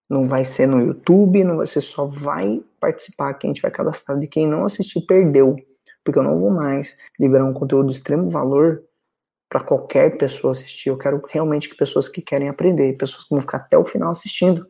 Não 0.09 0.27
vai 0.27 0.45
ser 0.45 0.67
no 0.67 0.79
YouTube, 0.79 1.43
não 1.43 1.65
ser 1.65 1.81
só 1.81 2.05
vai 2.05 2.63
participar 2.79 3.33
quem 3.35 3.53
tiver 3.53 3.71
cadastrado 3.71 4.23
e 4.23 4.27
quem 4.27 4.47
não 4.47 4.65
assistir 4.65 5.01
perdeu, 5.01 5.55
porque 6.03 6.19
eu 6.19 6.23
não 6.23 6.39
vou 6.39 6.51
mais 6.51 6.95
liberar 7.19 7.45
um 7.45 7.53
conteúdo 7.53 7.89
de 7.89 7.95
extremo 7.97 8.29
valor 8.29 8.83
para 9.49 9.63
qualquer 9.63 10.17
pessoa 10.17 10.51
assistir. 10.51 10.89
Eu 10.89 10.97
quero 10.97 11.21
realmente 11.29 11.69
que 11.69 11.77
pessoas 11.77 12.09
que 12.09 12.21
querem 12.21 12.49
aprender, 12.49 12.97
pessoas 12.97 13.23
que 13.23 13.31
vão 13.31 13.41
ficar 13.41 13.57
até 13.57 13.77
o 13.77 13.85
final 13.85 14.11
assistindo, 14.11 14.67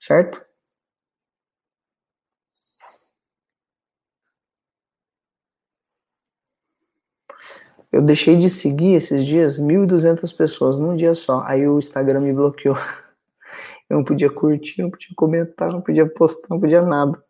certo? 0.00 0.40
Eu 7.92 8.02
deixei 8.02 8.36
de 8.38 8.50
seguir 8.50 8.94
esses 8.94 9.24
dias 9.24 9.58
1.200 9.60 10.32
pessoas 10.32 10.76
num 10.78 10.96
dia 10.96 11.14
só. 11.14 11.42
Aí 11.46 11.68
o 11.68 11.78
Instagram 11.78 12.20
me 12.20 12.32
bloqueou. 12.32 12.76
Eu 13.92 13.98
não 13.98 14.04
podia 14.04 14.30
curtir, 14.30 14.80
não 14.80 14.88
podia 14.88 15.10
comentar, 15.14 15.70
não 15.70 15.82
podia 15.82 16.08
postar, 16.08 16.48
não 16.48 16.58
podia 16.58 16.80
nada. 16.80 17.22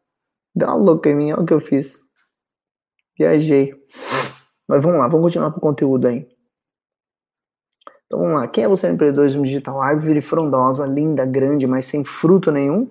Dá 0.54 0.68
uma 0.68 0.76
louca 0.76 1.10
em 1.10 1.14
mim, 1.16 1.32
olha 1.32 1.42
o 1.42 1.44
que 1.44 1.52
eu 1.52 1.60
fiz. 1.60 1.98
Viajei. 3.18 3.74
Mas 4.68 4.80
vamos 4.80 5.00
lá, 5.00 5.08
vamos 5.08 5.26
continuar 5.26 5.50
com 5.50 5.58
o 5.58 5.60
conteúdo 5.60 6.06
aí. 6.06 6.24
Então 8.06 8.20
vamos 8.20 8.34
lá. 8.34 8.46
Quem 8.46 8.62
é 8.62 8.68
você 8.68 8.86
no 8.86 8.94
empreendedorismo 8.94 9.44
digital? 9.44 9.82
Árvore 9.82 10.22
frondosa, 10.22 10.86
linda, 10.86 11.26
grande, 11.26 11.66
mas 11.66 11.86
sem 11.86 12.04
fruto 12.04 12.52
nenhum? 12.52 12.88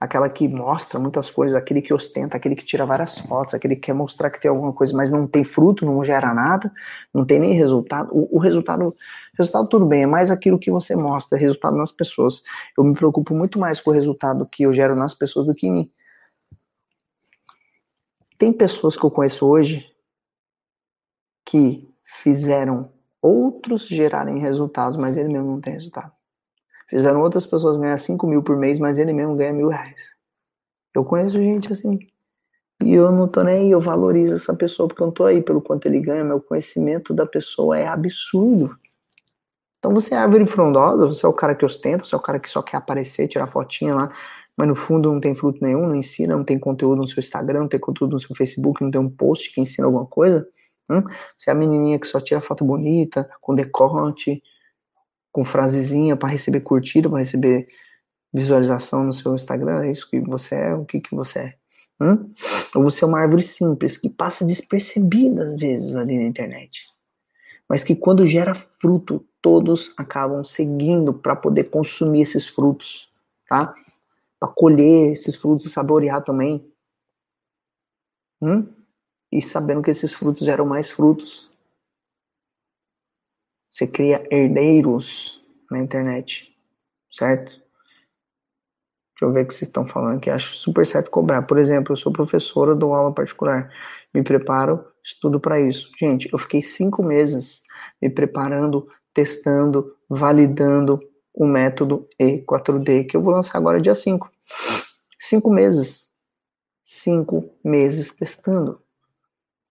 aquela 0.00 0.30
que 0.30 0.48
mostra 0.48 0.98
muitas 0.98 1.28
coisas, 1.28 1.54
aquele 1.54 1.82
que 1.82 1.92
ostenta, 1.92 2.34
aquele 2.34 2.56
que 2.56 2.64
tira 2.64 2.86
várias 2.86 3.18
fotos, 3.18 3.52
aquele 3.52 3.76
que 3.76 3.82
quer 3.82 3.92
mostrar 3.92 4.30
que 4.30 4.40
tem 4.40 4.48
alguma 4.48 4.72
coisa, 4.72 4.96
mas 4.96 5.10
não 5.10 5.26
tem 5.26 5.44
fruto, 5.44 5.84
não 5.84 6.02
gera 6.02 6.32
nada, 6.32 6.72
não 7.12 7.26
tem 7.26 7.38
nem 7.38 7.52
resultado. 7.52 8.08
O, 8.10 8.36
o 8.36 8.38
resultado, 8.38 8.94
resultado 9.40 9.68
tudo 9.68 9.86
bem, 9.86 10.02
é 10.02 10.06
mais 10.06 10.30
aquilo 10.30 10.58
que 10.58 10.70
você 10.70 10.94
mostra, 10.94 11.38
resultado 11.38 11.76
nas 11.76 11.92
pessoas. 11.92 12.42
Eu 12.76 12.84
me 12.84 12.94
preocupo 12.94 13.34
muito 13.34 13.58
mais 13.58 13.80
com 13.80 13.90
o 13.90 13.94
resultado 13.94 14.46
que 14.46 14.62
eu 14.62 14.72
gero 14.72 14.94
nas 14.94 15.14
pessoas 15.14 15.46
do 15.46 15.54
que 15.54 15.66
em 15.66 15.72
mim. 15.72 15.92
Tem 18.38 18.52
pessoas 18.52 18.96
que 18.96 19.04
eu 19.04 19.10
conheço 19.10 19.46
hoje 19.46 19.86
que 21.44 21.92
fizeram 22.22 22.90
outros 23.20 23.86
gerarem 23.86 24.38
resultados, 24.38 24.96
mas 24.96 25.16
ele 25.16 25.28
mesmo 25.28 25.50
não 25.50 25.60
tem 25.60 25.74
resultado. 25.74 26.12
Fizeram 26.88 27.20
outras 27.20 27.46
pessoas 27.46 27.76
ganhar 27.76 27.98
5 27.98 28.26
mil 28.26 28.42
por 28.42 28.56
mês, 28.56 28.78
mas 28.78 28.98
ele 28.98 29.12
mesmo 29.12 29.36
ganha 29.36 29.52
mil 29.52 29.68
reais. 29.68 30.14
Eu 30.94 31.04
conheço 31.04 31.36
gente 31.36 31.72
assim. 31.72 31.98
E 32.82 32.94
eu 32.94 33.12
não 33.12 33.28
tô 33.28 33.42
nem 33.42 33.58
aí, 33.58 33.70
eu 33.70 33.80
valorizo 33.80 34.34
essa 34.34 34.54
pessoa 34.54 34.88
porque 34.88 35.02
eu 35.02 35.06
não 35.06 35.12
tô 35.12 35.24
aí 35.24 35.42
pelo 35.42 35.60
quanto 35.60 35.86
ele 35.86 36.00
ganha, 36.00 36.24
meu 36.24 36.40
conhecimento 36.40 37.12
da 37.12 37.26
pessoa 37.26 37.78
é 37.78 37.86
absurdo. 37.86 38.76
Então 39.80 39.92
você 39.94 40.14
é 40.14 40.18
árvore 40.18 40.46
frondosa, 40.46 41.06
você 41.06 41.24
é 41.24 41.28
o 41.28 41.32
cara 41.32 41.54
que 41.54 41.64
ostenta, 41.64 42.04
você 42.04 42.14
é 42.14 42.18
o 42.18 42.20
cara 42.20 42.38
que 42.38 42.50
só 42.50 42.62
quer 42.62 42.76
aparecer, 42.76 43.26
tirar 43.26 43.46
fotinha 43.46 43.94
lá, 43.94 44.12
mas 44.54 44.68
no 44.68 44.74
fundo 44.74 45.10
não 45.10 45.18
tem 45.18 45.34
fruto 45.34 45.64
nenhum, 45.64 45.86
não 45.86 45.94
ensina, 45.96 46.36
não 46.36 46.44
tem 46.44 46.58
conteúdo 46.58 46.96
no 46.96 47.06
seu 47.06 47.18
Instagram, 47.18 47.60
não 47.60 47.68
tem 47.68 47.80
conteúdo 47.80 48.12
no 48.12 48.20
seu 48.20 48.36
Facebook, 48.36 48.82
não 48.84 48.90
tem 48.90 49.00
um 49.00 49.08
post 49.08 49.50
que 49.52 49.60
ensina 49.60 49.86
alguma 49.86 50.04
coisa. 50.04 50.46
Hum? 50.90 51.02
Você 51.36 51.48
é 51.48 51.52
a 51.54 51.56
menininha 51.56 51.98
que 51.98 52.06
só 52.06 52.20
tira 52.20 52.42
foto 52.42 52.62
bonita, 52.62 53.26
com 53.40 53.54
decote, 53.54 54.42
com 55.32 55.44
frasezinha 55.44 56.14
para 56.14 56.28
receber 56.28 56.60
curtida, 56.60 57.08
para 57.08 57.20
receber 57.20 57.66
visualização 58.34 59.02
no 59.04 59.14
seu 59.14 59.34
Instagram, 59.34 59.82
é 59.82 59.90
isso 59.90 60.08
que 60.10 60.20
você 60.20 60.56
é? 60.56 60.74
O 60.74 60.84
que, 60.84 61.00
que 61.00 61.14
você 61.14 61.38
é? 61.38 61.54
Hum? 61.98 62.30
Ou 62.74 62.82
você 62.82 63.02
é 63.02 63.06
uma 63.06 63.20
árvore 63.20 63.42
simples 63.42 63.96
que 63.96 64.10
passa 64.10 64.44
despercebida 64.44 65.42
às 65.42 65.56
vezes 65.56 65.96
ali 65.96 66.18
na 66.18 66.24
internet, 66.24 66.82
mas 67.66 67.82
que 67.82 67.96
quando 67.96 68.26
gera 68.26 68.54
fruto, 68.54 69.26
todos 69.42 69.92
acabam 69.96 70.44
seguindo 70.44 71.12
para 71.14 71.36
poder 71.36 71.64
consumir 71.64 72.22
esses 72.22 72.46
frutos, 72.46 73.12
tá? 73.48 73.74
Para 74.38 74.52
colher 74.52 75.12
esses 75.12 75.36
frutos 75.36 75.66
e 75.66 75.70
saborear 75.70 76.22
também. 76.22 76.64
Hum? 78.42 78.66
E 79.30 79.40
sabendo 79.40 79.82
que 79.82 79.90
esses 79.90 80.14
frutos 80.14 80.44
geram 80.44 80.66
mais 80.66 80.90
frutos. 80.90 81.50
Você 83.70 83.86
cria 83.86 84.26
herdeiros 84.30 85.40
na 85.70 85.78
internet, 85.78 86.56
certo? 87.12 87.52
Deixa 89.20 89.30
eu 89.30 89.32
ver 89.32 89.44
o 89.44 89.46
que 89.46 89.54
vocês 89.54 89.68
estão 89.68 89.86
falando 89.86 90.16
aqui. 90.16 90.30
Acho 90.30 90.54
super 90.54 90.86
certo 90.86 91.10
cobrar. 91.10 91.42
Por 91.42 91.58
exemplo, 91.58 91.92
eu 91.92 91.96
sou 91.96 92.10
professora, 92.10 92.74
dou 92.74 92.94
aula 92.94 93.14
particular. 93.14 93.70
Me 94.14 94.24
preparo, 94.24 94.84
estudo 95.04 95.38
para 95.38 95.60
isso. 95.60 95.90
Gente, 96.00 96.28
eu 96.32 96.38
fiquei 96.38 96.62
cinco 96.62 97.02
meses 97.02 97.62
me 98.00 98.08
preparando, 98.08 98.88
testando, 99.14 99.94
validando 100.08 101.00
o 101.34 101.46
método 101.46 102.08
E4D, 102.20 103.06
que 103.06 103.16
eu 103.16 103.22
vou 103.22 103.32
lançar 103.32 103.58
agora 103.58 103.80
dia 103.80 103.94
5. 103.94 104.30
Cinco 105.18 105.50
meses. 105.50 106.08
Cinco 106.84 107.50
meses 107.64 108.14
testando. 108.14 108.80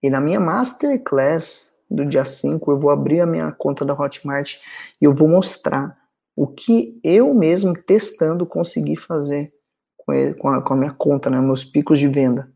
E 0.02 0.08
na 0.08 0.20
minha 0.20 0.40
Masterclass 0.40 1.72
do 1.90 2.06
dia 2.06 2.24
5, 2.24 2.70
eu 2.70 2.78
vou 2.78 2.90
abrir 2.90 3.20
a 3.20 3.26
minha 3.26 3.52
conta 3.52 3.84
da 3.84 3.92
Hotmart 3.92 4.56
e 5.00 5.04
eu 5.04 5.14
vou 5.14 5.28
mostrar 5.28 5.98
o 6.34 6.46
que 6.46 6.98
eu 7.04 7.34
mesmo 7.34 7.74
testando 7.74 8.46
consegui 8.46 8.96
fazer 8.96 9.52
com, 9.96 10.12
ele, 10.12 10.34
com, 10.34 10.48
a, 10.48 10.62
com 10.62 10.74
a, 10.74 10.76
minha 10.76 10.92
conta, 10.92 11.28
né, 11.28 11.38
meus 11.40 11.64
picos 11.64 11.98
de 11.98 12.08
venda. 12.08 12.50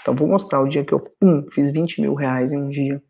Então 0.00 0.14
vou 0.14 0.26
mostrar 0.26 0.60
o 0.60 0.68
dia 0.68 0.84
que 0.84 0.92
eu 0.92 1.00
pum, 1.00 1.46
fiz 1.52 1.70
20 1.70 2.00
mil 2.00 2.14
reais 2.14 2.50
em 2.50 2.56
um 2.56 2.68
dia. 2.68 3.02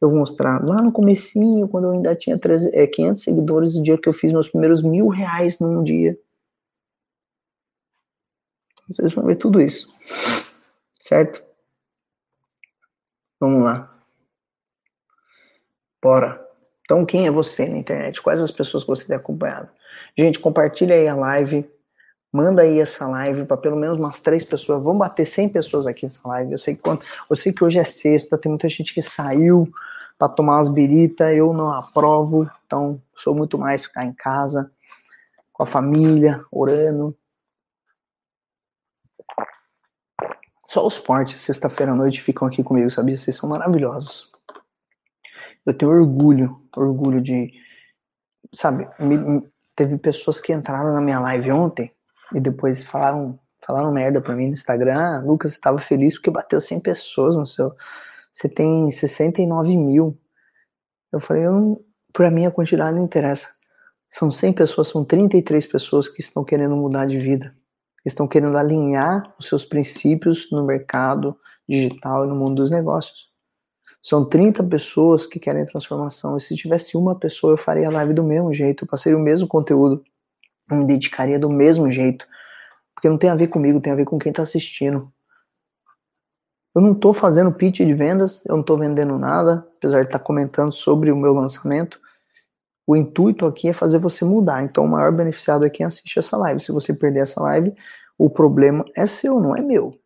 Eu 0.00 0.10
vou 0.10 0.18
mostrar 0.18 0.62
lá 0.64 0.82
no 0.82 0.92
comecinho, 0.92 1.68
quando 1.68 1.84
eu 1.84 1.92
ainda 1.92 2.14
tinha 2.14 2.38
3, 2.38 2.66
é, 2.66 2.86
500 2.86 3.22
seguidores, 3.22 3.74
o 3.74 3.82
dia 3.82 3.98
que 3.98 4.08
eu 4.08 4.12
fiz 4.12 4.32
meus 4.32 4.48
primeiros 4.48 4.82
mil 4.82 5.08
reais 5.08 5.58
num 5.58 5.82
dia. 5.82 6.18
Vocês 8.88 9.12
vão 9.12 9.24
ver 9.26 9.36
tudo 9.36 9.60
isso. 9.60 9.92
Certo? 11.00 11.42
Vamos 13.40 13.62
lá. 13.62 13.92
Bora. 16.02 16.44
Então, 16.82 17.04
quem 17.04 17.26
é 17.26 17.30
você 17.30 17.66
na 17.66 17.78
internet? 17.78 18.22
Quais 18.22 18.40
as 18.40 18.50
pessoas 18.50 18.84
que 18.84 18.88
você 18.88 19.06
tem 19.06 19.16
acompanhado? 19.16 19.68
Gente, 20.16 20.38
compartilha 20.38 20.94
aí 20.94 21.08
a 21.08 21.16
live. 21.16 21.68
Manda 22.36 22.62
aí 22.62 22.80
essa 22.80 23.06
live 23.06 23.44
para 23.46 23.56
pelo 23.56 23.76
menos 23.76 23.98
umas 23.98 24.20
três 24.20 24.44
pessoas. 24.44 24.82
Vamos 24.82 24.98
bater 24.98 25.26
100 25.26 25.48
pessoas 25.48 25.86
aqui 25.86 26.04
nessa 26.04 26.26
live. 26.28 26.52
Eu 26.52 26.58
sei 26.58 26.74
que, 26.74 26.82
quanto, 26.82 27.06
eu 27.30 27.36
sei 27.36 27.52
que 27.52 27.64
hoje 27.64 27.78
é 27.78 27.84
sexta, 27.84 28.36
tem 28.36 28.50
muita 28.50 28.68
gente 28.68 28.92
que 28.92 29.00
saiu 29.00 29.68
para 30.18 30.28
tomar 30.28 30.56
umas 30.58 30.68
birita. 30.68 31.32
Eu 31.32 31.52
não 31.52 31.72
aprovo. 31.72 32.50
Então, 32.66 33.00
sou 33.16 33.34
muito 33.34 33.56
mais 33.56 33.84
ficar 33.84 34.04
em 34.04 34.12
casa, 34.12 34.70
com 35.52 35.62
a 35.62 35.66
família, 35.66 36.44
orando. 36.50 37.16
Só 40.68 40.86
os 40.86 40.96
fortes, 40.96 41.40
sexta-feira 41.40 41.92
à 41.92 41.94
noite, 41.94 42.22
ficam 42.22 42.46
aqui 42.46 42.62
comigo, 42.62 42.90
sabia? 42.90 43.16
Vocês 43.16 43.36
são 43.36 43.48
maravilhosos 43.48 44.30
eu 45.66 45.74
tenho 45.76 45.90
orgulho, 45.90 46.62
orgulho 46.76 47.20
de, 47.20 47.52
sabe, 48.54 48.88
me, 49.00 49.42
teve 49.74 49.98
pessoas 49.98 50.40
que 50.40 50.52
entraram 50.52 50.94
na 50.94 51.00
minha 51.00 51.18
live 51.18 51.50
ontem 51.50 51.92
e 52.34 52.40
depois 52.40 52.82
falaram, 52.82 53.38
falaram 53.66 53.92
merda 53.92 54.20
pra 54.20 54.34
mim 54.34 54.48
no 54.48 54.54
Instagram, 54.54 54.98
ah, 54.98 55.22
Lucas, 55.24 55.54
você 55.54 55.60
tava 55.60 55.78
feliz 55.78 56.14
porque 56.14 56.30
bateu 56.30 56.60
100 56.60 56.80
pessoas 56.80 57.36
no 57.36 57.46
seu, 57.46 57.72
você 58.32 58.48
tem 58.48 58.90
69 58.90 59.76
mil. 59.76 60.18
Eu 61.12 61.20
falei, 61.20 61.46
eu 61.46 61.84
pra 62.12 62.30
mim 62.30 62.46
a 62.46 62.50
quantidade 62.50 62.96
não 62.96 63.04
interessa. 63.04 63.48
São 64.08 64.30
100 64.30 64.52
pessoas, 64.54 64.88
são 64.88 65.04
33 65.04 65.66
pessoas 65.66 66.08
que 66.08 66.20
estão 66.20 66.44
querendo 66.44 66.76
mudar 66.76 67.06
de 67.06 67.18
vida, 67.18 67.54
estão 68.04 68.26
querendo 68.26 68.56
alinhar 68.56 69.34
os 69.38 69.46
seus 69.46 69.64
princípios 69.64 70.50
no 70.50 70.64
mercado 70.64 71.36
digital 71.68 72.24
e 72.24 72.28
no 72.28 72.36
mundo 72.36 72.56
dos 72.56 72.70
negócios. 72.70 73.26
São 74.02 74.24
30 74.24 74.62
pessoas 74.64 75.26
que 75.26 75.40
querem 75.40 75.66
transformação. 75.66 76.36
E 76.36 76.40
se 76.40 76.54
tivesse 76.54 76.96
uma 76.96 77.18
pessoa, 77.18 77.54
eu 77.54 77.56
faria 77.56 77.88
a 77.88 77.90
live 77.90 78.14
do 78.14 78.22
mesmo 78.22 78.54
jeito, 78.54 78.84
eu 78.84 78.88
passaria 78.88 79.18
o 79.18 79.20
mesmo 79.20 79.48
conteúdo, 79.48 80.04
me 80.70 80.84
dedicaria 80.84 81.38
do 81.38 81.50
mesmo 81.50 81.90
jeito. 81.90 82.26
Porque 82.94 83.08
não 83.08 83.18
tem 83.18 83.30
a 83.30 83.34
ver 83.34 83.48
comigo, 83.48 83.80
tem 83.80 83.92
a 83.92 83.96
ver 83.96 84.04
com 84.04 84.18
quem 84.18 84.30
está 84.30 84.42
assistindo. 84.42 85.12
Eu 86.74 86.82
não 86.82 86.92
estou 86.92 87.14
fazendo 87.14 87.52
pitch 87.52 87.78
de 87.78 87.94
vendas, 87.94 88.44
eu 88.46 88.54
não 88.54 88.60
estou 88.60 88.78
vendendo 88.78 89.18
nada, 89.18 89.66
apesar 89.76 90.00
de 90.00 90.06
estar 90.06 90.18
tá 90.18 90.24
comentando 90.24 90.72
sobre 90.72 91.10
o 91.10 91.16
meu 91.16 91.32
lançamento. 91.32 91.98
O 92.86 92.94
intuito 92.94 93.46
aqui 93.46 93.68
é 93.68 93.72
fazer 93.72 93.98
você 93.98 94.24
mudar. 94.24 94.62
Então, 94.62 94.84
o 94.84 94.88
maior 94.88 95.12
beneficiado 95.12 95.64
é 95.64 95.70
quem 95.70 95.84
assiste 95.86 96.18
essa 96.18 96.36
live. 96.36 96.60
Se 96.60 96.72
você 96.72 96.92
perder 96.92 97.20
essa 97.20 97.40
live, 97.42 97.72
o 98.18 98.30
problema 98.30 98.84
é 98.94 99.06
seu, 99.06 99.40
não 99.40 99.56
é 99.56 99.60
meu 99.60 99.98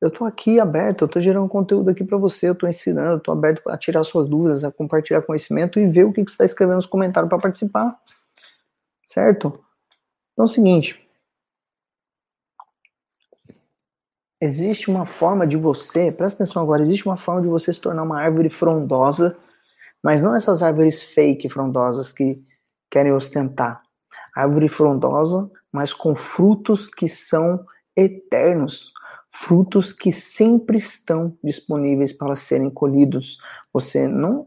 eu 0.00 0.10
tô 0.10 0.24
aqui 0.24 0.60
aberto, 0.60 1.02
eu 1.02 1.08
tô 1.08 1.18
gerando 1.18 1.48
conteúdo 1.48 1.90
aqui 1.90 2.04
para 2.04 2.16
você, 2.16 2.48
eu 2.48 2.54
tô 2.54 2.68
ensinando, 2.68 3.14
eu 3.14 3.20
tô 3.20 3.32
aberto 3.32 3.68
a 3.68 3.76
tirar 3.76 4.04
suas 4.04 4.28
dúvidas, 4.28 4.62
a 4.62 4.70
compartilhar 4.70 5.22
conhecimento 5.22 5.80
e 5.80 5.86
ver 5.88 6.04
o 6.04 6.12
que, 6.12 6.24
que 6.24 6.30
você 6.30 6.34
está 6.34 6.44
escrevendo 6.44 6.76
nos 6.76 6.86
comentários 6.86 7.28
para 7.28 7.38
participar. 7.38 7.98
Certo? 9.08 9.58
Então 10.32 10.44
é 10.44 10.48
o 10.48 10.52
seguinte. 10.52 11.08
Existe 14.38 14.90
uma 14.90 15.06
forma 15.06 15.46
de 15.46 15.56
você, 15.56 16.12
presta 16.12 16.44
atenção 16.44 16.62
agora, 16.62 16.82
existe 16.82 17.06
uma 17.06 17.16
forma 17.16 17.40
de 17.40 17.48
você 17.48 17.72
se 17.72 17.80
tornar 17.80 18.02
uma 18.02 18.20
árvore 18.20 18.50
frondosa, 18.50 19.36
mas 20.04 20.20
não 20.20 20.36
essas 20.36 20.62
árvores 20.62 21.02
fake 21.02 21.48
frondosas 21.48 22.12
que 22.12 22.44
querem 22.90 23.12
ostentar. 23.12 23.82
Árvore 24.36 24.68
frondosa, 24.68 25.50
mas 25.72 25.92
com 25.92 26.14
frutos 26.14 26.86
que 26.86 27.08
são 27.08 27.64
eternos, 27.96 28.92
frutos 29.32 29.90
que 29.90 30.12
sempre 30.12 30.76
estão 30.76 31.36
disponíveis 31.42 32.12
para 32.12 32.36
serem 32.36 32.70
colhidos. 32.70 33.38
Você 33.72 34.06
não 34.06 34.46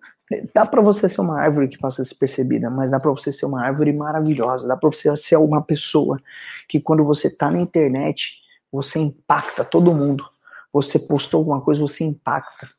dá 0.53 0.65
para 0.65 0.81
você 0.81 1.09
ser 1.09 1.21
uma 1.21 1.39
árvore 1.39 1.67
que 1.67 1.77
passa 1.77 2.03
despercebida, 2.03 2.69
mas 2.69 2.89
dá 2.89 2.99
para 2.99 3.11
você 3.11 3.31
ser 3.31 3.45
uma 3.45 3.63
árvore 3.63 3.93
maravilhosa, 3.93 4.67
dá 4.67 4.77
para 4.77 4.89
você 4.89 5.15
ser 5.17 5.37
uma 5.37 5.61
pessoa 5.61 6.19
que 6.67 6.79
quando 6.79 7.03
você 7.03 7.27
está 7.27 7.49
na 7.51 7.59
internet, 7.59 8.39
você 8.71 8.99
impacta 8.99 9.65
todo 9.65 9.93
mundo. 9.93 10.29
Você 10.73 10.97
postou 10.97 11.39
alguma 11.39 11.61
coisa, 11.61 11.81
você 11.81 12.03
impacta. 12.03 12.69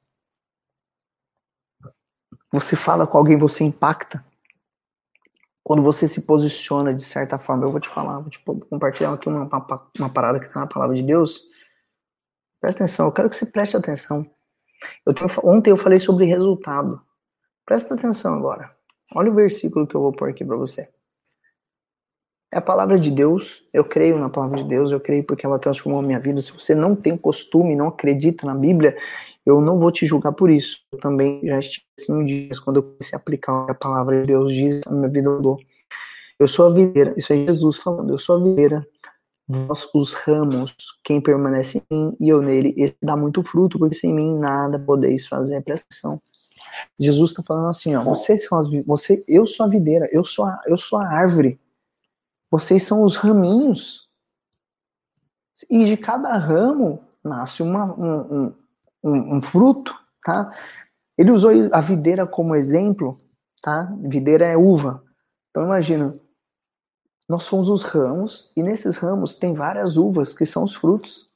Você 2.51 2.77
fala 2.77 3.07
com 3.07 3.19
alguém, 3.19 3.37
você 3.37 3.65
impacta. 3.65 4.25
Quando 5.63 5.83
você 5.83 6.09
se 6.09 6.23
posiciona 6.23 6.93
de 6.93 7.05
certa 7.05 7.39
forma, 7.39 7.65
eu 7.65 7.71
vou 7.71 7.81
te 7.81 7.89
falar, 7.89 8.19
vou 8.19 8.31
te 8.31 8.39
compartilhar 8.41 9.13
aqui 9.13 9.29
uma, 9.29 9.45
uma, 9.45 9.91
uma 9.99 10.11
parada 10.11 10.41
que 10.41 10.47
está 10.47 10.61
na 10.61 10.67
palavra 10.67 10.97
de 10.97 11.03
Deus 11.03 11.53
Presta 12.63 12.85
atenção, 12.85 13.07
eu 13.07 13.13
quero 13.13 13.29
que 13.29 13.35
você 13.35 13.45
preste 13.45 13.77
atenção. 13.77 14.25
Eu 15.05 15.13
tenho, 15.13 15.29
ontem 15.43 15.71
eu 15.71 15.77
falei 15.77 15.99
sobre 15.99 16.27
resultado. 16.27 17.03
Presta 17.67 17.95
atenção 17.95 18.35
agora. 18.35 18.75
Olha 19.15 19.31
o 19.31 19.35
versículo 19.35 19.87
que 19.87 19.95
eu 19.95 20.01
vou 20.01 20.13
pôr 20.13 20.31
aqui 20.31 20.45
para 20.45 20.57
você. 20.57 20.89
É 22.53 22.59
a 22.59 22.63
palavra 22.63 22.99
de 22.99 23.11
Deus. 23.11 23.65
Eu 23.73 23.85
creio 23.85 24.19
na 24.19 24.29
palavra 24.29 24.59
de 24.59 24.65
Deus. 24.65 24.91
Eu 24.91 25.01
creio 25.01 25.25
porque 25.25 25.47
ela 25.47 25.59
transformou 25.59 26.01
a 26.01 26.03
minha 26.03 26.21
vida. 26.21 26.41
Se 26.41 26.53
você 26.53 26.75
não 26.75 26.95
tem 26.95 27.17
costume, 27.17 27.75
não 27.75 27.89
acredita 27.89 28.47
na 28.47 28.55
Bíblia, 28.55 28.97
eu 29.47 29.61
não 29.61 29.79
vou 29.79 29.91
te 29.91 30.07
julgar 30.07 30.33
por 30.33 30.51
isso. 30.51 30.81
Eu 30.93 30.99
também 30.99 31.41
já 31.45 31.59
estive 31.59 31.87
assim 31.99 32.25
dias 32.25 32.59
quando 32.59 32.77
eu 32.77 32.83
comecei 32.83 33.17
a 33.17 33.21
aplicar 33.21 33.71
a 33.71 33.75
palavra 33.75 34.21
de 34.21 34.27
Deus 34.27 34.53
diz, 34.53 34.81
a 34.87 34.93
minha 34.93 35.09
vida 35.09 35.31
mudou. 35.31 35.59
Eu 36.39 36.49
sou 36.49 36.67
a 36.67 36.75
videira. 36.75 37.15
Isso 37.17 37.33
é 37.33 37.37
Jesus 37.37 37.77
falando. 37.79 38.13
Eu 38.13 38.19
sou 38.19 38.37
a 38.37 38.43
videira 38.43 38.87
vós 39.49 39.89
os 39.95 40.13
ramos, 40.15 40.75
quem 41.05 41.21
permanece 41.21 41.83
em 41.91 41.97
mim 41.97 42.17
e 42.21 42.29
eu 42.29 42.41
nele, 42.41 42.75
esse 42.77 42.97
dá 43.03 43.17
muito 43.17 43.43
fruto, 43.43 43.79
porque 43.79 43.95
sem 43.95 44.13
mim 44.15 44.39
nada 44.39 44.79
podeis 44.79 45.27
fazer. 45.27 45.63
Presta 45.63 45.87
atenção. 45.87 46.21
Jesus 46.99 47.31
está 47.31 47.43
falando 47.43 47.69
assim, 47.69 47.95
ó, 47.95 48.03
vocês 48.03 48.47
são 48.47 48.59
as, 48.59 48.67
você, 48.85 49.25
eu 49.27 49.47
sou 49.47 49.67
a 49.67 49.69
videira, 49.69 50.09
eu 50.13 50.25
sou 50.25 50.45
a, 50.45 50.61
eu 50.67 50.79
sou 50.79 50.99
a 50.99 51.07
árvore, 51.07 51.61
vocês 52.51 52.83
são 52.83 53.03
os 53.03 53.17
raminhos. 53.17 54.09
E 55.71 55.85
de 55.85 55.97
cada 55.97 56.37
ramo 56.37 57.03
nasce 57.23 57.63
uma, 57.63 57.95
um, 57.95 58.55
um, 59.03 59.37
um, 59.37 59.43
fruto, 59.43 59.95
tá? 60.25 60.53
Ele 61.17 61.31
usou 61.31 61.51
a 61.73 61.81
videira 61.81 62.27
como 62.27 62.55
exemplo, 62.55 63.17
tá? 63.63 63.95
Videira 64.03 64.47
é 64.47 64.57
uva. 64.57 65.03
Então 65.51 65.65
imagina, 65.65 66.13
nós 67.29 67.45
somos 67.45 67.69
os 67.69 67.83
ramos 67.83 68.51
e 68.57 68.63
nesses 68.63 68.97
ramos 68.97 69.35
tem 69.35 69.55
várias 69.55 69.97
uvas 69.97 70.35
que 70.35 70.45
são 70.45 70.65
os 70.65 70.75
frutos. 70.75 71.31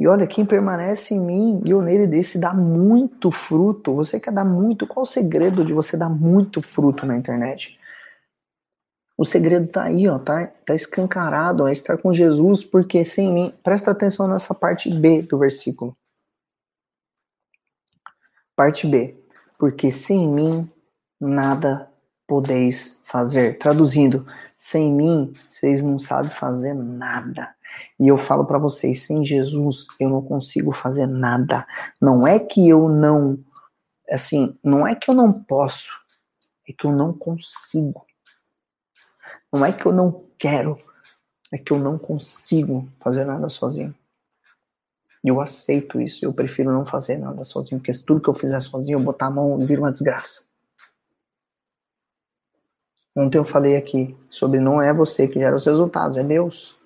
E 0.00 0.06
olha, 0.08 0.26
quem 0.26 0.46
permanece 0.46 1.12
em 1.12 1.20
mim 1.20 1.60
e 1.62 1.72
eu 1.72 1.82
nele 1.82 2.06
desse 2.06 2.38
dá 2.38 2.54
muito 2.54 3.30
fruto. 3.30 3.94
Você 3.96 4.18
quer 4.18 4.32
dar 4.32 4.46
muito? 4.46 4.86
Qual 4.86 5.02
o 5.02 5.06
segredo 5.06 5.62
de 5.62 5.74
você 5.74 5.94
dar 5.94 6.08
muito 6.08 6.62
fruto 6.62 7.04
na 7.04 7.18
internet? 7.18 7.78
O 9.14 9.26
segredo 9.26 9.68
tá 9.68 9.82
aí, 9.82 10.08
ó, 10.08 10.18
tá, 10.18 10.46
tá 10.64 10.74
escancarado, 10.74 11.66
é 11.68 11.72
estar 11.72 11.98
com 11.98 12.14
Jesus, 12.14 12.64
porque 12.64 13.04
sem 13.04 13.30
mim, 13.30 13.54
presta 13.62 13.90
atenção 13.90 14.26
nessa 14.26 14.54
parte 14.54 14.88
B 14.88 15.20
do 15.20 15.38
versículo. 15.38 15.94
Parte 18.56 18.86
B. 18.86 19.22
Porque 19.58 19.92
sem 19.92 20.26
mim 20.26 20.66
nada 21.20 21.90
podeis 22.26 22.98
fazer. 23.04 23.58
Traduzindo, 23.58 24.26
sem 24.56 24.90
mim 24.90 25.34
vocês 25.46 25.82
não 25.82 25.98
sabem 25.98 26.30
fazer 26.30 26.72
nada. 26.72 27.54
E 27.98 28.08
eu 28.08 28.18
falo 28.18 28.44
para 28.44 28.58
vocês, 28.58 29.02
sem 29.02 29.24
Jesus 29.24 29.86
eu 29.98 30.08
não 30.08 30.22
consigo 30.22 30.72
fazer 30.72 31.06
nada. 31.06 31.66
Não 32.00 32.26
é 32.26 32.38
que 32.38 32.68
eu 32.68 32.88
não, 32.88 33.38
assim, 34.10 34.58
não 34.62 34.86
é 34.86 34.94
que 34.94 35.10
eu 35.10 35.14
não 35.14 35.32
posso, 35.32 35.90
é 36.68 36.72
que 36.72 36.86
eu 36.86 36.92
não 36.92 37.12
consigo. 37.12 38.06
Não 39.52 39.64
é 39.64 39.72
que 39.72 39.84
eu 39.84 39.92
não 39.92 40.24
quero, 40.38 40.80
é 41.52 41.58
que 41.58 41.72
eu 41.72 41.78
não 41.78 41.98
consigo 41.98 42.88
fazer 43.00 43.24
nada 43.24 43.48
sozinho. 43.48 43.94
E 45.22 45.28
eu 45.28 45.40
aceito 45.40 46.00
isso. 46.00 46.24
Eu 46.24 46.32
prefiro 46.32 46.72
não 46.72 46.86
fazer 46.86 47.18
nada 47.18 47.44
sozinho, 47.44 47.78
porque 47.78 47.92
se 47.92 48.04
tudo 48.04 48.20
que 48.20 48.28
eu 48.28 48.34
fizer 48.34 48.60
sozinho, 48.60 48.98
eu 48.98 49.02
botar 49.02 49.26
a 49.26 49.30
mão, 49.30 49.58
vira 49.66 49.80
uma 49.80 49.92
desgraça. 49.92 50.44
Ontem 53.14 53.38
eu 53.38 53.44
falei 53.44 53.76
aqui 53.76 54.16
sobre 54.28 54.60
não 54.60 54.80
é 54.80 54.94
você 54.94 55.26
que 55.26 55.38
gera 55.38 55.56
os 55.56 55.66
resultados, 55.66 56.16
é 56.16 56.22
Deus. 56.22 56.78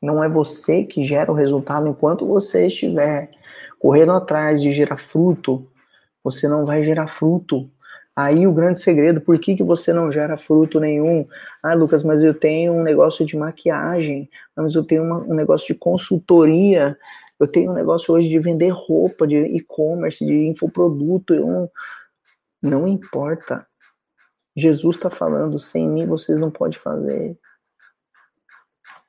Não 0.00 0.22
é 0.22 0.28
você 0.28 0.84
que 0.84 1.04
gera 1.04 1.30
o 1.30 1.34
resultado 1.34 1.88
enquanto 1.88 2.26
você 2.26 2.66
estiver 2.66 3.30
correndo 3.78 4.12
atrás 4.12 4.60
de 4.60 4.72
gerar 4.72 4.98
fruto, 4.98 5.66
você 6.22 6.48
não 6.48 6.64
vai 6.64 6.84
gerar 6.84 7.08
fruto. 7.08 7.70
Aí 8.14 8.46
o 8.46 8.52
grande 8.52 8.80
segredo, 8.80 9.20
por 9.20 9.38
que, 9.38 9.54
que 9.54 9.62
você 9.62 9.92
não 9.92 10.10
gera 10.10 10.36
fruto 10.36 10.80
nenhum? 10.80 11.26
Ah, 11.62 11.74
Lucas, 11.74 12.02
mas 12.02 12.22
eu 12.22 12.34
tenho 12.34 12.72
um 12.72 12.82
negócio 12.82 13.24
de 13.24 13.36
maquiagem, 13.36 14.28
mas 14.56 14.74
eu 14.74 14.82
tenho 14.84 15.04
uma, 15.04 15.18
um 15.18 15.34
negócio 15.34 15.68
de 15.68 15.74
consultoria, 15.74 16.98
eu 17.38 17.46
tenho 17.46 17.70
um 17.70 17.74
negócio 17.74 18.12
hoje 18.12 18.28
de 18.28 18.38
vender 18.40 18.70
roupa, 18.70 19.26
de 19.26 19.36
e-commerce, 19.36 20.24
de 20.26 20.46
infoproduto. 20.46 21.32
Eu 21.32 21.46
não, 21.46 21.70
não 22.60 22.88
importa. 22.88 23.64
Jesus 24.56 24.96
está 24.96 25.08
falando, 25.08 25.60
sem 25.60 25.88
mim 25.88 26.04
vocês 26.04 26.36
não 26.38 26.50
podem 26.50 26.76
fazer. 26.76 27.38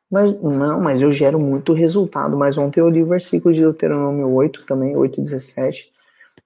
Mas 0.10 0.42
não, 0.42 0.82
mas 0.82 1.02
eu 1.02 1.12
gero 1.12 1.40
muito 1.40 1.74
resultado. 1.74 2.38
Mas 2.38 2.58
ontem 2.58 2.80
eu 2.80 2.90
li 2.90 3.04
o 3.04 3.08
versículo 3.08 3.54
de 3.54 3.62
Deuteronômio 3.62 4.30
8, 4.30 4.66
também, 4.66 4.96
8, 4.96 5.22
17. 5.22 5.92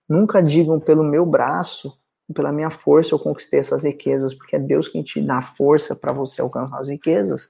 Nunca 0.08 0.42
digam 0.42 0.80
pelo 0.80 1.04
meu 1.04 1.26
braço 1.26 1.98
pela 2.34 2.52
minha 2.52 2.70
força 2.70 3.14
eu 3.14 3.20
conquistei 3.20 3.60
essas 3.60 3.84
riquezas, 3.84 4.34
porque 4.34 4.56
é 4.56 4.60
Deus 4.60 4.88
quem 4.88 5.04
te 5.04 5.22
dá 5.22 5.42
força 5.42 5.96
para 5.96 6.12
você 6.12 6.42
alcançar 6.42 6.80
as 6.80 6.90
riquezas. 6.90 7.50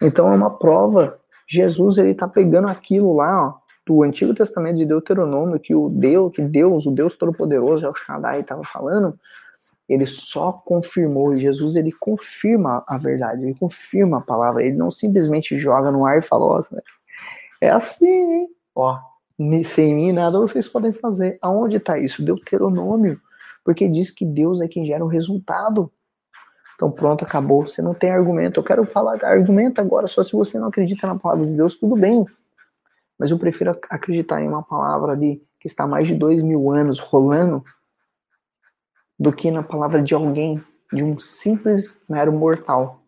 Então 0.00 0.28
é 0.32 0.36
uma 0.36 0.50
prova. 0.50 1.18
Jesus 1.48 1.98
ele 1.98 2.14
tá 2.14 2.28
pegando 2.28 2.68
aquilo 2.68 3.16
lá, 3.16 3.48
ó, 3.48 3.54
do 3.86 4.02
Antigo 4.02 4.34
Testamento 4.34 4.76
de 4.76 4.86
Deuteronômio 4.86 5.58
que 5.58 5.74
o 5.74 5.88
Deus, 5.88 6.32
que 6.32 6.42
Deus, 6.42 6.86
o 6.86 6.92
Deus 6.92 7.16
Todo-Poderoso, 7.16 7.84
El 7.84 7.94
Shaddai 7.94 8.40
estava 8.40 8.62
falando, 8.62 9.18
ele 9.90 10.06
só 10.06 10.52
confirmou. 10.52 11.36
Jesus 11.36 11.74
ele 11.74 11.90
confirma 11.90 12.84
a 12.86 12.96
verdade, 12.96 13.42
ele 13.42 13.54
confirma 13.54 14.18
a 14.18 14.20
palavra. 14.20 14.64
Ele 14.64 14.76
não 14.76 14.88
simplesmente 14.88 15.58
joga 15.58 15.90
no 15.90 16.06
ar 16.06 16.18
e 16.18 16.22
fala, 16.22 16.44
ó, 16.44 16.64
é 17.60 17.68
assim, 17.68 18.06
hein? 18.06 18.48
ó, 18.72 19.00
sem 19.64 19.94
mim 19.94 20.12
nada 20.12 20.38
vocês 20.38 20.68
podem 20.68 20.92
fazer. 20.92 21.38
Aonde 21.42 21.76
está 21.76 21.98
isso? 21.98 22.24
Deuteronômio. 22.24 23.20
Porque 23.64 23.88
diz 23.88 24.12
que 24.12 24.24
Deus 24.24 24.60
é 24.60 24.68
quem 24.68 24.86
gera 24.86 25.04
o 25.04 25.08
resultado. 25.08 25.90
Então 26.76 26.88
pronto, 26.88 27.24
acabou. 27.24 27.66
Você 27.66 27.82
não 27.82 27.92
tem 27.92 28.10
argumento. 28.10 28.60
Eu 28.60 28.64
quero 28.64 28.86
falar 28.86 29.22
argumento 29.24 29.80
agora, 29.80 30.06
só 30.06 30.22
se 30.22 30.32
você 30.32 30.56
não 30.56 30.68
acredita 30.68 31.04
na 31.08 31.18
palavra 31.18 31.46
de 31.46 31.52
Deus, 31.52 31.74
tudo 31.74 31.96
bem. 31.96 32.24
Mas 33.18 33.32
eu 33.32 33.38
prefiro 33.38 33.72
acreditar 33.90 34.40
em 34.40 34.48
uma 34.48 34.62
palavra 34.62 35.12
ali 35.12 35.42
que 35.58 35.66
está 35.66 35.82
há 35.82 35.88
mais 35.88 36.06
de 36.06 36.14
dois 36.14 36.40
mil 36.40 36.70
anos 36.70 37.00
rolando 37.00 37.62
do 39.20 39.30
que 39.30 39.50
na 39.50 39.62
palavra 39.62 40.02
de 40.02 40.14
alguém, 40.14 40.64
de 40.90 41.04
um 41.04 41.18
simples 41.18 42.00
mero 42.08 42.32
mortal. 42.32 43.04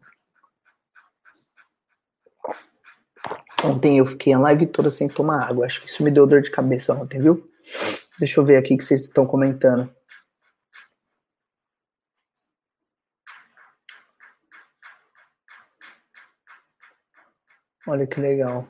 Ontem 3.65 3.97
eu 3.97 4.05
fiquei 4.05 4.35
a 4.35 4.39
live 4.39 4.67
toda 4.67 4.91
sem 4.91 5.09
tomar 5.09 5.49
água. 5.49 5.65
Acho 5.65 5.81
que 5.81 5.89
isso 5.89 6.03
me 6.03 6.11
deu 6.11 6.27
dor 6.27 6.43
de 6.43 6.51
cabeça 6.51 6.93
ontem, 6.93 7.19
viu? 7.19 7.49
Deixa 8.19 8.39
eu 8.39 8.45
ver 8.45 8.59
aqui 8.59 8.75
o 8.75 8.79
que 8.79 8.85
vocês 8.85 9.03
estão 9.03 9.27
comentando. 9.27 9.91
Olha 17.87 18.07
que 18.07 18.21
legal. 18.21 18.69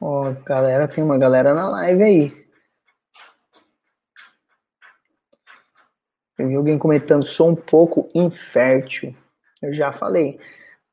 Ó, 0.00 0.21
galera, 0.32 0.88
tem 0.88 1.02
uma 1.02 1.18
galera 1.18 1.54
na 1.54 1.68
live 1.68 2.02
aí. 2.02 2.46
Eu 6.38 6.48
vi 6.48 6.56
alguém 6.56 6.78
comentando, 6.78 7.24
sou 7.24 7.50
um 7.50 7.54
pouco 7.54 8.08
infértil. 8.14 9.14
Eu 9.60 9.72
já 9.72 9.92
falei. 9.92 10.40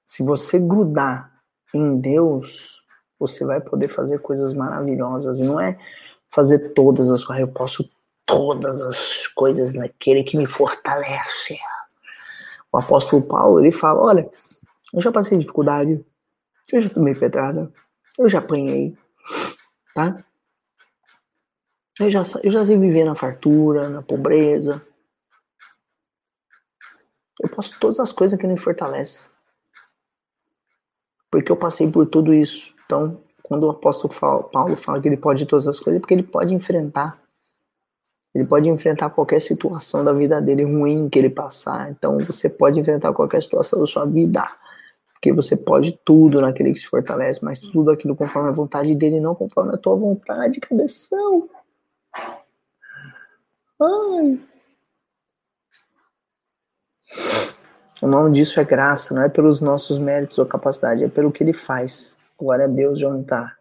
Se 0.05 0.23
você 0.23 0.59
grudar 0.59 1.31
em 1.73 1.99
Deus, 1.99 2.83
você 3.17 3.45
vai 3.45 3.59
poder 3.59 3.87
fazer 3.87 4.19
coisas 4.19 4.53
maravilhosas. 4.53 5.39
E 5.39 5.43
não 5.43 5.59
é 5.59 5.77
fazer 6.29 6.73
todas 6.73 7.09
as 7.09 7.23
coisas. 7.23 7.41
Eu 7.41 7.53
posso 7.53 7.89
todas 8.25 8.79
as 8.81 9.27
coisas 9.27 9.73
naquele 9.73 10.23
que 10.23 10.37
me 10.37 10.45
fortalece. 10.45 11.57
O 12.71 12.77
apóstolo 12.77 13.23
Paulo, 13.23 13.59
ele 13.59 13.71
fala, 13.71 14.01
olha, 14.01 14.29
eu 14.93 15.01
já 15.01 15.11
passei 15.11 15.37
dificuldade, 15.37 16.05
eu 16.71 16.81
já 16.81 16.89
tomei 16.89 17.15
pedrada, 17.15 17.71
eu 18.17 18.29
já 18.29 18.37
apanhei, 18.37 18.95
tá? 19.95 20.23
Eu 21.99 22.09
já, 22.09 22.23
eu 22.43 22.51
já 22.51 22.63
vi 22.63 22.77
viver 22.77 23.03
na 23.03 23.15
fartura, 23.15 23.89
na 23.89 24.01
pobreza, 24.01 24.81
eu 27.39 27.47
posso 27.47 27.79
todas 27.79 27.99
as 27.99 28.11
coisas 28.11 28.37
que 28.37 28.45
me 28.45 28.57
fortalece. 28.57 29.29
Porque 31.31 31.51
eu 31.51 31.55
passei 31.55 31.89
por 31.89 32.05
tudo 32.05 32.33
isso. 32.33 32.73
Então, 32.85 33.23
quando 33.43 33.63
o 33.63 33.69
apóstolo 33.69 34.13
Paulo 34.51 34.75
fala 34.75 35.01
que 35.01 35.07
ele 35.07 35.17
pode 35.17 35.45
todas 35.45 35.67
as 35.67 35.79
coisas, 35.79 35.97
é 35.97 36.01
porque 36.01 36.13
ele 36.13 36.23
pode 36.23 36.53
enfrentar. 36.53 37.21
Ele 38.35 38.45
pode 38.45 38.67
enfrentar 38.67 39.09
qualquer 39.09 39.41
situação 39.41 40.03
da 40.03 40.11
vida 40.11 40.41
dele 40.41 40.63
ruim 40.63 41.09
que 41.09 41.17
ele 41.17 41.29
passar. 41.29 41.89
Então, 41.91 42.17
você 42.25 42.49
pode 42.49 42.79
enfrentar 42.79 43.13
qualquer 43.13 43.41
situação 43.41 43.79
da 43.79 43.87
sua 43.87 44.05
vida. 44.05 44.43
Porque 45.19 45.33
você 45.33 45.57
pode 45.57 45.99
tudo 46.05 46.39
naquele 46.39 46.73
que 46.73 46.79
se 46.79 46.87
fortalece, 46.87 47.43
mas 47.43 47.59
tudo 47.59 47.91
aquilo 47.91 48.15
conforme 48.15 48.47
a 48.47 48.53
vontade 48.53 48.95
dele, 48.95 49.19
não 49.19 49.35
conforme 49.35 49.75
a 49.75 49.77
tua 49.77 49.93
vontade, 49.93 50.61
cabeção. 50.61 51.49
Ai. 53.81 54.39
O 58.01 58.07
nome 58.07 58.33
disso 58.33 58.61
é 58.61 58.63
graça, 58.63 59.13
não 59.13 59.21
é 59.21 59.27
pelos 59.27 59.59
nossos 59.59 59.97
méritos 59.97 60.37
ou 60.37 60.45
capacidade, 60.45 61.03
é 61.03 61.09
pelo 61.09 61.33
que 61.33 61.43
ele 61.43 61.51
faz. 61.51 62.17
Glória 62.37 62.63
a 62.63 62.69
Deus 62.69 62.97
de 62.97 63.05
onde 63.05 63.23
está. 63.23 63.57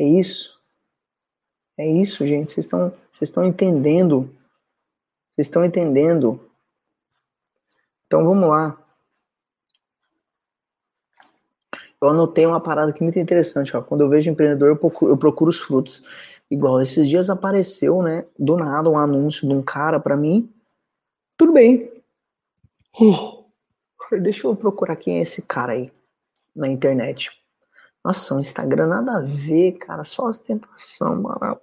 É 0.00 0.04
isso. 0.04 0.58
É 1.76 1.86
isso, 1.86 2.26
gente. 2.26 2.52
Vocês 2.52 2.64
estão, 2.64 2.88
vocês 3.12 3.28
estão 3.28 3.44
entendendo. 3.44 4.34
Vocês 5.30 5.46
estão 5.48 5.62
entendendo. 5.62 6.50
Então 8.06 8.24
vamos 8.24 8.48
lá. 8.48 8.87
Eu 12.00 12.10
anotei 12.10 12.46
uma 12.46 12.60
parada 12.60 12.90
aqui 12.90 13.02
muito 13.02 13.18
interessante. 13.18 13.76
Ó. 13.76 13.82
Quando 13.82 14.02
eu 14.02 14.08
vejo 14.08 14.30
empreendedor, 14.30 14.68
eu 14.68 14.76
procuro, 14.76 15.12
eu 15.12 15.16
procuro 15.16 15.50
os 15.50 15.60
frutos. 15.60 16.02
Igual 16.50 16.80
esses 16.80 17.08
dias 17.08 17.28
apareceu, 17.28 18.02
né? 18.02 18.24
Do 18.38 18.56
nada, 18.56 18.88
um 18.88 18.96
anúncio 18.96 19.46
de 19.46 19.54
um 19.54 19.62
cara 19.62 20.00
para 20.00 20.16
mim. 20.16 20.50
Tudo 21.36 21.52
bem, 21.52 21.90
Uh, 23.00 23.44
deixa 24.20 24.44
eu 24.46 24.56
procurar 24.56 24.96
quem 24.96 25.18
é 25.18 25.22
esse 25.22 25.40
cara 25.42 25.72
aí 25.72 25.92
na 26.54 26.66
internet. 26.66 27.30
Nossa, 28.04 28.34
o 28.34 28.40
Instagram 28.40 28.88
nada 28.88 29.18
a 29.18 29.20
ver, 29.20 29.72
cara, 29.72 30.02
só 30.02 30.26
ostentação, 30.26 31.22
mano. 31.22 31.60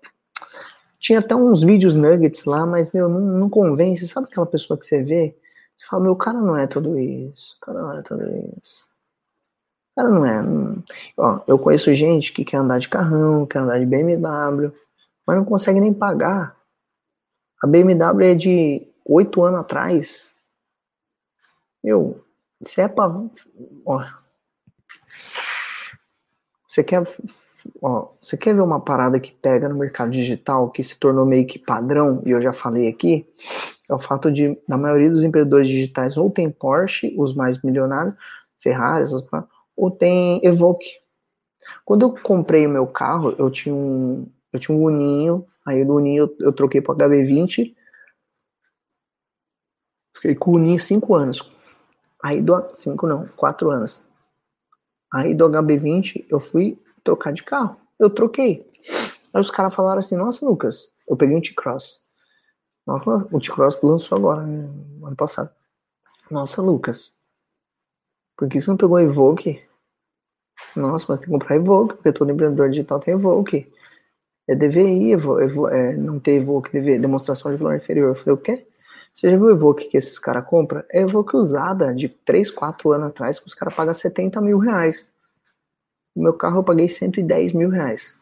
Tinha 0.97 1.19
até 1.19 1.36
uns 1.36 1.61
vídeos 1.61 1.93
nuggets 1.93 2.45
lá, 2.45 2.65
mas, 2.65 2.89
meu, 2.91 3.09
não, 3.09 3.19
não 3.19 3.49
convence. 3.49 4.07
Sabe 4.07 4.27
aquela 4.27 4.45
pessoa 4.45 4.79
que 4.79 4.86
você 4.86 5.03
vê? 5.03 5.38
Você 5.75 5.86
fala, 5.88 6.03
meu, 6.03 6.13
o 6.13 6.17
cara 6.17 6.39
não 6.39 6.55
é 6.55 6.67
tudo 6.67 6.97
isso. 6.97 7.57
O 7.57 7.65
cara 7.65 7.81
não 7.81 7.93
é 7.97 8.01
tudo 8.01 8.23
isso. 8.61 8.88
Cara 9.95 10.09
não 10.09 10.25
é. 10.25 10.41
Ó, 11.17 11.39
eu 11.47 11.57
conheço 11.57 11.93
gente 11.93 12.33
que 12.33 12.43
quer 12.43 12.57
andar 12.57 12.79
de 12.79 12.89
carrão, 12.89 13.45
quer 13.45 13.59
andar 13.59 13.79
de 13.79 13.85
BMW, 13.85 14.73
mas 15.25 15.37
não 15.37 15.45
consegue 15.45 15.79
nem 15.79 15.93
pagar. 15.93 16.55
A 17.63 17.67
BMW 17.67 18.23
é 18.23 18.35
de 18.35 18.87
oito 19.05 19.41
anos 19.41 19.61
atrás. 19.61 20.35
Meu, 21.81 22.23
se 22.61 22.81
é 22.81 22.87
pra. 22.87 23.07
Ó, 23.85 24.03
você 26.67 26.83
quer, 26.83 27.07
ó, 27.81 28.09
você 28.21 28.35
quer 28.35 28.53
ver 28.53 28.61
uma 28.61 28.81
parada 28.81 29.17
que 29.17 29.31
pega 29.31 29.69
no 29.69 29.75
mercado 29.75 30.11
digital, 30.11 30.69
que 30.69 30.83
se 30.83 30.99
tornou 30.99 31.25
meio 31.25 31.47
que 31.47 31.57
padrão, 31.57 32.21
e 32.25 32.31
eu 32.31 32.41
já 32.41 32.51
falei 32.51 32.89
aqui, 32.89 33.25
é 33.89 33.93
o 33.93 33.99
fato 33.99 34.29
de, 34.29 34.59
na 34.67 34.77
maioria 34.77 35.09
dos 35.09 35.23
empreendedores 35.23 35.67
digitais, 35.69 36.17
ou 36.17 36.29
tem 36.29 36.51
Porsche, 36.51 37.15
os 37.17 37.33
mais 37.33 37.61
milionários, 37.61 38.15
Ferrari, 38.61 39.03
essas, 39.03 39.23
ou 39.76 39.91
tem 39.91 40.39
Evoque. 40.45 40.89
Quando 41.84 42.03
eu 42.03 42.11
comprei 42.21 42.65
o 42.65 42.69
meu 42.69 42.88
carro, 42.88 43.36
eu 43.38 43.49
tinha 43.49 43.73
um, 43.73 44.30
eu 44.51 44.59
tinha 44.59 44.78
um 44.78 44.84
Uninho, 44.84 45.45
aí 45.65 45.84
do 45.84 45.95
Uninho 45.95 46.23
eu, 46.23 46.47
eu 46.47 46.53
troquei 46.53 46.82
para 46.82 46.95
HB20, 46.95 47.76
fiquei 50.15 50.36
com 50.36 50.51
o 50.51 50.55
Uninho 50.55 50.80
5 50.80 51.15
anos. 51.15 51.51
Aí 52.23 52.41
do 52.41 52.73
5 52.73 53.07
não, 53.07 53.28
4 53.36 53.69
anos. 53.69 54.01
Aí 55.13 55.34
do 55.34 55.49
HB20 55.49 56.26
eu 56.30 56.39
fui 56.39 56.80
trocar 57.03 57.32
de 57.32 57.43
carro. 57.43 57.78
Eu 57.99 58.09
troquei. 58.09 58.69
Aí 59.34 59.41
os 59.41 59.51
caras 59.51 59.76
falaram 59.76 59.99
assim: 59.99 60.15
Nossa, 60.15 60.45
Lucas, 60.45 60.89
eu 61.07 61.15
peguei 61.15 61.36
um 61.36 61.41
T-Cross. 61.41 62.03
Nossa, 62.86 63.28
o 63.32 63.39
T-Cross 63.39 63.82
lançou 63.82 64.17
agora, 64.17 64.43
né, 64.43 64.67
ano 65.03 65.15
passado. 65.15 65.49
Nossa, 66.30 66.61
Lucas, 66.61 67.15
por 68.38 68.49
que 68.49 68.61
você 68.61 68.69
não 68.69 68.77
pegou 68.77 68.99
Evoque? 68.99 69.61
Nossa, 70.75 71.05
mas 71.09 71.19
tem 71.19 71.25
que 71.25 71.31
comprar 71.31 71.55
Evoque, 71.55 71.95
porque 71.95 72.11
todo 72.11 72.31
empreendedor 72.31 72.69
digital 72.69 72.99
tem 72.99 73.13
Evoque. 73.13 73.71
É 74.47 74.55
DVI, 74.55 75.13
Evo, 75.13 75.39
Evo, 75.39 75.67
é, 75.69 75.95
não 75.95 76.19
ter 76.19 76.41
Evoque, 76.41 76.71
DV, 76.71 76.99
demonstração 76.99 77.51
de 77.51 77.57
valor 77.57 77.75
inferior. 77.75 78.09
Eu 78.09 78.15
falei, 78.15 78.33
o 78.33 78.38
quê? 78.38 78.67
Você 79.13 79.31
já 79.31 79.38
viu 79.38 79.55
o 79.55 79.73
que 79.73 79.95
esses 79.95 80.19
caras 80.19 80.45
compram? 80.45 80.83
É 80.91 81.01
Evoque 81.01 81.38
usada 81.38 81.93
de 81.95 82.09
3, 82.09 82.51
4 82.51 82.91
anos 82.91 83.07
atrás 83.07 83.39
que 83.39 83.47
os 83.47 83.53
caras 83.53 83.73
pagam 83.73 83.93
70 83.93 84.41
mil 84.41 84.57
reais. 84.57 85.09
O 86.13 86.21
meu 86.21 86.33
carro 86.33 86.59
eu 86.59 86.63
paguei 86.63 86.89
110 86.89 87.53
mil 87.53 87.69
reais. 87.69 88.17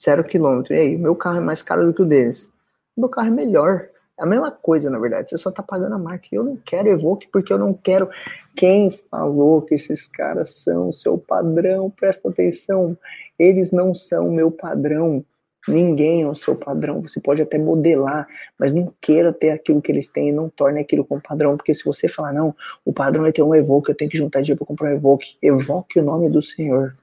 Zero 0.00 0.22
quilômetro. 0.24 0.74
E 0.74 0.78
aí, 0.78 0.96
o 0.96 0.98
meu 0.98 1.16
carro 1.16 1.38
é 1.38 1.40
mais 1.40 1.62
caro 1.62 1.86
do 1.86 1.94
que 1.94 2.02
o 2.02 2.06
deles. 2.06 2.52
O 2.96 3.00
meu 3.00 3.08
carro 3.08 3.28
é 3.28 3.30
melhor. 3.30 3.88
É 4.18 4.22
a 4.22 4.26
mesma 4.26 4.50
coisa, 4.50 4.90
na 4.90 4.98
verdade. 4.98 5.30
Você 5.30 5.36
só 5.36 5.50
tá 5.50 5.62
pagando 5.62 5.94
a 5.94 5.98
marca. 5.98 6.28
Eu 6.30 6.44
não 6.44 6.56
quero 6.56 6.88
Evoque 6.88 7.28
porque 7.32 7.52
eu 7.52 7.58
não 7.58 7.74
quero. 7.74 8.08
Quem 8.56 8.90
falou 8.90 9.62
que 9.62 9.74
esses 9.74 10.06
caras 10.06 10.50
são 10.50 10.92
seu 10.92 11.18
padrão? 11.18 11.90
Presta 11.90 12.28
atenção. 12.28 12.96
Eles 13.38 13.72
não 13.72 13.94
são 13.94 14.30
meu 14.30 14.50
padrão. 14.50 15.24
Ninguém 15.66 16.22
é 16.22 16.28
o 16.28 16.34
seu 16.34 16.54
padrão. 16.54 17.00
Você 17.00 17.20
pode 17.20 17.42
até 17.42 17.58
modelar, 17.58 18.28
mas 18.58 18.72
não 18.72 18.92
queira 19.00 19.32
ter 19.32 19.50
aquilo 19.50 19.80
que 19.80 19.90
eles 19.90 20.08
têm 20.08 20.28
e 20.28 20.32
não 20.32 20.48
torne 20.48 20.80
aquilo 20.80 21.04
como 21.04 21.20
padrão. 21.20 21.56
Porque 21.56 21.74
se 21.74 21.84
você 21.84 22.06
falar, 22.06 22.32
não, 22.32 22.54
o 22.84 22.92
padrão 22.92 23.26
é 23.26 23.32
ter 23.32 23.42
um 23.42 23.54
Evoque, 23.54 23.90
eu 23.90 23.96
tenho 23.96 24.10
que 24.10 24.18
juntar 24.18 24.42
dinheiro 24.42 24.58
para 24.58 24.66
comprar 24.66 24.90
um 24.90 24.96
Evoque. 24.96 25.36
Evoque 25.42 25.98
o 25.98 26.04
nome 26.04 26.28
do 26.28 26.42
Senhor. 26.42 26.94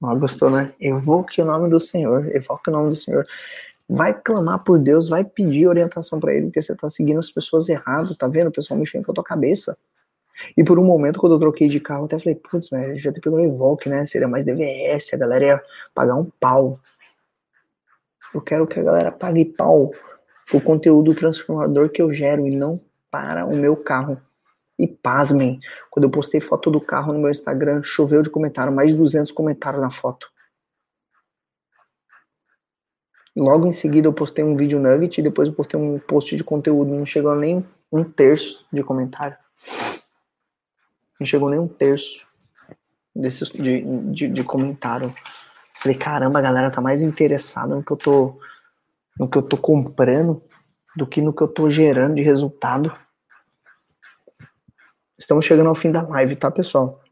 Não 0.00 0.18
gostou, 0.18 0.50
né? 0.50 0.72
Evoque 0.80 1.40
o 1.40 1.44
nome 1.44 1.70
do 1.70 1.78
Senhor. 1.78 2.34
Evoque 2.34 2.68
o 2.68 2.72
nome 2.72 2.90
do 2.90 2.96
Senhor. 2.96 3.24
Vai 3.88 4.14
clamar 4.14 4.62
por 4.64 4.78
Deus, 4.78 5.08
vai 5.08 5.24
pedir 5.24 5.66
orientação 5.66 6.18
para 6.18 6.34
Ele, 6.34 6.46
porque 6.46 6.62
você 6.62 6.72
está 6.72 6.88
seguindo 6.88 7.18
as 7.18 7.30
pessoas 7.30 7.68
errado, 7.68 8.16
tá 8.16 8.26
vendo? 8.26 8.48
O 8.48 8.52
pessoal 8.52 8.78
mexendo 8.78 9.04
com 9.04 9.12
a 9.12 9.14
tua 9.14 9.24
cabeça. 9.24 9.76
E 10.56 10.64
por 10.64 10.78
um 10.78 10.84
momento, 10.84 11.18
quando 11.18 11.34
eu 11.34 11.38
troquei 11.38 11.68
de 11.68 11.78
carro, 11.80 12.06
até 12.06 12.18
falei, 12.18 12.34
putz, 12.34 12.68
velho, 12.70 12.98
já 12.98 13.12
ter 13.12 13.20
pegado 13.20 13.42
um 13.42 13.44
Evoque, 13.44 13.88
né? 13.88 14.06
Seria 14.06 14.28
mais 14.28 14.44
DVS, 14.44 15.12
a 15.12 15.16
galera 15.16 15.44
ia 15.44 15.62
pagar 15.94 16.14
um 16.14 16.30
pau. 16.40 16.80
Eu 18.34 18.40
quero 18.40 18.66
que 18.66 18.80
a 18.80 18.82
galera 18.82 19.12
pague 19.12 19.44
pau 19.44 19.92
o 20.52 20.60
conteúdo 20.60 21.14
transformador 21.14 21.90
que 21.90 22.00
eu 22.00 22.12
gero 22.12 22.46
e 22.46 22.54
não 22.54 22.80
para 23.10 23.44
o 23.44 23.54
meu 23.54 23.76
carro. 23.76 24.20
E 24.78 24.86
pasmem, 24.86 25.60
quando 25.90 26.04
eu 26.04 26.10
postei 26.10 26.40
foto 26.40 26.70
do 26.70 26.80
carro 26.80 27.12
no 27.12 27.18
meu 27.18 27.30
Instagram, 27.30 27.82
choveu 27.82 28.22
de 28.22 28.30
comentário, 28.30 28.72
mais 28.72 28.90
de 28.90 28.96
200 28.96 29.30
comentários 29.32 29.82
na 29.82 29.90
foto. 29.90 30.31
Logo 33.34 33.66
em 33.66 33.72
seguida 33.72 34.06
eu 34.06 34.12
postei 34.12 34.44
um 34.44 34.56
vídeo 34.56 34.78
nugget 34.78 35.18
e 35.18 35.22
depois 35.22 35.48
eu 35.48 35.54
postei 35.54 35.80
um 35.80 35.98
post 35.98 36.36
de 36.36 36.44
conteúdo. 36.44 36.92
Não 36.92 37.06
chegou 37.06 37.34
nem 37.34 37.66
um 37.90 38.04
terço 38.04 38.66
de 38.72 38.82
comentário. 38.82 39.36
Não 41.18 41.26
chegou 41.26 41.48
nem 41.48 41.58
um 41.58 41.68
terço 41.68 42.26
desses 43.14 43.48
de, 43.48 43.82
de, 44.12 44.28
de 44.28 44.44
comentário. 44.44 45.14
Falei, 45.74 45.96
caramba, 45.96 46.38
a 46.38 46.42
galera 46.42 46.70
tá 46.70 46.80
mais 46.80 47.02
interessada 47.02 47.74
no 47.74 47.82
que 47.82 47.92
eu 47.92 47.96
tô 47.96 48.40
no 49.18 49.28
que 49.28 49.36
eu 49.36 49.42
tô 49.42 49.56
comprando 49.56 50.42
do 50.96 51.06
que 51.06 51.20
no 51.20 51.32
que 51.32 51.42
eu 51.42 51.48
tô 51.48 51.68
gerando 51.68 52.14
de 52.14 52.22
resultado. 52.22 52.94
Estamos 55.18 55.44
chegando 55.44 55.68
ao 55.68 55.74
fim 55.74 55.90
da 55.90 56.02
live, 56.02 56.36
tá, 56.36 56.50
pessoal? 56.50 57.02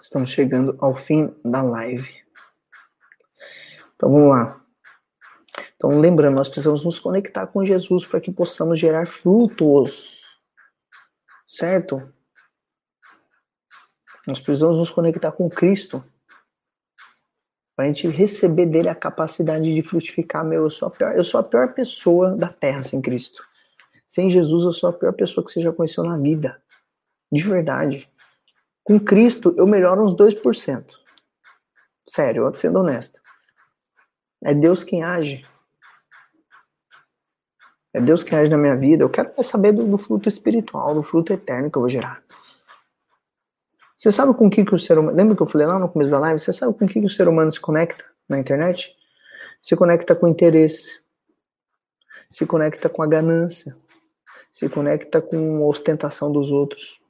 Estamos 0.00 0.30
chegando 0.30 0.76
ao 0.80 0.96
fim 0.96 1.34
da 1.44 1.62
live. 1.62 2.08
Então 3.94 4.10
vamos 4.10 4.30
lá. 4.30 4.61
Então 5.82 5.98
lembrando, 5.98 6.36
nós 6.36 6.48
precisamos 6.48 6.84
nos 6.84 7.00
conectar 7.00 7.44
com 7.48 7.64
Jesus 7.64 8.06
para 8.06 8.20
que 8.20 8.30
possamos 8.30 8.78
gerar 8.78 9.08
frutos. 9.08 10.22
Certo? 11.44 12.08
Nós 14.24 14.40
precisamos 14.40 14.78
nos 14.78 14.92
conectar 14.92 15.32
com 15.32 15.50
Cristo 15.50 16.04
para 17.74 17.86
a 17.86 17.88
gente 17.88 18.06
receber 18.06 18.66
dele 18.66 18.88
a 18.88 18.94
capacidade 18.94 19.74
de 19.74 19.82
frutificar. 19.82 20.46
Meu, 20.46 20.62
eu 20.62 20.70
sou, 20.70 20.86
a 20.86 20.90
pior, 20.92 21.16
eu 21.16 21.24
sou 21.24 21.40
a 21.40 21.42
pior 21.42 21.74
pessoa 21.74 22.36
da 22.36 22.48
terra 22.48 22.84
sem 22.84 23.02
Cristo. 23.02 23.44
Sem 24.06 24.30
Jesus, 24.30 24.64
eu 24.64 24.72
sou 24.72 24.88
a 24.88 24.92
pior 24.92 25.12
pessoa 25.12 25.44
que 25.44 25.50
você 25.50 25.60
já 25.60 25.72
conheceu 25.72 26.04
na 26.04 26.16
vida. 26.16 26.62
De 27.32 27.42
verdade. 27.42 28.08
Com 28.84 29.00
Cristo, 29.00 29.52
eu 29.58 29.66
melhoro 29.66 30.04
uns 30.04 30.14
2%. 30.14 30.96
Sério, 32.08 32.54
sendo 32.54 32.78
honesto. 32.78 33.20
É 34.44 34.54
Deus 34.54 34.84
quem 34.84 35.02
age. 35.02 35.44
É 37.94 38.00
Deus 38.00 38.22
quem 38.22 38.38
age 38.38 38.50
na 38.50 38.56
minha 38.56 38.76
vida. 38.76 39.04
Eu 39.04 39.10
quero 39.10 39.30
saber 39.42 39.72
do, 39.72 39.86
do 39.86 39.98
fruto 39.98 40.28
espiritual, 40.28 40.94
do 40.94 41.02
fruto 41.02 41.32
eterno 41.32 41.70
que 41.70 41.76
eu 41.76 41.82
vou 41.82 41.88
gerar. 41.88 42.22
Você 44.02 44.10
sabe 44.10 44.34
com 44.34 44.50
que, 44.50 44.64
que 44.64 44.74
o 44.74 44.78
ser 44.78 44.98
humano. 44.98 45.16
Lembra 45.16 45.36
que 45.36 45.42
eu 45.42 45.46
falei 45.46 45.66
lá 45.66 45.78
no 45.78 45.88
começo 45.88 46.10
da 46.10 46.18
live? 46.18 46.40
Você 46.40 46.52
sabe 46.52 46.76
com 46.76 46.86
que, 46.86 46.98
que 46.98 47.06
o 47.06 47.10
ser 47.10 47.28
humano 47.28 47.52
se 47.52 47.60
conecta 47.60 48.04
na 48.28 48.38
internet? 48.38 48.92
Se 49.62 49.76
conecta 49.76 50.16
com 50.16 50.26
interesse, 50.26 51.00
se 52.28 52.44
conecta 52.44 52.88
com 52.88 53.00
a 53.00 53.06
ganância, 53.06 53.76
se 54.50 54.68
conecta 54.68 55.22
com 55.22 55.62
a 55.62 55.68
ostentação 55.68 56.32
dos 56.32 56.50
outros, 56.50 57.00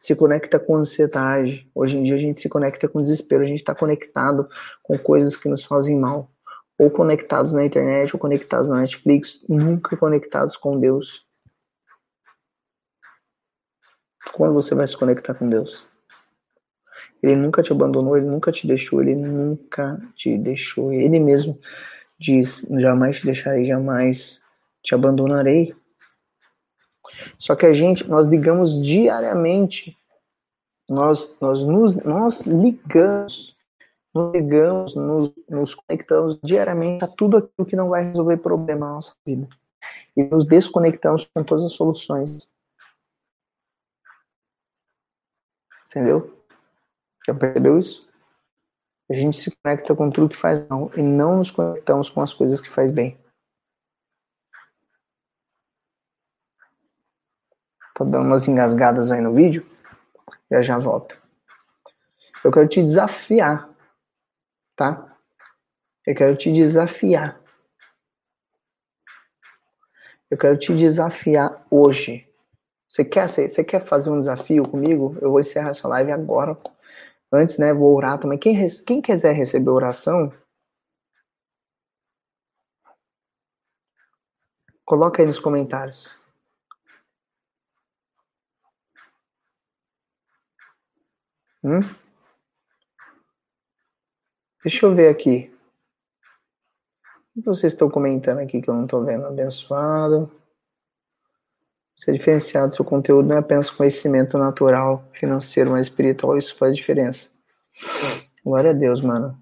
se 0.00 0.16
conecta 0.16 0.58
com 0.58 0.74
ansiedade. 0.74 1.70
Hoje 1.72 1.96
em 1.96 2.02
dia 2.02 2.16
a 2.16 2.18
gente 2.18 2.40
se 2.40 2.48
conecta 2.48 2.88
com 2.88 3.00
desespero, 3.00 3.44
a 3.44 3.46
gente 3.46 3.60
está 3.60 3.72
conectado 3.72 4.48
com 4.82 4.98
coisas 4.98 5.36
que 5.36 5.48
nos 5.48 5.64
fazem 5.64 5.96
mal. 5.96 6.33
Ou 6.78 6.90
conectados 6.90 7.52
na 7.52 7.64
internet, 7.64 8.14
ou 8.14 8.20
conectados 8.20 8.68
na 8.68 8.80
Netflix, 8.80 9.40
nunca 9.48 9.96
conectados 9.96 10.56
com 10.56 10.78
Deus. 10.78 11.24
Quando 14.32 14.54
você 14.54 14.74
vai 14.74 14.86
se 14.86 14.96
conectar 14.96 15.34
com 15.34 15.48
Deus? 15.48 15.86
Ele 17.22 17.36
nunca 17.36 17.62
te 17.62 17.72
abandonou, 17.72 18.16
ele 18.16 18.26
nunca 18.26 18.52
te 18.52 18.66
deixou, 18.66 19.00
ele 19.00 19.14
nunca 19.14 20.00
te 20.14 20.36
deixou. 20.36 20.92
Ele 20.92 21.18
mesmo 21.18 21.58
diz: 22.18 22.66
jamais 22.70 23.18
te 23.18 23.26
deixarei, 23.26 23.64
jamais 23.64 24.42
te 24.82 24.94
abandonarei. 24.94 25.74
Só 27.38 27.54
que 27.54 27.66
a 27.66 27.72
gente, 27.72 28.08
nós 28.08 28.26
ligamos 28.26 28.82
diariamente, 28.82 29.96
nós, 30.90 31.36
nós, 31.40 31.62
nos, 31.64 31.96
nós 31.96 32.42
ligamos, 32.42 33.56
nos 34.14 34.32
ligamos, 34.32 34.94
nos, 34.94 35.32
nos 35.48 35.74
conectamos 35.74 36.38
diariamente 36.42 37.04
a 37.04 37.08
tudo 37.08 37.38
aquilo 37.38 37.66
que 37.66 37.76
não 37.76 37.88
vai 37.88 38.04
resolver 38.04 38.36
problema 38.36 38.86
na 38.86 38.92
nossa 38.94 39.14
vida. 39.26 39.48
E 40.16 40.22
nos 40.22 40.46
desconectamos 40.46 41.28
com 41.34 41.42
todas 41.42 41.64
as 41.64 41.72
soluções. 41.72 42.54
Entendeu? 45.86 46.44
Já 47.26 47.34
percebeu 47.34 47.78
isso? 47.78 48.08
A 49.10 49.14
gente 49.14 49.36
se 49.36 49.54
conecta 49.62 49.94
com 49.94 50.10
tudo 50.10 50.28
que 50.28 50.36
faz 50.36 50.66
mal 50.68 50.90
e 50.96 51.02
não 51.02 51.38
nos 51.38 51.50
conectamos 51.50 52.08
com 52.08 52.20
as 52.20 52.32
coisas 52.32 52.60
que 52.60 52.70
faz 52.70 52.90
bem. 52.90 53.18
Tô 57.94 58.04
dando 58.04 58.26
umas 58.26 58.48
engasgadas 58.48 59.10
aí 59.10 59.20
no 59.20 59.34
vídeo. 59.34 59.66
Já 60.50 60.62
já 60.62 60.78
volto. 60.78 61.16
Eu 62.42 62.50
quero 62.50 62.68
te 62.68 62.82
desafiar, 62.82 63.73
tá? 64.76 65.16
Eu 66.06 66.14
quero 66.14 66.36
te 66.36 66.52
desafiar. 66.52 67.40
Eu 70.30 70.38
quero 70.38 70.58
te 70.58 70.74
desafiar 70.74 71.66
hoje. 71.70 72.28
Você 72.88 73.04
quer, 73.04 73.28
você 73.28 73.64
quer 73.64 73.84
fazer 73.84 74.10
um 74.10 74.18
desafio 74.18 74.68
comigo? 74.68 75.16
Eu 75.20 75.30
vou 75.30 75.40
encerrar 75.40 75.70
essa 75.70 75.88
live 75.88 76.12
agora. 76.12 76.56
Antes, 77.32 77.58
né, 77.58 77.72
vou 77.72 77.94
orar 77.94 78.18
também. 78.18 78.38
Quem, 78.38 78.56
quem 78.86 79.00
quiser 79.00 79.32
receber 79.32 79.70
oração, 79.70 80.32
coloca 84.84 85.22
aí 85.22 85.26
nos 85.26 85.38
comentários. 85.40 86.08
Hum? 91.64 92.03
Deixa 94.64 94.86
eu 94.86 94.94
ver 94.94 95.08
aqui. 95.08 95.54
O 97.36 97.42
que 97.42 97.46
vocês 97.46 97.74
estão 97.74 97.90
comentando 97.90 98.38
aqui 98.38 98.62
que 98.62 98.70
eu 98.70 98.74
não 98.74 98.84
estou 98.84 99.04
vendo? 99.04 99.26
Abençoado. 99.26 100.32
Ser 101.94 102.12
diferenciado, 102.12 102.74
seu 102.74 102.84
conteúdo 102.84 103.28
não 103.28 103.36
é 103.36 103.40
apenas 103.40 103.68
conhecimento 103.68 104.38
natural, 104.38 105.06
financeiro, 105.12 105.70
mas 105.70 105.86
espiritual, 105.86 106.38
isso 106.38 106.56
faz 106.56 106.74
diferença. 106.74 107.30
Glória 108.42 108.70
a 108.70 108.74
Deus, 108.74 109.02
mano. 109.02 109.38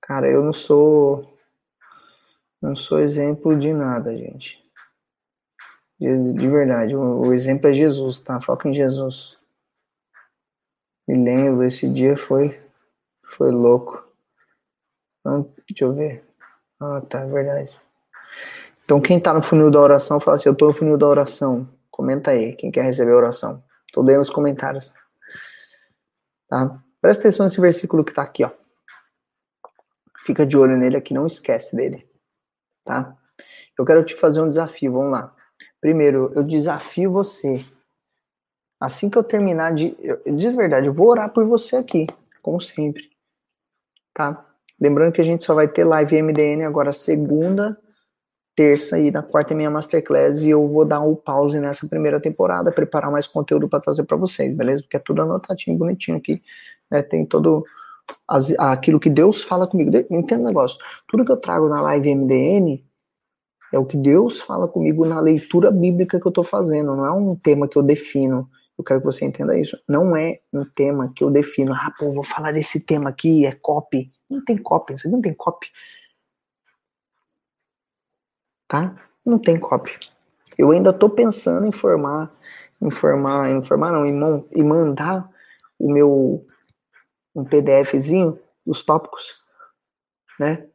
Cara, 0.00 0.30
eu 0.30 0.42
não 0.42 0.52
sou. 0.52 1.36
Não 2.62 2.76
sou 2.76 3.00
exemplo 3.00 3.58
de 3.58 3.72
nada, 3.72 4.16
gente. 4.16 4.64
De, 5.98 6.32
de 6.32 6.48
verdade, 6.48 6.94
o, 6.94 7.26
o, 7.26 7.34
exemplo 7.34 7.68
é 7.68 7.72
Jesus, 7.72 8.20
tá? 8.20 8.40
Foca 8.40 8.68
em 8.68 8.74
Jesus. 8.74 9.36
Me 11.08 11.16
lembro, 11.16 11.64
esse 11.64 11.88
dia 11.88 12.16
foi. 12.16 12.65
Foi 13.26 13.50
louco. 13.50 14.02
Deixa 15.68 15.84
eu 15.84 15.92
ver. 15.92 16.24
Ah, 16.80 17.00
tá, 17.00 17.20
é 17.20 17.26
verdade. 17.26 17.80
Então, 18.84 19.00
quem 19.00 19.18
tá 19.18 19.34
no 19.34 19.42
funil 19.42 19.70
da 19.70 19.80
oração, 19.80 20.20
fala 20.20 20.36
assim: 20.36 20.48
Eu 20.48 20.54
tô 20.54 20.68
no 20.68 20.74
funil 20.74 20.96
da 20.96 21.06
oração. 21.06 21.68
Comenta 21.90 22.30
aí, 22.30 22.54
quem 22.54 22.70
quer 22.70 22.82
receber 22.82 23.12
a 23.12 23.16
oração. 23.16 23.62
Tô 23.92 24.02
lendo 24.02 24.20
os 24.20 24.30
comentários. 24.30 24.94
Tá? 26.48 26.78
Presta 27.00 27.22
atenção 27.22 27.44
nesse 27.44 27.60
versículo 27.60 28.04
que 28.04 28.12
tá 28.12 28.22
aqui, 28.22 28.44
ó. 28.44 28.50
Fica 30.24 30.46
de 30.46 30.56
olho 30.56 30.76
nele 30.76 30.96
aqui, 30.96 31.14
não 31.14 31.26
esquece 31.26 31.74
dele. 31.74 32.08
Tá? 32.84 33.16
Eu 33.78 33.84
quero 33.84 34.04
te 34.04 34.14
fazer 34.14 34.40
um 34.40 34.48
desafio, 34.48 34.92
vamos 34.92 35.12
lá. 35.12 35.34
Primeiro, 35.80 36.32
eu 36.34 36.42
desafio 36.42 37.10
você. 37.10 37.64
Assim 38.80 39.08
que 39.08 39.16
eu 39.16 39.24
terminar 39.24 39.74
de. 39.74 39.96
De 40.24 40.50
verdade, 40.50 40.86
eu 40.86 40.94
vou 40.94 41.08
orar 41.08 41.32
por 41.32 41.46
você 41.46 41.76
aqui, 41.76 42.06
como 42.42 42.60
sempre. 42.60 43.15
Tá? 44.16 44.46
Lembrando 44.80 45.12
que 45.12 45.20
a 45.20 45.24
gente 45.24 45.44
só 45.44 45.52
vai 45.52 45.68
ter 45.68 45.84
live 45.84 46.22
MDN 46.22 46.64
agora 46.64 46.90
segunda 46.90 47.78
terça 48.54 48.98
e 48.98 49.10
na 49.10 49.22
quarta 49.22 49.52
é 49.52 49.56
minha 49.56 49.70
masterclass 49.70 50.40
e 50.40 50.48
eu 50.48 50.66
vou 50.66 50.86
dar 50.86 51.02
um 51.02 51.14
pause 51.14 51.60
nessa 51.60 51.86
primeira 51.86 52.18
temporada, 52.18 52.72
preparar 52.72 53.10
mais 53.12 53.26
conteúdo 53.26 53.68
para 53.68 53.78
trazer 53.78 54.04
para 54.04 54.16
vocês, 54.16 54.54
beleza? 54.54 54.82
Porque 54.82 54.96
é 54.96 55.00
tudo 55.00 55.20
anotadinho, 55.20 55.76
bonitinho 55.76 56.16
aqui, 56.16 56.42
né? 56.90 57.02
Tem 57.02 57.26
todo 57.26 57.62
as, 58.26 58.50
aquilo 58.58 58.98
que 58.98 59.10
Deus 59.10 59.42
fala 59.42 59.66
comigo. 59.66 59.90
Entenda 60.10 60.44
o 60.44 60.46
negócio. 60.46 60.78
Tudo 61.06 61.22
que 61.22 61.30
eu 61.30 61.36
trago 61.36 61.68
na 61.68 61.82
live 61.82 62.14
MDN 62.14 62.82
é 63.70 63.78
o 63.78 63.84
que 63.84 63.98
Deus 63.98 64.40
fala 64.40 64.66
comigo 64.66 65.04
na 65.04 65.20
leitura 65.20 65.70
bíblica 65.70 66.18
que 66.18 66.26
eu 66.26 66.30
estou 66.30 66.44
fazendo, 66.44 66.96
não 66.96 67.04
é 67.04 67.12
um 67.12 67.36
tema 67.36 67.68
que 67.68 67.76
eu 67.76 67.82
defino. 67.82 68.48
Eu 68.78 68.84
quero 68.84 69.00
que 69.00 69.06
você 69.06 69.24
entenda 69.24 69.58
isso. 69.58 69.78
Não 69.88 70.16
é 70.16 70.40
um 70.52 70.64
tema 70.64 71.12
que 71.14 71.24
eu 71.24 71.30
defino. 71.30 71.72
Ah, 71.72 71.92
pô, 71.98 72.12
vou 72.12 72.24
falar 72.24 72.52
desse 72.52 72.84
tema 72.84 73.10
aqui, 73.10 73.46
é 73.46 73.52
copy. 73.52 74.12
Não 74.28 74.44
tem 74.44 74.58
copy, 74.58 74.94
isso 74.94 75.06
aqui 75.06 75.14
não 75.14 75.22
tem 75.22 75.34
copy 75.34 75.68
tá? 78.68 78.94
Não 79.24 79.38
tem 79.38 79.58
cópia. 79.58 79.98
Eu 80.56 80.70
ainda 80.70 80.90
estou 80.90 81.10
pensando 81.10 81.66
em 81.66 81.72
formar, 81.72 82.30
informar, 82.80 83.50
informar 83.50 83.92
não, 83.92 84.06
em, 84.06 84.60
em 84.60 84.64
mandar 84.64 85.28
o 85.78 85.92
meu 85.92 86.44
um 87.34 87.44
PDFzinho 87.44 88.38
dos 88.64 88.82
tópicos, 88.82 89.36
né? 90.40 90.66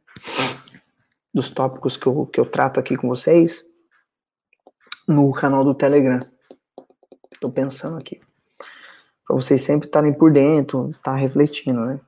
Dos 1.34 1.50
tópicos 1.50 1.96
que 1.96 2.06
eu, 2.06 2.26
que 2.26 2.38
eu 2.38 2.46
trato 2.46 2.78
aqui 2.78 2.96
com 2.96 3.08
vocês 3.08 3.66
no 5.08 5.32
canal 5.32 5.64
do 5.64 5.74
Telegram. 5.74 6.20
Estou 7.42 7.50
pensando 7.50 7.98
aqui. 7.98 8.20
Para 9.26 9.34
vocês 9.34 9.62
sempre 9.62 9.88
estarem 9.88 10.12
por 10.12 10.32
dentro, 10.32 10.90
estar 10.90 11.10
tá 11.10 11.16
refletindo, 11.16 11.80
né? 11.80 12.00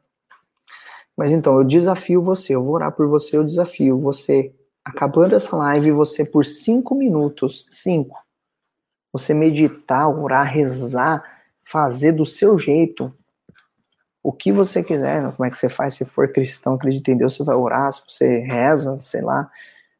Mas 1.16 1.32
então, 1.32 1.54
eu 1.54 1.64
desafio 1.64 2.22
você, 2.22 2.54
eu 2.54 2.62
vou 2.62 2.74
orar 2.74 2.92
por 2.92 3.08
você, 3.08 3.36
eu 3.36 3.42
desafio 3.42 3.98
você 3.98 4.54
acabando 4.84 5.34
essa 5.34 5.56
live, 5.56 5.90
você 5.90 6.24
por 6.24 6.46
cinco 6.46 6.94
minutos, 6.94 7.66
cinco, 7.68 8.16
você 9.12 9.34
meditar, 9.34 10.08
orar, 10.08 10.46
rezar, 10.46 11.24
fazer 11.66 12.12
do 12.12 12.24
seu 12.24 12.56
jeito 12.56 13.12
o 14.22 14.32
que 14.32 14.52
você 14.52 14.84
quiser, 14.84 15.20
né? 15.20 15.32
como 15.36 15.46
é 15.46 15.50
que 15.50 15.58
você 15.58 15.68
faz, 15.68 15.94
se 15.94 16.04
for 16.04 16.32
cristão, 16.32 16.74
acredita 16.74 17.10
em 17.10 17.16
Deus, 17.16 17.34
você 17.34 17.42
vai 17.42 17.56
orar, 17.56 17.92
se 17.92 18.02
você 18.08 18.38
reza, 18.38 18.96
sei 18.98 19.20
lá, 19.20 19.50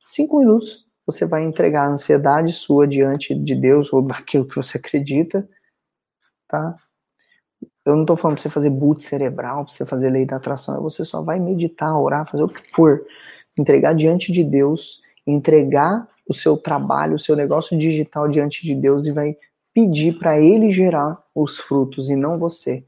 cinco 0.04 0.38
minutos 0.38 0.86
você 1.06 1.26
vai 1.26 1.44
entregar 1.44 1.84
a 1.84 1.92
ansiedade 1.92 2.52
sua 2.52 2.86
diante 2.86 3.34
de 3.34 3.54
Deus 3.54 3.92
ou 3.92 4.02
daquilo 4.02 4.46
que 4.46 4.56
você 4.56 4.78
acredita, 4.78 5.48
tá? 6.48 6.76
Eu 7.84 7.96
não 7.96 8.06
tô 8.06 8.16
falando 8.16 8.36
pra 8.36 8.42
você 8.42 8.50
fazer 8.50 8.70
boot 8.70 9.02
cerebral, 9.02 9.64
pra 9.64 9.74
você 9.74 9.84
fazer 9.84 10.10
lei 10.10 10.24
da 10.24 10.36
atração, 10.36 10.80
você 10.80 11.04
só 11.04 11.20
vai 11.20 11.38
meditar, 11.38 11.98
orar, 11.98 12.28
fazer 12.28 12.42
o 12.42 12.48
que 12.48 12.62
for 12.74 13.04
entregar 13.58 13.94
diante 13.94 14.32
de 14.32 14.42
Deus, 14.42 15.02
entregar 15.26 16.08
o 16.28 16.32
seu 16.32 16.56
trabalho, 16.56 17.16
o 17.16 17.18
seu 17.18 17.36
negócio 17.36 17.78
digital 17.78 18.28
diante 18.28 18.62
de 18.62 18.74
Deus 18.74 19.06
e 19.06 19.12
vai 19.12 19.36
pedir 19.74 20.18
para 20.18 20.40
ele 20.40 20.72
gerar 20.72 21.22
os 21.34 21.58
frutos 21.58 22.08
e 22.08 22.16
não 22.16 22.38
você. 22.38 22.84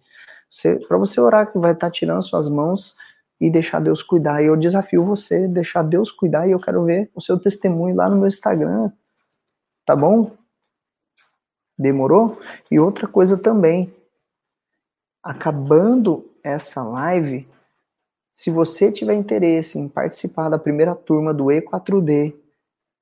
você 0.50 0.76
para 0.76 0.96
você 0.96 1.20
orar 1.20 1.52
que 1.52 1.58
vai 1.58 1.72
estar 1.72 1.88
tá 1.88 1.92
tirando 1.92 2.22
suas 2.22 2.48
mãos 2.48 2.96
e 3.40 3.50
deixar 3.50 3.80
Deus 3.80 4.02
cuidar. 4.02 4.42
E 4.42 4.46
eu 4.46 4.56
desafio 4.56 5.04
você 5.04 5.46
deixar 5.46 5.82
Deus 5.82 6.10
cuidar 6.10 6.46
e 6.48 6.52
eu 6.52 6.60
quero 6.60 6.84
ver 6.84 7.10
o 7.14 7.20
seu 7.20 7.38
testemunho 7.38 7.94
lá 7.94 8.08
no 8.08 8.16
meu 8.16 8.28
Instagram. 8.28 8.90
Tá 9.84 9.94
bom? 9.94 10.36
Demorou? 11.78 12.40
E 12.70 12.78
outra 12.78 13.06
coisa 13.06 13.36
também. 13.36 13.94
Acabando 15.22 16.30
essa 16.42 16.82
live, 16.82 17.48
se 18.32 18.50
você 18.50 18.92
tiver 18.92 19.14
interesse 19.14 19.78
em 19.78 19.88
participar 19.88 20.48
da 20.48 20.58
primeira 20.58 20.94
turma 20.94 21.34
do 21.34 21.46
E4D, 21.46 22.34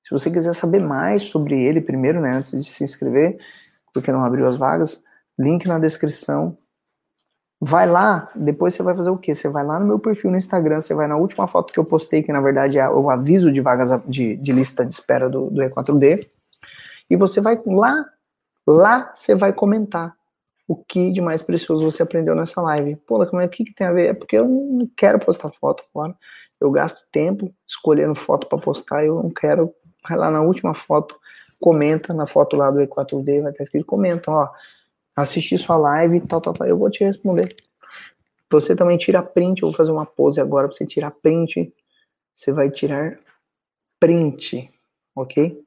se 0.02 0.10
você 0.10 0.30
quiser 0.30 0.54
saber 0.54 0.80
mais 0.80 1.22
sobre 1.22 1.62
ele 1.62 1.80
primeiro, 1.80 2.20
né, 2.20 2.36
antes 2.36 2.50
de 2.50 2.70
se 2.70 2.84
inscrever, 2.84 3.38
porque 3.92 4.12
não 4.12 4.24
abriu 4.24 4.46
as 4.46 4.56
vagas, 4.56 5.04
link 5.38 5.66
na 5.66 5.78
descrição. 5.78 6.56
Vai 7.60 7.88
lá, 7.88 8.30
depois 8.34 8.74
você 8.74 8.82
vai 8.82 8.94
fazer 8.94 9.10
o 9.10 9.16
quê? 9.16 9.34
Você 9.34 9.48
vai 9.48 9.64
lá 9.64 9.78
no 9.80 9.86
meu 9.86 9.98
perfil 9.98 10.30
no 10.30 10.36
Instagram, 10.36 10.80
você 10.80 10.92
vai 10.92 11.06
na 11.06 11.16
última 11.16 11.46
foto 11.46 11.72
que 11.72 11.78
eu 11.78 11.84
postei, 11.84 12.22
que 12.22 12.32
na 12.32 12.40
verdade 12.40 12.78
é 12.78 12.88
o 12.88 13.08
aviso 13.08 13.50
de 13.50 13.60
vagas 13.60 13.90
de, 14.06 14.36
de 14.36 14.52
lista 14.52 14.84
de 14.84 14.92
espera 14.92 15.30
do, 15.30 15.50
do 15.50 15.62
E4D, 15.62 16.26
e 17.08 17.16
você 17.16 17.40
vai 17.40 17.60
lá, 17.64 18.04
lá 18.66 19.12
você 19.14 19.34
vai 19.34 19.52
comentar 19.52 20.14
o 20.66 20.76
que 20.76 21.10
de 21.10 21.20
mais 21.20 21.42
precioso 21.42 21.84
você 21.84 22.02
aprendeu 22.02 22.34
nessa 22.34 22.60
live. 22.62 22.96
Pô, 22.96 23.24
como 23.26 23.40
é 23.40 23.48
que, 23.48 23.64
que 23.64 23.74
tem 23.74 23.86
a 23.86 23.92
ver? 23.92 24.10
É 24.10 24.14
porque 24.14 24.36
eu 24.36 24.48
não 24.48 24.88
quero 24.96 25.18
postar 25.18 25.50
foto, 25.50 25.84
claro. 25.92 26.14
Eu 26.60 26.70
gasto 26.70 27.02
tempo 27.12 27.52
escolhendo 27.66 28.14
foto 28.14 28.46
para 28.48 28.58
postar, 28.58 29.04
eu 29.04 29.22
não 29.22 29.30
quero. 29.30 29.74
Vai 30.08 30.18
lá 30.18 30.30
na 30.30 30.40
última 30.40 30.74
foto, 30.74 31.16
comenta 31.60 32.14
na 32.14 32.26
foto 32.26 32.56
lá 32.56 32.70
do 32.70 32.80
E4D, 32.80 33.42
vai 33.42 33.52
estar 33.52 33.64
escrito, 33.64 33.86
comenta, 33.86 34.30
ó, 34.30 34.48
assisti 35.14 35.56
sua 35.56 35.76
live, 35.76 36.20
tal, 36.26 36.40
tal, 36.40 36.54
tal, 36.54 36.66
eu 36.66 36.78
vou 36.78 36.90
te 36.90 37.04
responder. 37.04 37.54
Você 38.50 38.76
também 38.76 38.98
tira 38.98 39.22
print, 39.22 39.62
eu 39.62 39.68
vou 39.68 39.76
fazer 39.76 39.90
uma 39.90 40.06
pose 40.06 40.40
agora 40.40 40.68
para 40.68 40.76
você 40.76 40.86
tirar 40.86 41.10
print. 41.10 41.72
Você 42.32 42.52
vai 42.52 42.70
tirar 42.70 43.18
print, 43.98 44.70
ok? 45.14 45.62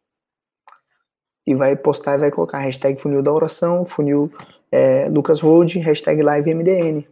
E 1.46 1.56
vai 1.56 1.76
postar 1.76 2.16
e 2.16 2.20
vai 2.20 2.32
colocar 2.32 2.60
hashtag 2.60 3.00
funil 3.00 3.24
da 3.24 3.32
oração, 3.32 3.86
funil 3.86 4.32
é, 4.72 5.10
Lucas 5.10 5.40
Road, 5.42 5.80
hashtag 5.80 6.22
LiveMDN. 6.22 7.08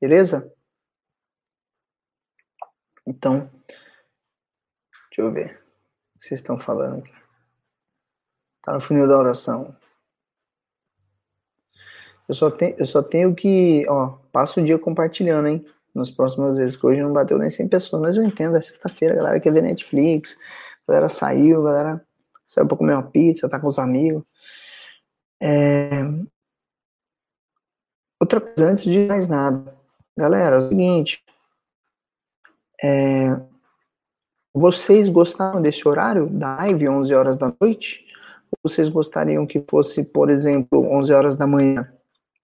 Beleza? 0.00 0.52
Então, 3.06 3.50
deixa 5.08 5.22
eu 5.22 5.32
ver 5.32 5.54
o 6.14 6.18
que 6.18 6.24
vocês 6.26 6.40
estão 6.40 6.58
falando 6.58 6.98
aqui. 6.98 7.12
Tá 8.62 8.74
no 8.74 8.80
funil 8.80 9.08
da 9.08 9.18
oração. 9.18 9.74
Eu 12.28 12.34
só, 12.34 12.50
tenho, 12.50 12.74
eu 12.78 12.86
só 12.86 13.02
tenho 13.02 13.34
que, 13.34 13.86
ó, 13.88 14.18
passo 14.30 14.60
o 14.60 14.64
dia 14.64 14.78
compartilhando, 14.78 15.48
hein? 15.48 15.64
Nas 15.94 16.10
próximas 16.10 16.56
vezes, 16.56 16.76
que 16.76 16.86
hoje 16.86 17.02
não 17.02 17.12
bateu 17.12 17.38
nem 17.38 17.50
100 17.50 17.68
pessoas, 17.68 18.02
mas 18.02 18.16
eu 18.16 18.22
entendo, 18.22 18.56
é 18.56 18.60
sexta-feira, 18.60 19.16
galera 19.16 19.40
quer 19.40 19.52
ver 19.52 19.62
Netflix, 19.62 20.38
a 20.86 20.92
galera 20.92 21.08
saiu, 21.08 21.62
a 21.62 21.72
galera 21.72 22.06
saiu 22.46 22.66
pra 22.66 22.76
comer 22.76 22.92
uma 22.92 23.02
pizza, 23.02 23.48
tá 23.48 23.58
com 23.58 23.68
os 23.68 23.78
amigos. 23.78 24.22
É, 25.40 26.02
Outra 28.20 28.40
coisa, 28.40 28.68
antes 28.68 28.84
de 28.84 29.06
mais 29.06 29.28
nada, 29.28 29.72
galera, 30.16 30.56
é 30.56 30.58
o 30.58 30.68
seguinte, 30.68 31.22
é, 32.82 33.40
vocês 34.52 35.08
gostaram 35.08 35.62
desse 35.62 35.86
horário 35.86 36.28
da 36.28 36.56
live, 36.56 36.88
11 36.88 37.14
horas 37.14 37.38
da 37.38 37.54
noite? 37.60 38.04
Ou 38.50 38.68
vocês 38.68 38.88
gostariam 38.88 39.46
que 39.46 39.64
fosse, 39.70 40.02
por 40.02 40.30
exemplo, 40.30 40.84
11 40.90 41.12
horas 41.12 41.36
da 41.36 41.46
manhã, 41.46 41.88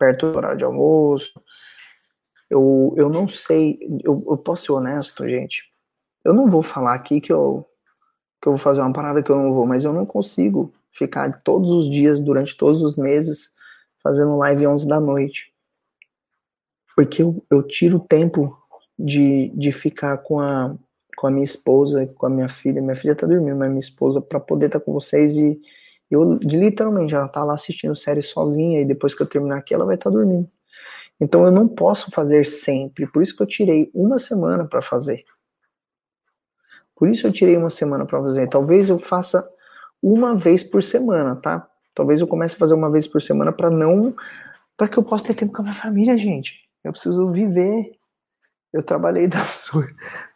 perto 0.05 0.31
do 0.31 0.37
horário 0.37 0.59
de 0.59 0.65
almoço? 0.65 1.33
Eu, 2.51 2.95
eu 2.97 3.09
não 3.09 3.27
sei, 3.27 3.79
eu, 4.05 4.21
eu 4.27 4.37
posso 4.37 4.67
ser 4.67 4.73
honesto, 4.73 5.27
gente. 5.27 5.63
Eu 6.23 6.35
não 6.35 6.49
vou 6.49 6.63
falar 6.63 6.95
aqui 6.95 7.21
que 7.21 7.33
eu, 7.33 7.67
que 8.41 8.49
eu 8.49 8.53
vou 8.53 8.59
fazer 8.59 8.83
uma 8.83 8.93
parada 8.93 9.23
que 9.23 9.31
eu 9.31 9.37
não 9.37 9.55
vou, 9.55 9.67
mas 9.67 9.83
eu 9.85 9.93
não 9.93 10.05
consigo 10.05 10.73
ficar 10.93 11.43
todos 11.43 11.71
os 11.71 11.91
dias, 11.91 12.21
durante 12.21 12.57
todos 12.57 12.83
os 12.83 12.97
meses, 12.97 13.51
fazendo 14.03 14.37
live 14.37 14.67
11 14.67 14.87
da 14.87 15.01
noite. 15.01 15.53
Porque 16.95 17.23
eu, 17.23 17.35
eu 17.51 17.63
tiro 17.63 17.99
tempo 17.99 18.57
de, 18.99 19.51
de 19.57 19.73
ficar 19.73 20.19
com 20.19 20.39
a, 20.39 20.77
com 21.17 21.27
a 21.27 21.31
minha 21.31 21.45
esposa, 21.45 22.07
com 22.07 22.27
a 22.27 22.31
minha 22.31 22.49
filha. 22.49 22.81
Minha 22.81 22.95
filha 22.95 23.17
tá 23.17 23.27
dormindo, 23.27 23.57
mas 23.57 23.71
minha 23.71 23.81
esposa, 23.81 24.21
para 24.21 24.39
poder 24.39 24.67
estar 24.67 24.79
tá 24.79 24.85
com 24.85 24.93
vocês 24.93 25.35
e 25.35 25.61
eu, 26.11 26.39
literalmente, 26.43 27.15
ela 27.15 27.29
tá 27.29 27.43
lá 27.45 27.55
assistindo 27.55 27.97
série 27.97 28.23
sozinha 28.23 28.81
e 28.81 28.85
depois 28.85 29.15
que 29.15 29.23
eu 29.23 29.27
terminar 29.27 29.59
aqui, 29.59 29.75
ela 29.75 29.85
vai 29.85 29.95
estar 29.95 30.11
tá 30.11 30.17
dormindo. 30.17 30.49
Então 31.21 31.45
eu 31.45 31.53
não 31.53 31.69
posso 31.69 32.11
fazer 32.11 32.45
sempre, 32.45 33.07
por 33.07 33.23
isso 33.23 33.37
que 33.37 33.43
eu 33.43 33.47
tirei 33.47 33.91
uma 33.95 34.19
semana 34.19 34.65
para 34.65 34.83
fazer. 34.83 35.25
Por 36.95 37.09
isso 37.09 37.27
eu 37.27 37.33
tirei 37.33 37.57
uma 37.57 37.71
semana 37.71 38.07
para 38.07 38.21
fazer. 38.21 38.49
Talvez 38.49 38.89
eu 38.89 38.99
faça 38.99 39.49
uma 40.03 40.35
vez 40.35 40.63
por 40.63 40.83
semana, 40.83 41.35
tá? 41.37 41.69
Talvez 41.95 42.21
eu 42.21 42.27
comece 42.27 42.55
a 42.55 42.59
fazer 42.59 42.75
uma 42.75 42.91
vez 42.91 43.07
por 43.07 43.23
semana 43.23 43.53
para 43.53 43.71
não 43.71 44.15
para 44.77 44.89
que 44.89 44.99
eu 44.99 45.03
possa 45.03 45.25
ter 45.27 45.35
tempo 45.35 45.53
com 45.53 45.63
a 45.63 45.65
minha 45.65 45.75
família, 45.75 46.17
gente. 46.17 46.69
Eu 46.83 46.93
preciso 46.93 47.31
viver. 47.31 47.93
Eu 48.73 48.83
trabalhei 48.83 49.27
das, 49.29 49.71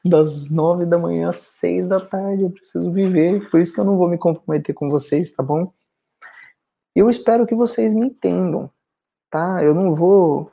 das 0.09 0.51
nove 0.51 0.87
da 0.87 0.99
manhã 0.99 1.29
às 1.29 1.37
seis 1.37 1.87
da 1.87 2.01
tarde. 2.01 2.43
Eu 2.43 2.51
preciso 2.51 2.91
viver. 2.91 3.49
Por 3.51 3.61
isso 3.61 3.73
que 3.73 3.81
eu 3.81 3.85
não 3.85 3.97
vou 3.97 4.09
me 4.09 4.19
comprometer 4.19 4.75
com 4.75 4.89
vocês, 4.89 5.31
tá 5.31 5.43
bom? 5.43 5.73
Eu 6.95 7.09
espero 7.09 7.47
que 7.47 7.55
vocês 7.55 7.95
me 7.95 8.07
entendam, 8.07 8.71
tá? 9.31 9.63
Eu 9.63 9.75
não 9.75 9.95
vou 9.95 10.51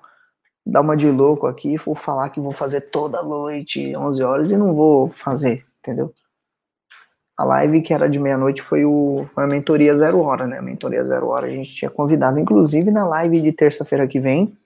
dar 0.65 0.81
uma 0.81 0.97
de 0.97 1.09
louco 1.09 1.47
aqui, 1.47 1.77
vou 1.77 1.95
falar 1.95 2.29
que 2.29 2.39
vou 2.39 2.51
fazer 2.51 2.81
toda 2.81 3.21
noite, 3.21 3.95
11 3.95 4.23
horas, 4.23 4.51
e 4.51 4.57
não 4.57 4.73
vou 4.73 5.09
fazer, 5.09 5.65
entendeu? 5.79 6.13
A 7.37 7.43
live 7.43 7.81
que 7.81 7.93
era 7.93 8.09
de 8.09 8.17
meia-noite 8.17 8.61
foi, 8.61 8.85
o, 8.85 9.25
foi 9.33 9.43
a 9.43 9.47
mentoria 9.47 9.95
zero 9.95 10.19
hora, 10.19 10.47
né? 10.47 10.57
A 10.57 10.61
mentoria 10.61 11.03
zero 11.03 11.27
hora 11.27 11.47
a 11.47 11.49
gente 11.49 11.73
tinha 11.73 11.91
convidado, 11.91 12.39
inclusive 12.39 12.89
na 12.91 13.05
live 13.05 13.41
de 13.41 13.51
terça-feira 13.51 14.07
que 14.07 14.19
vem, 14.19 14.57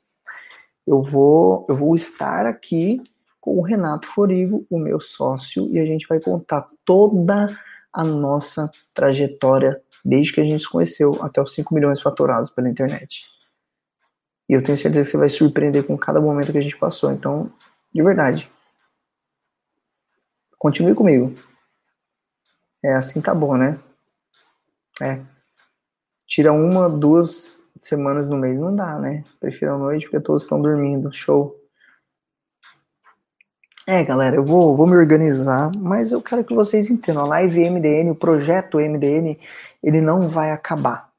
eu 0.86 1.02
vou, 1.02 1.66
eu 1.68 1.76
vou 1.76 1.96
estar 1.96 2.46
aqui 2.46 3.02
com 3.50 3.58
o 3.58 3.62
Renato 3.62 4.06
Forigo, 4.06 4.64
o 4.70 4.78
meu 4.78 5.00
sócio, 5.00 5.68
e 5.72 5.80
a 5.80 5.86
gente 5.86 6.08
vai 6.08 6.20
contar 6.20 6.70
toda 6.86 7.60
a 7.92 8.04
nossa 8.04 8.72
trajetória 8.94 9.82
desde 10.06 10.34
que 10.34 10.42
a 10.42 10.44
gente 10.44 10.62
se 10.62 10.70
conheceu 10.70 11.18
até 11.24 11.42
os 11.42 11.54
5 11.56 11.74
milhões 11.74 12.00
faturados 12.00 12.52
pela 12.52 12.70
internet. 12.70 13.26
E 14.48 14.54
eu 14.54 14.64
tenho 14.64 14.78
certeza 14.78 15.08
que 15.08 15.12
você 15.12 15.18
vai 15.18 15.30
surpreender 15.30 15.84
com 15.84 15.98
cada 15.98 16.22
momento 16.22 16.52
que 16.52 16.60
a 16.60 16.62
gente 16.62 16.78
passou. 16.78 17.12
Então, 17.12 17.52
de 17.92 18.04
verdade, 18.04 18.50
continue 20.60 20.94
comigo. 20.94 21.34
É 22.84 22.94
assim 22.94 23.20
tá 23.20 23.34
bom, 23.34 23.58
né? 23.58 23.80
É. 25.02 25.20
Tira 26.28 26.54
uma, 26.54 26.88
duas 26.88 27.68
semanas 27.82 28.28
no 28.28 28.38
mês 28.38 28.60
não 28.60 28.76
dá, 28.76 29.00
né? 29.00 29.24
Prefiro 29.40 29.74
a 29.74 29.78
noite 29.78 30.04
porque 30.04 30.20
todos 30.20 30.44
estão 30.44 30.62
dormindo. 30.62 31.12
Show. 31.12 31.59
É, 33.92 34.04
galera, 34.04 34.36
eu 34.36 34.46
vou, 34.46 34.78
vou 34.78 34.86
me 34.86 34.96
organizar, 34.96 35.72
mas 35.76 36.12
eu 36.12 36.22
quero 36.22 36.44
que 36.44 36.54
vocês 36.54 36.92
entendam. 36.92 37.24
A 37.24 37.28
live 37.28 37.68
MDN, 37.72 38.12
o 38.12 38.16
projeto 38.16 38.78
MDN, 38.78 39.36
ele 39.82 40.00
não 40.00 40.30
vai 40.30 40.52
acabar. 40.52 41.10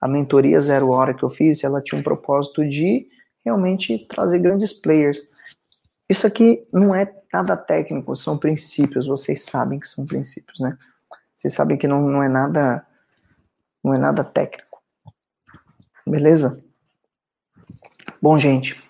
A 0.00 0.08
mentoria 0.08 0.58
Zero 0.58 0.88
Hora 0.88 1.12
que 1.12 1.22
eu 1.22 1.28
fiz, 1.28 1.62
ela 1.62 1.82
tinha 1.82 2.00
um 2.00 2.02
propósito 2.02 2.66
de 2.66 3.06
realmente 3.44 4.06
trazer 4.08 4.38
grandes 4.38 4.72
players. 4.72 5.28
Isso 6.08 6.26
aqui 6.26 6.66
não 6.72 6.94
é 6.94 7.14
nada 7.30 7.54
técnico, 7.58 8.16
são 8.16 8.38
princípios, 8.38 9.06
vocês 9.06 9.44
sabem 9.44 9.78
que 9.78 9.86
são 9.86 10.06
princípios, 10.06 10.58
né? 10.60 10.78
Vocês 11.36 11.52
sabem 11.52 11.76
que 11.76 11.86
não, 11.86 12.00
não 12.08 12.22
é 12.22 12.28
nada 12.30 12.86
não 13.84 13.92
é 13.92 13.98
nada 13.98 14.24
técnico. 14.24 14.80
Beleza? 16.06 16.58
Bom, 18.22 18.38
gente, 18.38 18.82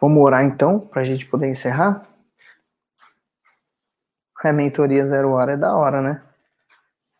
vamos 0.00 0.22
orar 0.22 0.44
então 0.44 0.78
para 0.78 1.02
a 1.02 1.04
gente 1.04 1.26
poder 1.26 1.50
encerrar. 1.50 2.08
A 4.42 4.52
mentoria 4.52 5.04
zero 5.04 5.30
hora 5.30 5.52
é 5.52 5.56
da 5.56 5.74
hora, 5.74 6.00
né? 6.00 6.22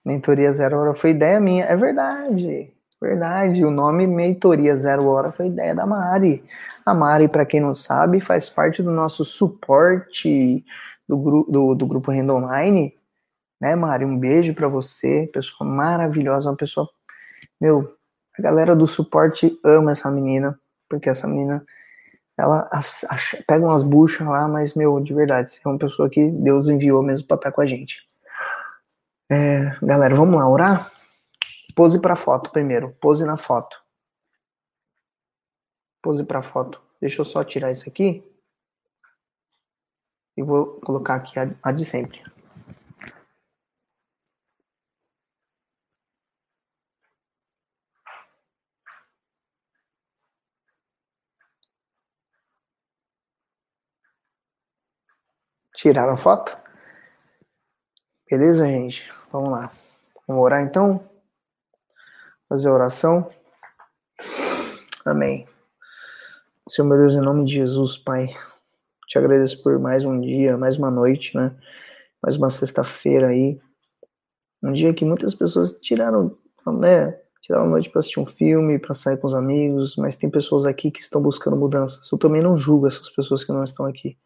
Mentoria 0.04 0.52
zero 0.52 0.78
hora 0.78 0.94
foi 0.94 1.10
ideia 1.10 1.38
minha, 1.38 1.64
é 1.64 1.76
verdade, 1.76 2.72
verdade. 3.00 3.64
O 3.64 3.70
nome 3.70 4.06
mentoria 4.06 4.74
zero 4.76 5.06
hora 5.06 5.30
foi 5.30 5.48
ideia 5.48 5.74
da 5.74 5.86
Mari. 5.86 6.42
A 6.84 6.94
Mari, 6.94 7.28
para 7.28 7.44
quem 7.44 7.60
não 7.60 7.74
sabe, 7.74 8.20
faz 8.20 8.48
parte 8.48 8.82
do 8.82 8.90
nosso 8.90 9.24
suporte 9.24 10.64
do, 11.06 11.18
gru 11.18 11.46
do, 11.48 11.74
do 11.74 11.86
grupo 11.86 12.10
Renda 12.10 12.34
Online 12.34 12.94
né, 13.60 13.76
Mari? 13.76 14.04
Um 14.04 14.18
beijo 14.18 14.54
para 14.54 14.68
você, 14.68 15.28
pessoa 15.32 15.68
maravilhosa, 15.68 16.48
uma 16.48 16.56
pessoa. 16.56 16.88
Meu, 17.60 17.94
a 18.38 18.42
galera 18.42 18.74
do 18.74 18.86
suporte 18.86 19.58
ama 19.62 19.92
essa 19.92 20.10
menina, 20.10 20.58
porque 20.88 21.10
essa 21.10 21.28
menina, 21.28 21.64
ela 22.40 22.70
pega 23.46 23.64
umas 23.64 23.82
buchas 23.82 24.26
lá, 24.26 24.48
mas, 24.48 24.74
meu, 24.74 24.98
de 25.00 25.12
verdade, 25.12 25.50
você 25.50 25.60
é 25.64 25.68
uma 25.68 25.78
pessoa 25.78 26.08
que 26.08 26.30
Deus 26.30 26.68
enviou 26.68 27.02
mesmo 27.02 27.26
para 27.26 27.36
estar 27.36 27.50
tá 27.50 27.54
com 27.54 27.60
a 27.60 27.66
gente. 27.66 28.08
É, 29.30 29.76
galera, 29.82 30.14
vamos 30.14 30.36
lá, 30.36 30.48
orar? 30.48 30.92
Pose 31.76 32.00
para 32.00 32.16
foto 32.16 32.50
primeiro, 32.50 32.96
pose 33.00 33.24
na 33.24 33.36
foto. 33.36 33.76
Pose 36.02 36.24
para 36.24 36.42
foto. 36.42 36.82
Deixa 37.00 37.20
eu 37.20 37.24
só 37.24 37.44
tirar 37.44 37.70
isso 37.70 37.88
aqui. 37.88 38.24
E 40.36 40.42
vou 40.42 40.80
colocar 40.80 41.16
aqui 41.16 41.38
a, 41.38 41.54
a 41.62 41.72
de 41.72 41.84
sempre. 41.84 42.22
Tiraram 55.80 56.18
foto? 56.18 56.54
Beleza, 58.30 58.68
gente? 58.68 59.10
Vamos 59.32 59.48
lá. 59.48 59.72
Vamos 60.28 60.44
orar 60.44 60.62
então? 60.62 61.02
Fazer 62.50 62.68
a 62.68 62.74
oração. 62.74 63.30
Amém. 65.06 65.48
Senhor 66.68 66.86
meu 66.86 66.98
Deus, 66.98 67.14
em 67.14 67.22
nome 67.22 67.46
de 67.46 67.54
Jesus, 67.54 67.96
Pai, 67.96 68.28
te 69.08 69.16
agradeço 69.16 69.62
por 69.62 69.78
mais 69.78 70.04
um 70.04 70.20
dia, 70.20 70.58
mais 70.58 70.76
uma 70.76 70.90
noite, 70.90 71.34
né? 71.34 71.56
Mais 72.22 72.36
uma 72.36 72.50
sexta-feira 72.50 73.28
aí. 73.28 73.58
Um 74.62 74.74
dia 74.74 74.92
que 74.92 75.06
muitas 75.06 75.34
pessoas 75.34 75.72
tiraram, 75.80 76.36
né? 76.78 77.18
Tiraram 77.40 77.64
a 77.64 77.68
noite 77.70 77.88
para 77.88 78.00
assistir 78.00 78.20
um 78.20 78.26
filme, 78.26 78.78
para 78.78 78.92
sair 78.92 79.16
com 79.16 79.26
os 79.26 79.34
amigos, 79.34 79.96
mas 79.96 80.14
tem 80.14 80.28
pessoas 80.28 80.66
aqui 80.66 80.90
que 80.90 81.00
estão 81.00 81.22
buscando 81.22 81.56
mudanças. 81.56 82.06
Eu 82.12 82.18
também 82.18 82.42
não 82.42 82.54
julgo 82.54 82.86
essas 82.86 83.08
pessoas 83.08 83.42
que 83.42 83.50
não 83.50 83.64
estão 83.64 83.86
aqui. 83.86 84.18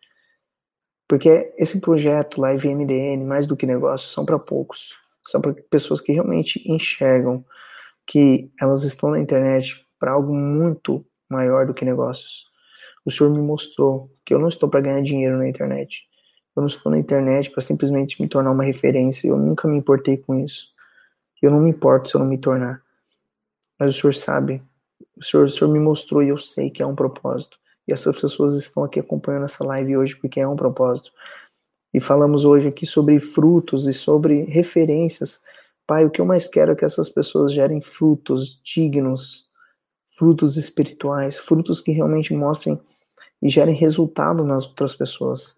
Porque 1.08 1.52
esse 1.58 1.80
projeto 1.80 2.40
Live 2.40 2.74
MDN, 2.74 3.24
mais 3.24 3.46
do 3.46 3.56
que 3.56 3.66
negócio, 3.66 4.10
são 4.10 4.24
para 4.24 4.38
poucos. 4.38 4.94
São 5.26 5.40
para 5.40 5.54
pessoas 5.70 6.00
que 6.00 6.12
realmente 6.12 6.62
enxergam 6.66 7.44
que 8.06 8.50
elas 8.60 8.82
estão 8.82 9.10
na 9.10 9.20
internet 9.20 9.84
para 9.98 10.12
algo 10.12 10.34
muito 10.34 11.04
maior 11.28 11.66
do 11.66 11.74
que 11.74 11.84
negócios. 11.84 12.44
O 13.04 13.10
Senhor 13.10 13.30
me 13.30 13.40
mostrou 13.40 14.10
que 14.24 14.32
eu 14.32 14.38
não 14.38 14.48
estou 14.48 14.68
para 14.68 14.80
ganhar 14.80 15.02
dinheiro 15.02 15.36
na 15.36 15.48
internet. 15.48 16.02
Eu 16.56 16.60
não 16.60 16.68
estou 16.68 16.90
na 16.90 16.98
internet 16.98 17.50
para 17.50 17.62
simplesmente 17.62 18.20
me 18.20 18.28
tornar 18.28 18.52
uma 18.52 18.64
referência. 18.64 19.28
Eu 19.28 19.36
nunca 19.36 19.68
me 19.68 19.76
importei 19.76 20.16
com 20.16 20.34
isso. 20.34 20.68
Eu 21.42 21.50
não 21.50 21.60
me 21.60 21.70
importo 21.70 22.08
se 22.08 22.14
eu 22.14 22.20
não 22.20 22.26
me 22.26 22.38
tornar. 22.38 22.82
Mas 23.78 23.94
o 23.94 24.00
Senhor 24.00 24.14
sabe. 24.14 24.62
O 25.16 25.24
Senhor, 25.24 25.44
o 25.44 25.48
Senhor 25.48 25.70
me 25.70 25.80
mostrou 25.80 26.22
e 26.22 26.28
eu 26.28 26.38
sei 26.38 26.70
que 26.70 26.82
é 26.82 26.86
um 26.86 26.94
propósito. 26.94 27.58
E 27.86 27.92
essas 27.92 28.18
pessoas 28.20 28.54
estão 28.54 28.84
aqui 28.84 28.98
acompanhando 28.98 29.44
essa 29.44 29.64
live 29.64 29.96
hoje 29.96 30.16
porque 30.16 30.40
é 30.40 30.48
um 30.48 30.56
propósito. 30.56 31.10
E 31.92 32.00
falamos 32.00 32.44
hoje 32.44 32.66
aqui 32.66 32.86
sobre 32.86 33.20
frutos 33.20 33.86
e 33.86 33.92
sobre 33.92 34.42
referências. 34.44 35.40
Pai, 35.86 36.04
o 36.04 36.10
que 36.10 36.20
eu 36.20 36.26
mais 36.26 36.48
quero 36.48 36.72
é 36.72 36.74
que 36.74 36.84
essas 36.84 37.08
pessoas 37.08 37.52
gerem 37.52 37.80
frutos 37.80 38.60
dignos, 38.64 39.48
frutos 40.16 40.56
espirituais, 40.56 41.38
frutos 41.38 41.80
que 41.80 41.92
realmente 41.92 42.32
mostrem 42.32 42.80
e 43.42 43.48
gerem 43.48 43.74
resultado 43.74 44.42
nas 44.44 44.66
outras 44.66 44.94
pessoas. 44.94 45.56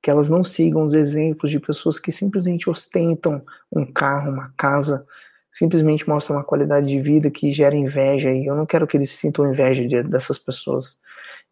Que 0.00 0.10
elas 0.10 0.28
não 0.28 0.44
sigam 0.44 0.84
os 0.84 0.94
exemplos 0.94 1.50
de 1.50 1.58
pessoas 1.58 1.98
que 1.98 2.12
simplesmente 2.12 2.70
ostentam 2.70 3.42
um 3.72 3.84
carro, 3.84 4.30
uma 4.30 4.54
casa, 4.56 5.04
simplesmente 5.50 6.08
mostram 6.08 6.36
uma 6.36 6.44
qualidade 6.44 6.86
de 6.86 7.00
vida 7.00 7.30
que 7.30 7.52
gera 7.52 7.74
inveja 7.74 8.30
e 8.30 8.46
eu 8.46 8.54
não 8.54 8.64
quero 8.64 8.86
que 8.86 8.96
eles 8.96 9.10
sintam 9.10 9.50
inveja 9.50 9.86
de, 9.86 10.02
dessas 10.04 10.38
pessoas. 10.38 10.98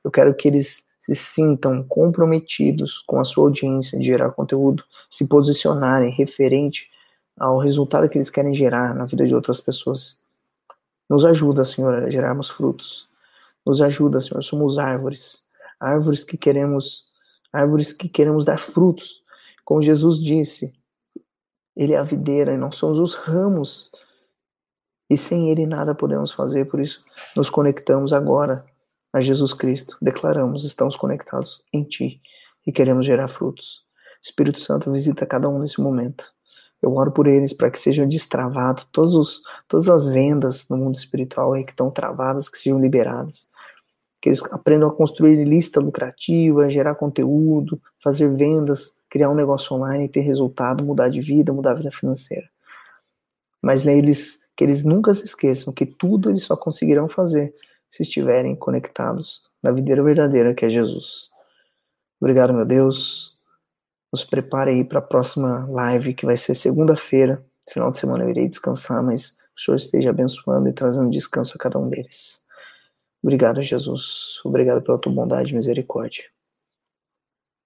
Eu 0.06 0.10
quero 0.12 0.32
que 0.36 0.46
eles 0.46 0.86
se 1.00 1.16
sintam 1.16 1.82
comprometidos 1.82 3.02
com 3.08 3.18
a 3.18 3.24
sua 3.24 3.46
audiência 3.46 3.98
de 3.98 4.04
gerar 4.04 4.30
conteúdo, 4.30 4.84
se 5.10 5.26
posicionarem 5.26 6.12
referente 6.12 6.88
ao 7.36 7.58
resultado 7.58 8.08
que 8.08 8.16
eles 8.16 8.30
querem 8.30 8.54
gerar 8.54 8.94
na 8.94 9.04
vida 9.04 9.26
de 9.26 9.34
outras 9.34 9.60
pessoas. 9.60 10.16
Nos 11.10 11.24
ajuda, 11.24 11.64
Senhor, 11.64 12.04
a 12.04 12.08
gerarmos 12.08 12.48
frutos. 12.48 13.08
Nos 13.66 13.82
ajuda, 13.82 14.20
Senhor, 14.20 14.44
somos 14.44 14.78
árvores, 14.78 15.44
árvores 15.80 16.22
que 16.22 16.36
queremos, 16.36 17.06
árvores 17.52 17.92
que 17.92 18.08
queremos 18.08 18.44
dar 18.44 18.60
frutos. 18.60 19.24
Como 19.64 19.82
Jesus 19.82 20.22
disse, 20.22 20.72
ele 21.74 21.94
é 21.94 21.98
a 21.98 22.04
videira 22.04 22.54
e 22.54 22.56
nós 22.56 22.76
somos 22.76 23.00
os 23.00 23.16
ramos. 23.16 23.90
E 25.10 25.18
sem 25.18 25.50
ele 25.50 25.66
nada 25.66 25.96
podemos 25.96 26.30
fazer, 26.30 26.66
por 26.66 26.78
isso 26.78 27.04
nos 27.34 27.50
conectamos 27.50 28.12
agora 28.12 28.64
a 29.16 29.20
Jesus 29.22 29.54
Cristo. 29.54 29.96
Declaramos, 30.00 30.62
estamos 30.62 30.94
conectados 30.94 31.62
em 31.72 31.82
ti 31.82 32.20
e 32.66 32.70
queremos 32.70 33.06
gerar 33.06 33.28
frutos. 33.28 33.82
Espírito 34.22 34.60
Santo 34.60 34.92
visita 34.92 35.24
cada 35.24 35.48
um 35.48 35.58
nesse 35.58 35.80
momento. 35.80 36.30
Eu 36.82 36.94
oro 36.94 37.10
por 37.10 37.26
eles 37.26 37.54
para 37.54 37.70
que 37.70 37.78
sejam 37.78 38.06
destravados 38.06 38.86
todos 38.92 39.14
os, 39.14 39.42
todas 39.66 39.88
as 39.88 40.06
vendas 40.06 40.68
no 40.68 40.76
mundo 40.76 40.96
espiritual 40.96 41.54
aí 41.54 41.64
que 41.64 41.70
estão 41.70 41.90
travadas, 41.90 42.50
que 42.50 42.58
sejam 42.58 42.78
liberadas. 42.78 43.48
Que 44.20 44.28
eles 44.28 44.42
aprendam 44.52 44.90
a 44.90 44.94
construir 44.94 45.42
lista 45.44 45.80
lucrativa, 45.80 46.68
gerar 46.68 46.94
conteúdo, 46.96 47.80
fazer 48.04 48.28
vendas, 48.28 48.98
criar 49.08 49.30
um 49.30 49.34
negócio 49.34 49.74
online 49.74 50.04
e 50.04 50.08
ter 50.10 50.20
resultado, 50.20 50.84
mudar 50.84 51.08
de 51.08 51.22
vida, 51.22 51.54
mudar 51.54 51.70
a 51.70 51.76
vida 51.76 51.90
financeira. 51.90 52.50
Mas 53.62 53.82
né, 53.82 53.96
eles, 53.96 54.40
que 54.54 54.62
eles 54.62 54.84
nunca 54.84 55.14
se 55.14 55.24
esqueçam 55.24 55.72
que 55.72 55.86
tudo 55.86 56.28
eles 56.28 56.42
só 56.42 56.54
conseguirão 56.54 57.08
fazer 57.08 57.54
se 57.90 58.02
estiverem 58.02 58.54
conectados 58.56 59.42
na 59.62 59.70
videira 59.70 60.02
verdadeira 60.02 60.54
que 60.54 60.64
é 60.64 60.70
Jesus. 60.70 61.28
Obrigado, 62.20 62.52
meu 62.52 62.64
Deus. 62.64 63.36
Nos 64.12 64.24
prepare 64.24 64.70
aí 64.70 64.84
para 64.84 64.98
a 64.98 65.02
próxima 65.02 65.66
live, 65.66 66.14
que 66.14 66.24
vai 66.24 66.36
ser 66.36 66.54
segunda-feira. 66.54 67.44
Final 67.72 67.90
de 67.90 67.98
semana 67.98 68.24
eu 68.24 68.30
irei 68.30 68.48
descansar, 68.48 69.02
mas 69.02 69.36
o 69.56 69.60
Senhor 69.60 69.76
esteja 69.76 70.10
abençoando 70.10 70.68
e 70.68 70.72
trazendo 70.72 71.10
descanso 71.10 71.52
a 71.54 71.58
cada 71.58 71.78
um 71.78 71.88
deles. 71.88 72.42
Obrigado, 73.22 73.60
Jesus. 73.62 74.40
Obrigado 74.44 74.82
pela 74.82 74.98
tua 74.98 75.12
bondade 75.12 75.52
e 75.52 75.56
misericórdia. 75.56 76.24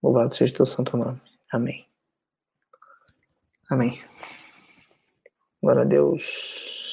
Louvado 0.02 0.34
seja 0.34 0.52
o 0.52 0.56
teu 0.56 0.66
santo 0.66 0.96
nome. 0.96 1.20
Amém. 1.52 1.86
Amém. 3.68 4.02
Glória 5.62 5.82
a 5.82 5.84
Deus. 5.84 6.89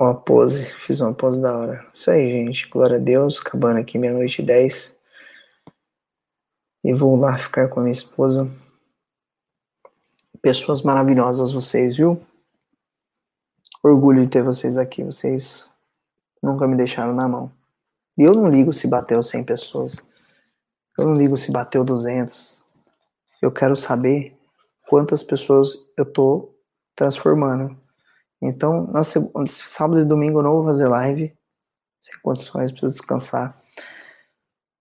Uma 0.00 0.14
pose, 0.14 0.72
fiz 0.86 1.00
uma 1.00 1.12
pose 1.12 1.40
da 1.40 1.58
hora. 1.58 1.84
Isso 1.92 2.08
aí, 2.08 2.30
gente. 2.30 2.68
Glória 2.68 2.98
a 2.98 3.00
Deus. 3.00 3.40
Acabando 3.40 3.80
aqui 3.80 3.98
meia-noite 3.98 4.40
e 4.40 4.44
dez. 4.44 4.96
E 6.84 6.94
vou 6.94 7.16
lá 7.16 7.36
ficar 7.36 7.66
com 7.68 7.80
a 7.80 7.82
minha 7.82 7.92
esposa. 7.92 8.48
Pessoas 10.40 10.82
maravilhosas 10.82 11.50
vocês, 11.50 11.96
viu? 11.96 12.24
Orgulho 13.82 14.24
de 14.24 14.30
ter 14.30 14.40
vocês 14.40 14.78
aqui. 14.78 15.02
Vocês 15.02 15.68
nunca 16.40 16.68
me 16.68 16.76
deixaram 16.76 17.12
na 17.12 17.26
mão. 17.26 17.50
E 18.16 18.22
eu 18.22 18.34
não 18.34 18.48
ligo 18.48 18.72
se 18.72 18.86
bateu 18.86 19.20
100 19.20 19.42
pessoas. 19.42 19.96
Eu 20.96 21.06
não 21.06 21.14
ligo 21.14 21.36
se 21.36 21.50
bateu 21.50 21.84
200. 21.84 22.64
Eu 23.42 23.50
quero 23.50 23.74
saber 23.74 24.38
quantas 24.88 25.24
pessoas 25.24 25.76
eu 25.96 26.04
tô 26.04 26.54
transformando. 26.94 27.76
Então, 28.40 28.86
na 28.86 29.02
sábado 29.04 30.00
e 30.00 30.04
domingo 30.04 30.38
eu 30.38 30.42
não 30.42 30.52
vou 30.54 30.64
fazer 30.64 30.86
live. 30.88 31.36
Sem 32.00 32.20
condições, 32.22 32.70
preciso 32.70 32.92
descansar. 32.92 33.60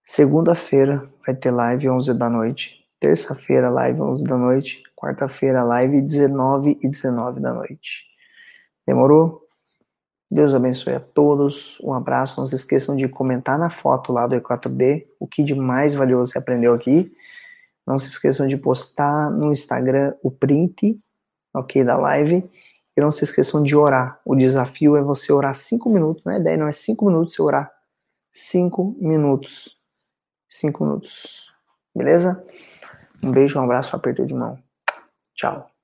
Segunda-feira 0.04 1.10
vai 1.26 1.36
ter 1.36 1.52
live 1.52 1.90
11 1.90 2.14
da 2.14 2.30
noite. 2.30 2.86
Terça-feira, 3.00 3.70
live 3.70 4.02
11 4.02 4.24
da 4.24 4.38
noite. 4.38 4.82
Quarta-feira, 4.96 5.64
live 5.64 6.02
19 6.02 6.80
e 6.82 6.88
19 6.88 7.40
da 7.40 7.54
noite. 7.54 8.06
Demorou? 8.86 9.48
Deus 10.30 10.54
abençoe 10.54 10.94
a 10.94 11.00
todos. 11.00 11.80
Um 11.82 11.94
abraço. 11.94 12.40
Não 12.40 12.48
se 12.48 12.56
esqueçam 12.56 12.96
de 12.96 13.08
comentar 13.08 13.58
na 13.58 13.70
foto 13.70 14.14
lá 14.14 14.28
do 14.28 14.36
E4D 14.36 15.04
o 15.20 15.28
que 15.28 15.44
de 15.44 15.56
mais 15.56 15.94
valioso 15.94 16.32
você 16.32 16.38
aprendeu 16.38 16.74
aqui. 16.74 17.12
Não 17.86 17.98
se 17.98 18.10
esqueçam 18.10 18.48
de 18.48 18.58
postar 18.58 19.32
no 19.32 19.52
Instagram 19.52 20.14
o 20.22 20.30
print, 20.30 21.00
ok, 21.54 21.84
da 21.84 21.98
live. 21.98 22.50
E 22.98 23.02
não 23.02 23.12
se 23.12 23.24
esqueçam 23.24 23.62
de 23.62 23.76
orar. 23.76 24.20
O 24.26 24.36
desafio 24.36 24.98
é 24.98 25.04
você 25.04 25.32
orar 25.32 25.54
cinco 25.54 25.88
minutos. 25.88 26.24
Não 26.26 26.34
é 26.34 26.40
ideia, 26.40 26.58
não 26.58 26.68
é 26.68 26.72
cinco 26.72 27.06
minutos 27.06 27.36
você 27.36 27.42
orar. 27.44 27.72
Cinco 28.32 28.96
minutos. 29.00 29.78
Cinco 30.50 30.84
minutos. 30.84 31.46
Beleza? 31.96 32.44
Um 33.22 33.32
beijo, 33.32 33.60
um 33.60 33.64
abraço, 33.64 33.96
um 33.96 34.00
aperto 34.00 34.26
de 34.26 34.34
mão. 34.34 34.58
Tchau. 35.36 35.77